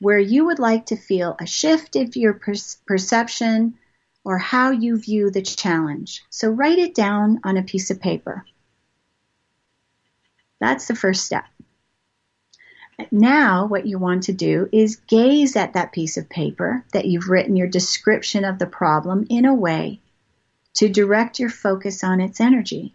where 0.00 0.18
you 0.18 0.46
would 0.46 0.58
like 0.58 0.86
to 0.86 0.96
feel 0.96 1.36
a 1.40 1.46
shift 1.46 1.96
in 1.96 2.10
your 2.14 2.34
per- 2.34 2.54
perception 2.86 3.78
or 4.24 4.38
how 4.38 4.70
you 4.70 4.98
view 4.98 5.30
the 5.30 5.42
challenge. 5.42 6.24
So, 6.30 6.50
write 6.50 6.78
it 6.78 6.94
down 6.94 7.40
on 7.44 7.56
a 7.56 7.62
piece 7.62 7.90
of 7.90 8.00
paper. 8.00 8.44
That's 10.60 10.88
the 10.88 10.96
first 10.96 11.24
step. 11.24 11.44
Now, 13.10 13.66
what 13.66 13.86
you 13.86 13.98
want 13.98 14.24
to 14.24 14.32
do 14.32 14.68
is 14.72 14.96
gaze 14.96 15.54
at 15.54 15.74
that 15.74 15.92
piece 15.92 16.16
of 16.16 16.28
paper 16.28 16.84
that 16.92 17.04
you've 17.04 17.28
written 17.28 17.54
your 17.54 17.66
description 17.66 18.44
of 18.44 18.58
the 18.58 18.66
problem 18.66 19.26
in 19.28 19.44
a 19.44 19.54
way 19.54 20.00
to 20.74 20.88
direct 20.88 21.38
your 21.38 21.50
focus 21.50 22.02
on 22.02 22.20
its 22.20 22.40
energy. 22.40 22.94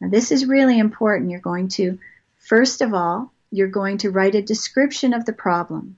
Now, 0.00 0.08
this 0.08 0.32
is 0.32 0.46
really 0.46 0.78
important. 0.78 1.30
You're 1.30 1.40
going 1.40 1.68
to, 1.68 1.98
first 2.38 2.80
of 2.80 2.94
all, 2.94 3.32
you're 3.50 3.68
going 3.68 3.98
to 3.98 4.10
write 4.10 4.34
a 4.34 4.42
description 4.42 5.14
of 5.14 5.24
the 5.24 5.32
problem 5.32 5.96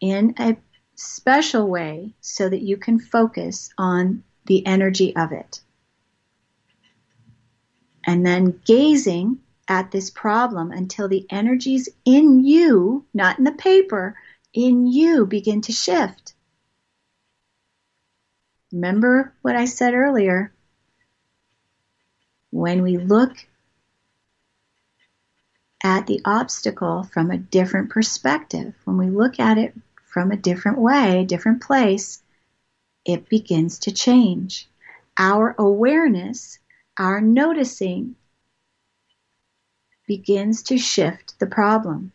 in 0.00 0.34
a 0.38 0.56
special 0.94 1.66
way 1.68 2.14
so 2.20 2.48
that 2.48 2.62
you 2.62 2.76
can 2.76 2.98
focus 2.98 3.70
on 3.78 4.24
the 4.46 4.66
energy 4.66 5.14
of 5.14 5.32
it. 5.32 5.60
And 8.04 8.24
then 8.24 8.60
gazing 8.64 9.38
at 9.68 9.90
this 9.90 10.10
problem 10.10 10.72
until 10.72 11.08
the 11.08 11.26
energies 11.30 11.88
in 12.04 12.44
you, 12.44 13.04
not 13.12 13.38
in 13.38 13.44
the 13.44 13.52
paper, 13.52 14.16
in 14.54 14.86
you 14.86 15.26
begin 15.26 15.60
to 15.62 15.72
shift. 15.72 16.34
Remember 18.72 19.34
what 19.42 19.56
I 19.56 19.66
said 19.66 19.94
earlier. 19.94 20.52
When 22.50 22.82
we 22.82 22.96
look 22.96 23.46
at 25.82 26.06
the 26.06 26.20
obstacle 26.24 27.04
from 27.04 27.30
a 27.30 27.38
different 27.38 27.90
perspective, 27.90 28.74
when 28.84 28.98
we 28.98 29.10
look 29.10 29.38
at 29.38 29.58
it 29.58 29.74
from 30.04 30.30
a 30.30 30.36
different 30.36 30.78
way, 30.78 31.20
a 31.20 31.26
different 31.26 31.62
place, 31.62 32.22
it 33.04 33.28
begins 33.28 33.78
to 33.80 33.92
change. 33.92 34.68
Our 35.16 35.54
awareness, 35.58 36.58
our 36.98 37.20
noticing 37.20 38.16
begins 40.06 40.62
to 40.64 40.78
shift 40.78 41.38
the 41.38 41.46
problem. 41.46 42.12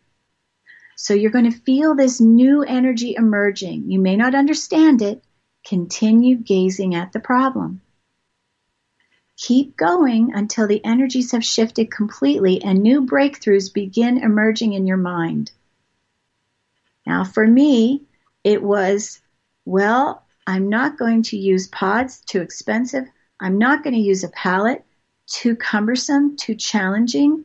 So 0.96 1.14
you're 1.14 1.30
going 1.30 1.50
to 1.50 1.58
feel 1.58 1.94
this 1.94 2.20
new 2.20 2.62
energy 2.62 3.14
emerging. 3.16 3.90
You 3.90 3.98
may 3.98 4.16
not 4.16 4.34
understand 4.34 5.02
it. 5.02 5.22
Continue 5.66 6.36
gazing 6.36 6.94
at 6.94 7.12
the 7.12 7.20
problem. 7.20 7.80
Keep 9.36 9.76
going 9.76 10.32
until 10.34 10.66
the 10.66 10.84
energies 10.84 11.32
have 11.32 11.44
shifted 11.44 11.90
completely 11.90 12.62
and 12.62 12.82
new 12.82 13.02
breakthroughs 13.02 13.72
begin 13.72 14.18
emerging 14.18 14.72
in 14.72 14.86
your 14.86 14.96
mind. 14.96 15.50
Now, 17.06 17.24
for 17.24 17.46
me, 17.46 18.02
it 18.44 18.62
was, 18.62 19.20
well, 19.64 20.24
I'm 20.46 20.68
not 20.68 20.98
going 20.98 21.22
to 21.24 21.36
use 21.36 21.68
pods, 21.68 22.20
too 22.20 22.40
expensive. 22.40 23.04
I'm 23.40 23.58
not 23.58 23.82
going 23.82 23.94
to 23.94 24.00
use 24.00 24.24
a 24.24 24.28
pallet, 24.28 24.84
too 25.26 25.56
cumbersome, 25.56 26.36
too 26.36 26.54
challenging 26.54 27.44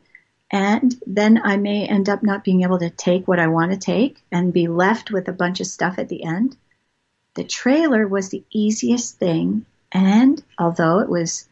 and 0.51 0.99
then 1.05 1.39
I 1.43 1.57
may 1.57 1.85
end 1.85 2.09
up 2.09 2.23
not 2.23 2.43
being 2.43 2.63
able 2.63 2.79
to 2.79 2.89
take 2.89 3.27
what 3.27 3.39
I 3.39 3.47
want 3.47 3.71
to 3.71 3.77
take 3.77 4.23
and 4.31 4.53
be 4.53 4.67
left 4.67 5.11
with 5.11 5.27
a 5.27 5.33
bunch 5.33 5.59
of 5.59 5.67
stuff 5.67 5.99
at 5.99 6.09
the 6.09 6.23
end. 6.23 6.57
The 7.35 7.43
trailer 7.43 8.07
was 8.07 8.29
the 8.29 8.43
easiest 8.49 9.17
thing, 9.17 9.65
and 9.91 10.43
although 10.57 10.99
it 10.99 11.09
was 11.09 11.47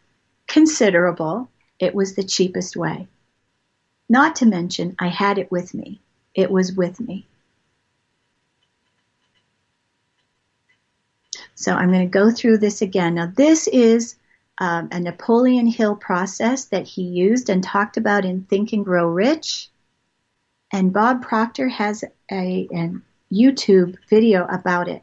considerable, 0.48 1.50
it 1.80 1.94
was 1.94 2.16
the 2.16 2.24
cheapest 2.24 2.76
way. 2.76 3.08
Not 4.10 4.38
to 4.38 4.46
mention, 4.46 4.96
I 5.00 5.08
had 5.10 5.38
it 5.38 5.52
with 5.52 5.74
me. 5.74 6.00
It 6.34 6.50
was 6.50 6.74
with 6.74 7.00
me. 7.00 7.28
So 11.56 11.74
I'm 11.74 11.92
going 11.92 12.08
to 12.08 12.20
go 12.20 12.32
through 12.32 12.60
this 12.60 12.82
again. 12.82 13.16
Now, 13.16 13.32
this 13.36 13.68
is 13.68 14.16
um, 14.60 14.90
a 14.92 15.00
Napoleon 15.00 15.68
Hill 15.68 15.96
process 15.96 16.66
that 16.66 16.88
he 16.88 17.02
used 17.02 17.50
and 17.50 17.64
talked 17.64 17.98
about 17.98 18.26
in 18.26 18.44
Think 18.44 18.74
and 18.74 18.86
Grow 18.86 19.08
Rich. 19.08 19.70
And 20.72 20.94
Bob 20.94 21.24
Proctor 21.24 21.68
has 21.68 22.04
a, 22.32 22.68
a 22.72 22.92
YouTube 23.32 23.96
video 24.10 24.46
about 24.46 24.88
it. 24.88 25.02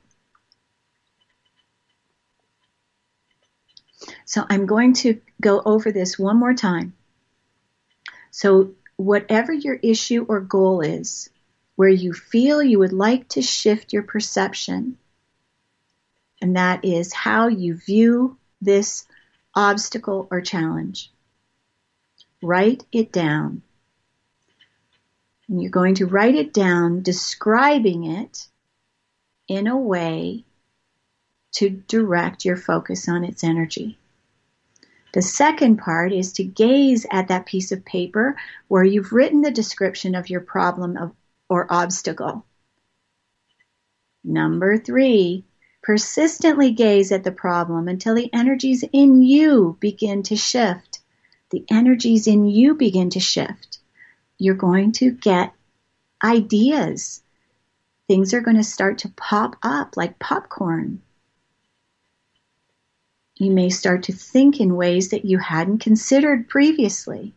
So 4.25 4.45
I'm 4.49 4.67
going 4.67 4.93
to 4.95 5.21
go 5.45 5.63
over 5.65 5.93
this 5.93 6.19
one 6.19 6.39
more 6.39 6.55
time. 6.55 6.95
So, 8.31 8.73
whatever 8.97 9.53
your 9.53 9.75
issue 9.75 10.25
or 10.29 10.41
goal 10.41 10.81
is, 10.81 11.29
where 11.77 11.89
you 11.89 12.13
feel 12.13 12.63
you 12.63 12.79
would 12.79 12.93
like 12.93 13.29
to 13.29 13.43
shift 13.43 13.93
your 13.93 14.03
perception, 14.03 14.97
and 16.41 16.57
that 16.57 16.85
is 16.85 17.13
how 17.13 17.49
you 17.49 17.75
view 17.77 18.39
this 18.61 19.07
obstacle, 19.55 20.27
or 20.31 20.41
challenge. 20.41 21.13
Write 22.43 22.85
it 22.91 23.13
down. 23.13 23.63
And 25.49 25.63
you're 25.63 25.71
going 25.71 25.97
to 25.97 26.07
write 26.07 26.35
it 26.35 26.53
down 26.53 27.03
describing 27.03 28.05
it 28.05 28.49
in 29.47 29.67
a 29.67 29.77
way 29.77 30.45
to 31.53 31.71
direct 31.71 32.45
your 32.45 32.57
focus 32.57 33.09
on 33.09 33.25
its 33.25 33.45
energy. 33.45 33.99
The 35.15 35.23
second 35.23 35.79
part 35.79 36.13
is 36.13 36.35
to 36.35 36.45
gaze 36.45 37.07
at 37.11 37.29
that 37.29 37.47
piece 37.47 37.73
of 37.73 37.85
paper 37.85 38.37
where 38.69 38.85
you've 38.85 39.13
written 39.13 39.41
the 39.41 39.51
description 39.51 40.15
of 40.15 40.29
your 40.29 40.43
problem 40.43 40.99
of, 40.99 41.13
or 41.49 41.67
obstacle. 41.73 42.45
Number 44.23 44.77
three, 44.77 45.45
Persistently 45.85 46.71
gaze 46.71 47.13
at 47.13 47.25
the 47.25 47.31
problem 47.31 47.89
until 47.89 48.15
the 48.15 48.33
energies 48.33 48.83
in 48.91 49.23
you 49.23 49.77
begin 49.81 50.23
to 50.23 50.35
shift. 50.35 51.01
The 51.51 51.63
energies 51.71 52.27
in 52.27 52.47
you 52.47 52.75
begin 52.75 53.11
to 53.11 53.21
shift. 53.21 53.81
You're 54.39 54.55
going 54.55 54.93
to 54.93 55.11
get 55.11 55.53
ideas. 56.25 57.23
Things 58.09 58.33
are 58.33 58.41
going 58.41 58.57
to 58.57 58.65
start 58.65 58.97
to 59.01 59.11
pop 59.11 59.57
up 59.63 59.99
like 59.99 60.19
popcorn. 60.19 61.03
You 63.37 63.51
may 63.51 63.69
start 63.69 64.05
to 64.05 64.13
think 64.13 64.61
in 64.61 64.77
ways 64.77 65.11
that 65.11 65.25
you 65.25 65.39
hadn't 65.39 65.79
considered 65.79 66.49
previously. 66.49 67.35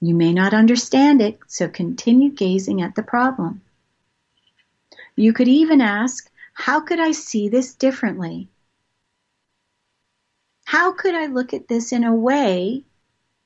You 0.00 0.14
may 0.14 0.32
not 0.32 0.54
understand 0.54 1.20
it, 1.20 1.38
so 1.46 1.68
continue 1.68 2.30
gazing 2.30 2.80
at 2.80 2.94
the 2.94 3.02
problem. 3.02 3.60
You 5.16 5.34
could 5.34 5.48
even 5.48 5.82
ask, 5.82 6.30
how 6.54 6.80
could 6.80 6.98
I 6.98 7.12
see 7.12 7.50
this 7.50 7.74
differently? 7.74 8.48
How 10.64 10.92
could 10.92 11.14
I 11.14 11.26
look 11.26 11.52
at 11.52 11.68
this 11.68 11.92
in 11.92 12.04
a 12.04 12.14
way 12.14 12.84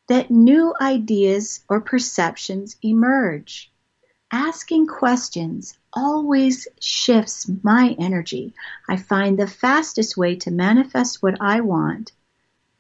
that 0.06 0.30
new 0.30 0.74
ideas 0.80 1.64
or 1.68 1.80
perceptions 1.80 2.76
emerge? 2.82 3.72
Asking 4.30 4.86
questions 4.86 5.76
always 5.94 6.68
shifts 6.80 7.50
my 7.62 7.96
energy. 7.98 8.54
I 8.88 8.96
find 8.96 9.38
the 9.38 9.46
fastest 9.46 10.16
way 10.16 10.36
to 10.36 10.50
manifest 10.50 11.22
what 11.22 11.40
I 11.40 11.60
want 11.60 12.12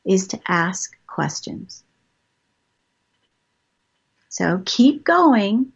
is 0.04 0.28
to 0.28 0.40
ask 0.46 0.96
questions. 1.06 1.82
So 4.28 4.62
keep 4.64 5.04
going 5.04 5.72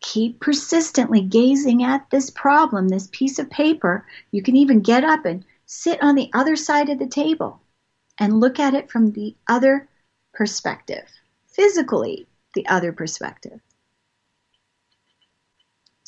keep 0.00 0.40
persistently 0.40 1.20
gazing 1.20 1.82
at 1.82 2.08
this 2.10 2.30
problem, 2.30 2.88
this 2.88 3.08
piece 3.10 3.38
of 3.38 3.50
paper. 3.50 4.06
You 4.30 4.42
can 4.42 4.56
even 4.56 4.80
get 4.80 5.04
up 5.04 5.24
and 5.24 5.44
sit 5.66 6.02
on 6.02 6.14
the 6.14 6.30
other 6.32 6.56
side 6.56 6.88
of 6.88 6.98
the 6.98 7.06
table 7.06 7.60
and 8.18 8.40
look 8.40 8.58
at 8.58 8.74
it 8.74 8.90
from 8.90 9.12
the 9.12 9.36
other 9.46 9.88
perspective, 10.32 11.08
physically, 11.46 12.26
the 12.54 12.66
other 12.68 12.92
perspective. 12.92 13.60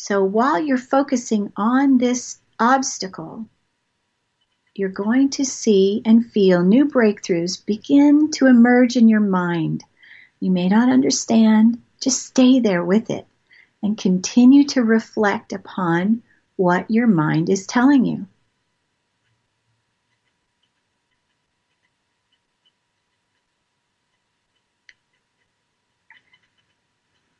So 0.02 0.24
while 0.24 0.58
you're 0.58 0.78
focusing 0.78 1.52
on 1.58 1.98
this 1.98 2.38
obstacle, 2.58 3.44
you're 4.74 4.88
going 4.88 5.28
to 5.32 5.44
see 5.44 6.00
and 6.06 6.24
feel 6.24 6.62
new 6.62 6.86
breakthroughs 6.86 7.66
begin 7.66 8.30
to 8.30 8.46
emerge 8.46 8.96
in 8.96 9.10
your 9.10 9.20
mind. 9.20 9.84
You 10.40 10.52
may 10.52 10.68
not 10.70 10.88
understand, 10.88 11.82
just 12.00 12.24
stay 12.24 12.60
there 12.60 12.82
with 12.82 13.10
it 13.10 13.26
and 13.82 13.98
continue 13.98 14.64
to 14.68 14.82
reflect 14.82 15.52
upon 15.52 16.22
what 16.56 16.90
your 16.90 17.06
mind 17.06 17.50
is 17.50 17.66
telling 17.66 18.06
you. 18.06 18.26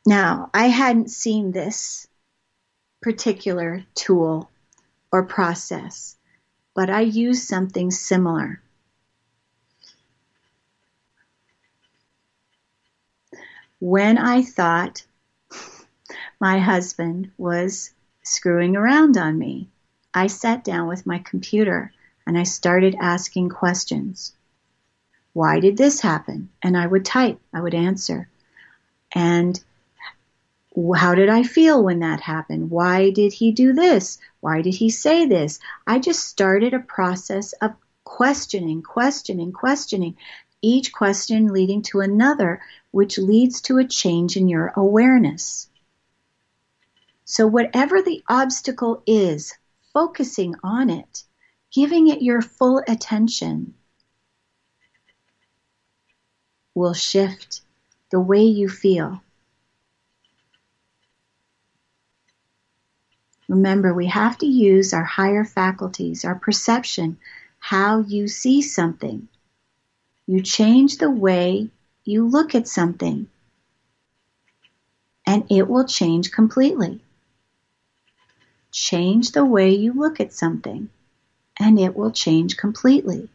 Now, 0.05 0.51
I 0.53 0.67
hadn't 0.67 1.09
seen 1.09 1.51
this 1.51 2.07
particular 3.01 3.83
tool 3.95 4.49
or 5.11 5.23
process, 5.23 6.15
but 6.75 6.89
I 6.89 7.01
use 7.01 7.47
something 7.47 7.91
similar. 7.91 8.61
When 13.79 14.17
I 14.17 14.43
thought 14.43 15.03
my 16.39 16.59
husband 16.59 17.31
was 17.37 17.91
screwing 18.23 18.75
around 18.75 19.17
on 19.17 19.37
me, 19.37 19.69
I 20.13 20.27
sat 20.27 20.63
down 20.63 20.87
with 20.87 21.07
my 21.07 21.19
computer 21.19 21.91
and 22.27 22.37
I 22.37 22.43
started 22.43 22.95
asking 22.99 23.49
questions. 23.49 24.33
Why 25.33 25.59
did 25.59 25.77
this 25.77 26.01
happen? 26.01 26.49
And 26.61 26.77
I 26.77 26.85
would 26.85 27.05
type, 27.05 27.39
I 27.53 27.61
would 27.61 27.73
answer. 27.73 28.29
And 29.13 29.59
how 30.95 31.15
did 31.15 31.27
I 31.29 31.43
feel 31.43 31.83
when 31.83 31.99
that 31.99 32.21
happened? 32.21 32.69
Why 32.69 33.09
did 33.09 33.33
he 33.33 33.51
do 33.51 33.73
this? 33.73 34.17
Why 34.39 34.61
did 34.61 34.73
he 34.73 34.89
say 34.89 35.25
this? 35.25 35.59
I 35.85 35.99
just 35.99 36.25
started 36.25 36.73
a 36.73 36.79
process 36.79 37.53
of 37.53 37.73
questioning, 38.05 38.81
questioning, 38.81 39.51
questioning, 39.51 40.15
each 40.61 40.93
question 40.93 41.51
leading 41.51 41.81
to 41.81 41.99
another, 41.99 42.61
which 42.91 43.17
leads 43.17 43.61
to 43.61 43.79
a 43.79 43.87
change 43.87 44.37
in 44.37 44.47
your 44.47 44.71
awareness. 44.75 45.69
So, 47.25 47.47
whatever 47.47 48.01
the 48.01 48.23
obstacle 48.27 49.03
is, 49.05 49.53
focusing 49.93 50.55
on 50.63 50.89
it, 50.89 51.23
giving 51.71 52.07
it 52.07 52.21
your 52.21 52.41
full 52.41 52.81
attention, 52.87 53.73
will 56.73 56.93
shift 56.93 57.61
the 58.09 58.19
way 58.19 58.43
you 58.43 58.69
feel. 58.69 59.21
Remember, 63.51 63.93
we 63.93 64.05
have 64.05 64.37
to 64.37 64.45
use 64.45 64.93
our 64.93 65.03
higher 65.03 65.43
faculties, 65.43 66.23
our 66.23 66.35
perception, 66.35 67.17
how 67.59 67.99
you 67.99 68.29
see 68.29 68.61
something. 68.61 69.27
You 70.25 70.41
change 70.41 70.99
the 70.99 71.11
way 71.11 71.69
you 72.05 72.25
look 72.29 72.55
at 72.55 72.69
something, 72.69 73.27
and 75.27 75.43
it 75.51 75.67
will 75.67 75.83
change 75.83 76.31
completely. 76.31 77.01
Change 78.71 79.33
the 79.33 79.43
way 79.43 79.71
you 79.75 79.91
look 79.91 80.21
at 80.21 80.31
something, 80.31 80.89
and 81.59 81.77
it 81.77 81.93
will 81.93 82.11
change 82.11 82.55
completely. 82.55 83.27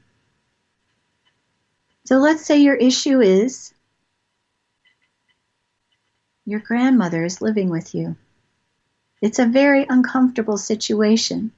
So 2.07 2.17
let's 2.17 2.47
say 2.47 2.57
your 2.57 2.77
issue 2.77 3.21
is 3.21 3.75
your 6.47 6.61
grandmother 6.61 7.23
is 7.23 7.43
living 7.43 7.69
with 7.69 7.95
you. 7.95 8.17
It's 9.23 9.39
a 9.39 9.47
very 9.47 9.87
uncomfortable 9.89 10.59
situation. 10.59 11.53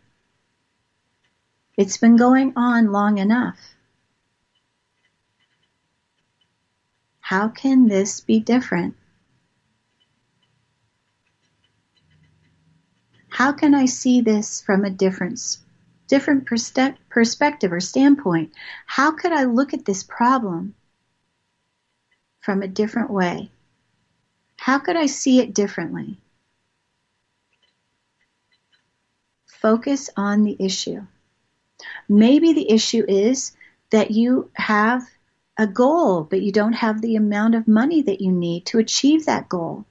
It's 1.76 1.96
been 1.96 2.16
going 2.16 2.52
on 2.56 2.92
long 2.92 3.18
enough. 3.18 3.58
How 7.20 7.48
can 7.48 7.88
this 7.88 8.20
be 8.20 8.40
different? 8.40 8.96
How 13.28 13.52
can 13.52 13.74
I 13.74 13.84
see 13.84 14.20
this 14.20 14.62
from 14.62 14.84
a 14.84 14.90
different, 14.90 15.58
different 16.08 16.46
perspective 16.46 17.72
or 17.72 17.80
standpoint? 17.80 18.52
How 18.86 19.12
could 19.12 19.32
I 19.32 19.44
look 19.44 19.74
at 19.74 19.84
this 19.84 20.02
problem 20.02 20.74
from 22.40 22.62
a 22.62 22.68
different 22.68 23.10
way? 23.10 23.50
How 24.56 24.78
could 24.78 24.96
I 24.96 25.06
see 25.06 25.38
it 25.38 25.54
differently? 25.54 26.18
Focus 29.60 30.10
on 30.16 30.44
the 30.44 30.56
issue. 30.58 31.06
Maybe 32.08 32.52
the 32.52 32.70
issue 32.70 33.04
is 33.06 33.52
that 33.90 34.10
you 34.10 34.50
have 34.54 35.02
a 35.56 35.66
goal, 35.66 36.22
but 36.22 36.40
you 36.40 36.52
don't 36.52 36.74
have 36.74 37.00
the 37.00 37.16
amount 37.16 37.56
of 37.56 37.66
money 37.66 38.02
that 38.02 38.20
you 38.20 38.30
need 38.30 38.66
to 38.66 38.78
achieve 38.78 39.26
that 39.26 39.48
goal. 39.48 39.84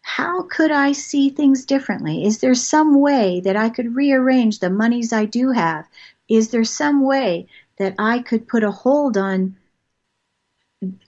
How 0.00 0.42
could 0.42 0.72
I 0.72 0.92
see 0.92 1.30
things 1.30 1.64
differently? 1.64 2.24
Is 2.24 2.38
there 2.38 2.54
some 2.54 3.00
way 3.00 3.40
that 3.40 3.56
I 3.56 3.70
could 3.70 3.94
rearrange 3.94 4.58
the 4.58 4.68
monies 4.68 5.12
I 5.12 5.24
do 5.24 5.52
have? 5.52 5.88
Is 6.28 6.50
there 6.50 6.64
some 6.64 7.02
way 7.04 7.46
that 7.78 7.94
I 7.98 8.18
could 8.18 8.48
put 8.48 8.64
a 8.64 8.70
hold 8.70 9.16
on 9.16 9.56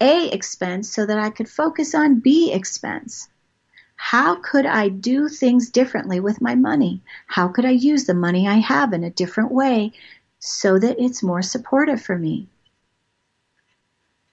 A 0.01 0.29
expense 0.31 0.89
so 0.91 1.05
that 1.05 1.19
I 1.19 1.31
could 1.31 1.49
focus 1.49 1.95
on 1.95 2.21
B 2.21 2.53
expense? 2.53 3.29
How 4.07 4.35
could 4.35 4.67
I 4.67 4.91
do 4.91 5.31
things 5.31 5.71
differently 5.71 6.21
with 6.21 6.43
my 6.43 6.55
money? 6.55 7.01
How 7.27 7.49
could 7.49 7.65
I 7.65 7.71
use 7.71 8.05
the 8.05 8.13
money 8.13 8.47
I 8.47 8.57
have 8.57 8.93
in 8.93 9.03
a 9.03 9.09
different 9.09 9.51
way 9.51 9.95
so 10.39 10.79
that 10.79 11.03
it's 11.03 11.23
more 11.23 11.41
supportive 11.41 12.03
for 12.03 12.19
me? 12.19 12.47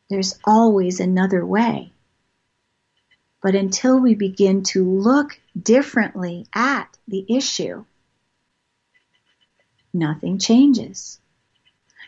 There's 0.09 0.38
always 0.43 0.99
another 0.99 1.45
way. 1.45 1.93
But 3.41 3.55
until 3.55 3.97
we 3.97 4.13
begin 4.13 4.63
to 4.63 4.84
look 4.84 5.39
differently 5.57 6.47
at 6.53 6.89
the 7.07 7.26
issue, 7.30 7.86
nothing 9.93 10.38
changes. 10.38 11.17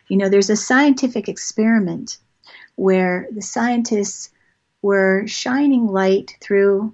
You 0.09 0.17
know, 0.17 0.27
there's 0.27 0.49
a 0.49 0.57
scientific 0.57 1.29
experiment 1.29 2.17
where 2.75 3.25
the 3.31 3.41
scientists 3.41 4.31
were 4.81 5.27
shining 5.27 5.87
light 5.87 6.35
through 6.41 6.93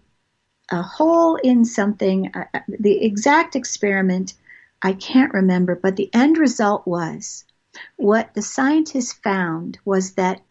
a 0.72 0.82
hole 0.82 1.36
in 1.36 1.66
something. 1.66 2.32
The 2.68 3.04
exact 3.04 3.56
experiment 3.56 4.34
I 4.82 4.94
can't 4.94 5.34
remember, 5.34 5.76
but 5.76 5.96
the 5.96 6.10
end 6.14 6.38
result 6.38 6.88
was 6.88 7.46
what 7.98 8.34
the 8.34 8.42
scientists 8.42 9.14
found 9.14 9.78
was 9.86 10.14
that 10.14 10.42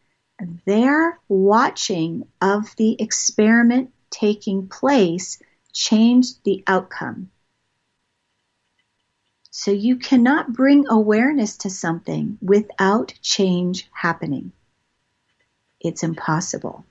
their 0.67 1.19
watching 1.29 2.29
of 2.41 2.75
the 2.77 3.01
experiment 3.01 3.93
taking 4.11 4.69
place 4.69 5.43
changed 5.73 6.45
the 6.45 6.63
outcome. 6.67 7.31
So 9.51 9.73
you 9.73 9.97
cannot 9.97 10.53
bring 10.53 10.87
awareness 10.89 11.57
to 11.59 11.71
something 11.71 12.39
without 12.41 13.15
change 13.23 13.89
happening. 13.93 14.53
It's 15.81 16.03
impossible. 16.03 16.85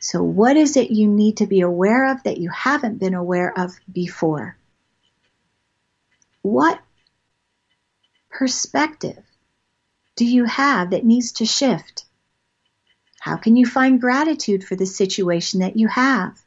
So, 0.00 0.22
what 0.22 0.56
is 0.56 0.76
it 0.76 0.90
you 0.90 1.08
need 1.08 1.38
to 1.38 1.46
be 1.46 1.60
aware 1.60 2.12
of 2.12 2.22
that 2.22 2.38
you 2.38 2.50
haven't 2.50 2.98
been 2.98 3.14
aware 3.14 3.52
of 3.58 3.76
before? 3.92 4.56
What 6.42 6.80
perspective 8.30 9.24
do 10.14 10.24
you 10.24 10.44
have 10.44 10.90
that 10.90 11.04
needs 11.04 11.32
to 11.32 11.46
shift? 11.46 12.04
How 13.20 13.36
can 13.36 13.56
you 13.56 13.66
find 13.66 14.00
gratitude 14.00 14.62
for 14.62 14.76
the 14.76 14.86
situation 14.86 15.60
that 15.60 15.76
you 15.76 15.88
have? 15.88 16.40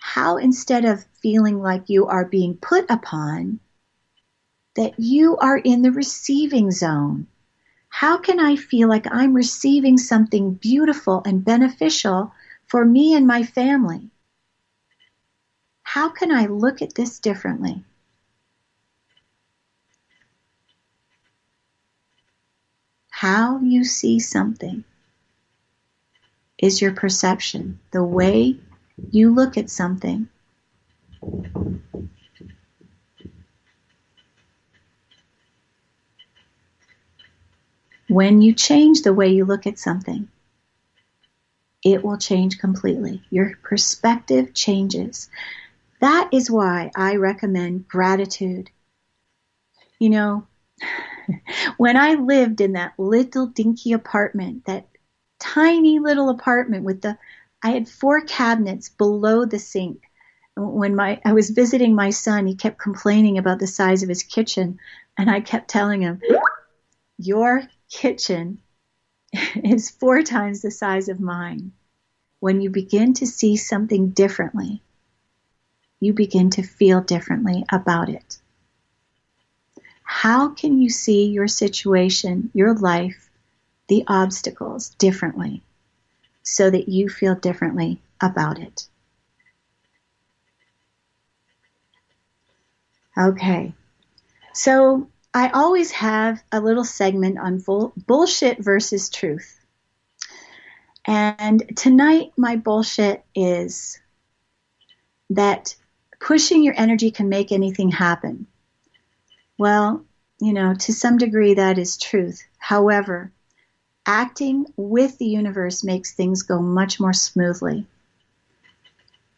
How, 0.00 0.38
instead 0.38 0.84
of 0.84 1.04
feeling 1.22 1.60
like 1.60 1.88
you 1.88 2.06
are 2.06 2.24
being 2.24 2.56
put 2.56 2.90
upon, 2.90 3.60
that 4.74 4.98
you 4.98 5.36
are 5.36 5.58
in 5.58 5.82
the 5.82 5.92
receiving 5.92 6.72
zone? 6.72 7.28
How 7.88 8.18
can 8.18 8.40
I 8.40 8.56
feel 8.56 8.88
like 8.88 9.06
I'm 9.10 9.34
receiving 9.34 9.98
something 9.98 10.54
beautiful 10.54 11.22
and 11.24 11.44
beneficial 11.44 12.32
for 12.70 12.84
me 12.84 13.14
and 13.14 13.26
my 13.26 13.42
family. 13.42 14.08
How 15.82 16.08
can 16.08 16.30
I 16.30 16.46
look 16.46 16.82
at 16.82 16.94
this 16.94 17.18
differently? 17.18 17.82
How 23.10 23.58
you 23.58 23.82
see 23.82 24.20
something 24.20 24.84
is 26.58 26.80
your 26.80 26.92
perception, 26.92 27.80
the 27.90 28.04
way 28.04 28.56
you 29.10 29.34
look 29.34 29.58
at 29.58 29.68
something. 29.68 30.28
When 38.08 38.40
you 38.42 38.54
change 38.54 39.02
the 39.02 39.12
way 39.12 39.30
you 39.32 39.44
look 39.44 39.66
at 39.66 39.78
something, 39.78 40.28
it 41.84 42.04
will 42.04 42.18
change 42.18 42.58
completely. 42.58 43.22
Your 43.30 43.56
perspective 43.62 44.54
changes. 44.54 45.28
That 46.00 46.30
is 46.32 46.50
why 46.50 46.90
I 46.94 47.16
recommend 47.16 47.88
gratitude. 47.88 48.70
You 49.98 50.10
know, 50.10 50.46
when 51.76 51.96
I 51.96 52.14
lived 52.14 52.60
in 52.60 52.72
that 52.72 52.94
little 52.98 53.46
dinky 53.46 53.92
apartment, 53.92 54.66
that 54.66 54.86
tiny 55.38 55.98
little 55.98 56.28
apartment 56.28 56.84
with 56.84 57.02
the, 57.02 57.18
I 57.62 57.70
had 57.70 57.88
four 57.88 58.20
cabinets 58.22 58.88
below 58.88 59.44
the 59.44 59.58
sink. 59.58 60.02
When 60.56 60.94
my, 60.96 61.20
I 61.24 61.32
was 61.32 61.50
visiting 61.50 61.94
my 61.94 62.10
son, 62.10 62.46
he 62.46 62.54
kept 62.54 62.78
complaining 62.78 63.38
about 63.38 63.58
the 63.58 63.66
size 63.66 64.02
of 64.02 64.08
his 64.08 64.22
kitchen. 64.22 64.78
And 65.16 65.30
I 65.30 65.40
kept 65.40 65.68
telling 65.68 66.02
him, 66.02 66.20
your 67.18 67.62
kitchen 67.90 68.58
is 69.64 69.90
four 69.90 70.22
times 70.22 70.62
the 70.62 70.70
size 70.70 71.08
of 71.08 71.20
mine. 71.20 71.72
When 72.40 72.60
you 72.60 72.70
begin 72.70 73.14
to 73.14 73.26
see 73.26 73.56
something 73.56 74.10
differently, 74.10 74.82
you 76.00 76.12
begin 76.12 76.50
to 76.50 76.62
feel 76.62 77.00
differently 77.00 77.64
about 77.70 78.08
it. 78.08 78.38
How 80.02 80.48
can 80.48 80.80
you 80.80 80.88
see 80.88 81.26
your 81.26 81.48
situation, 81.48 82.50
your 82.54 82.74
life, 82.74 83.30
the 83.88 84.04
obstacles 84.06 84.90
differently? 84.90 85.62
so 86.42 86.70
that 86.70 86.88
you 86.88 87.08
feel 87.08 87.34
differently 87.34 88.00
about 88.20 88.58
it. 88.58 88.88
Okay. 93.16 93.72
So 94.52 95.08
I 95.32 95.50
always 95.50 95.92
have 95.92 96.42
a 96.50 96.60
little 96.60 96.84
segment 96.84 97.38
on 97.38 97.58
bull- 97.58 97.92
bullshit 97.96 98.58
versus 98.58 99.08
truth. 99.08 99.58
And 101.06 101.76
tonight, 101.76 102.32
my 102.36 102.56
bullshit 102.56 103.24
is 103.34 104.00
that 105.30 105.76
pushing 106.20 106.64
your 106.64 106.74
energy 106.76 107.10
can 107.10 107.28
make 107.28 107.52
anything 107.52 107.90
happen. 107.90 108.46
Well, 109.56 110.04
you 110.40 110.52
know, 110.52 110.74
to 110.74 110.92
some 110.92 111.16
degree, 111.16 111.54
that 111.54 111.78
is 111.78 111.96
truth. 111.96 112.42
However, 112.58 113.32
acting 114.04 114.66
with 114.76 115.18
the 115.18 115.26
universe 115.26 115.84
makes 115.84 116.12
things 116.12 116.42
go 116.42 116.60
much 116.60 116.98
more 116.98 117.12
smoothly. 117.12 117.86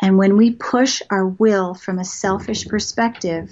And 0.01 0.17
when 0.17 0.37
we 0.37 0.53
push 0.53 1.03
our 1.11 1.27
will 1.27 1.75
from 1.75 1.99
a 1.99 2.05
selfish 2.05 2.67
perspective, 2.67 3.51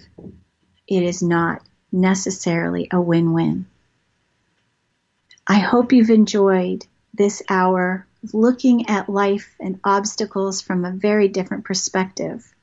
it 0.89 1.03
is 1.03 1.23
not 1.23 1.63
necessarily 1.93 2.89
a 2.91 3.01
win 3.01 3.33
win. 3.33 3.67
I 5.47 5.59
hope 5.59 5.93
you've 5.93 6.11
enjoyed 6.11 6.87
this 7.13 7.43
hour 7.49 8.07
looking 8.33 8.89
at 8.89 9.09
life 9.09 9.55
and 9.59 9.81
obstacles 9.83 10.61
from 10.61 10.85
a 10.85 10.93
very 10.93 11.29
different 11.29 11.65
perspective. 11.65 12.55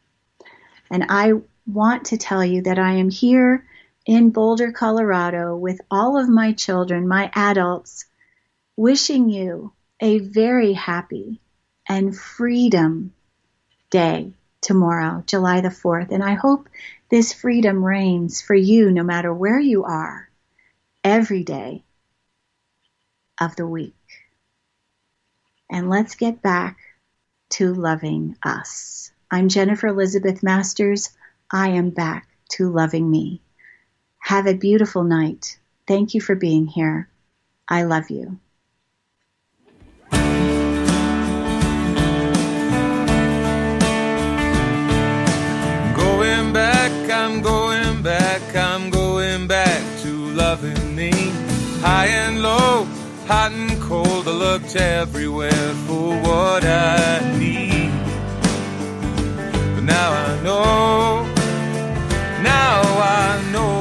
And 0.90 1.06
I 1.10 1.34
want 1.66 2.06
to 2.06 2.18
tell 2.18 2.46
you 2.46 2.62
that 2.64 2.80
I 2.80 2.94
am 2.94 3.10
here 3.10 3.66
in 4.06 4.30
Boulder, 4.30 4.72
Colorado 4.72 5.56
with 5.58 5.82
all 5.92 6.18
of 6.18 6.30
my 6.30 6.54
children, 6.54 7.08
my 7.08 7.30
adults, 7.34 8.06
wishing 8.78 9.30
you 9.30 9.74
a 10.00 10.20
very 10.20 10.74
happy 10.74 11.42
and 11.90 12.16
freedom 12.16 13.14
day 13.90 14.32
tomorrow, 14.62 15.24
July 15.26 15.62
the 15.62 15.70
4th. 15.70 16.12
And 16.12 16.24
I 16.24 16.34
hope 16.34 16.68
this 17.10 17.34
freedom 17.34 17.84
reigns 17.84 18.42
for 18.42 18.56
you 18.56 18.92
no 18.92 19.04
matter 19.04 19.34
where 19.34 19.60
you 19.60 19.84
are 19.84 20.30
every 21.04 21.44
day 21.44 21.84
of 23.40 23.56
the 23.56 23.68
week. 23.68 23.94
And 25.70 25.90
let's 25.90 26.16
get 26.16 26.42
back 26.42 26.78
to 27.52 27.74
loving 27.74 28.38
us. 28.44 29.12
I'm 29.30 29.50
Jennifer 29.50 29.88
Elizabeth 29.88 30.44
Masters. 30.44 31.10
I 31.52 31.70
am 31.70 31.90
back 31.90 32.28
to 32.52 32.70
loving 32.70 33.10
me. 33.10 33.42
Have 34.20 34.48
a 34.48 34.54
beautiful 34.54 35.04
night. 35.04 35.60
Thank 35.88 36.14
you 36.14 36.22
for 36.22 36.36
being 36.36 36.68
here. 36.68 37.10
I 37.68 37.84
love 37.84 38.10
you. 38.10 38.40
I'm 47.30 47.42
going 47.42 48.02
back, 48.04 48.56
I'm 48.56 48.90
going 48.90 49.48
back 49.48 49.84
to 50.04 50.12
loving 50.30 50.96
me. 50.96 51.12
High 51.82 52.08
and 52.08 52.42
low, 52.42 52.86
hot 53.26 53.52
and 53.52 53.82
cold, 53.82 54.30
I 54.30 54.32
looked 54.32 54.78
everywhere 54.78 55.74
for 55.86 56.18
what 56.22 56.64
I 56.64 57.20
need. 57.38 57.92
But 59.76 59.84
now 59.84 60.10
I 60.14 60.42
know, 60.42 61.26
now 62.44 62.82
I 62.82 63.52
know. 63.52 63.77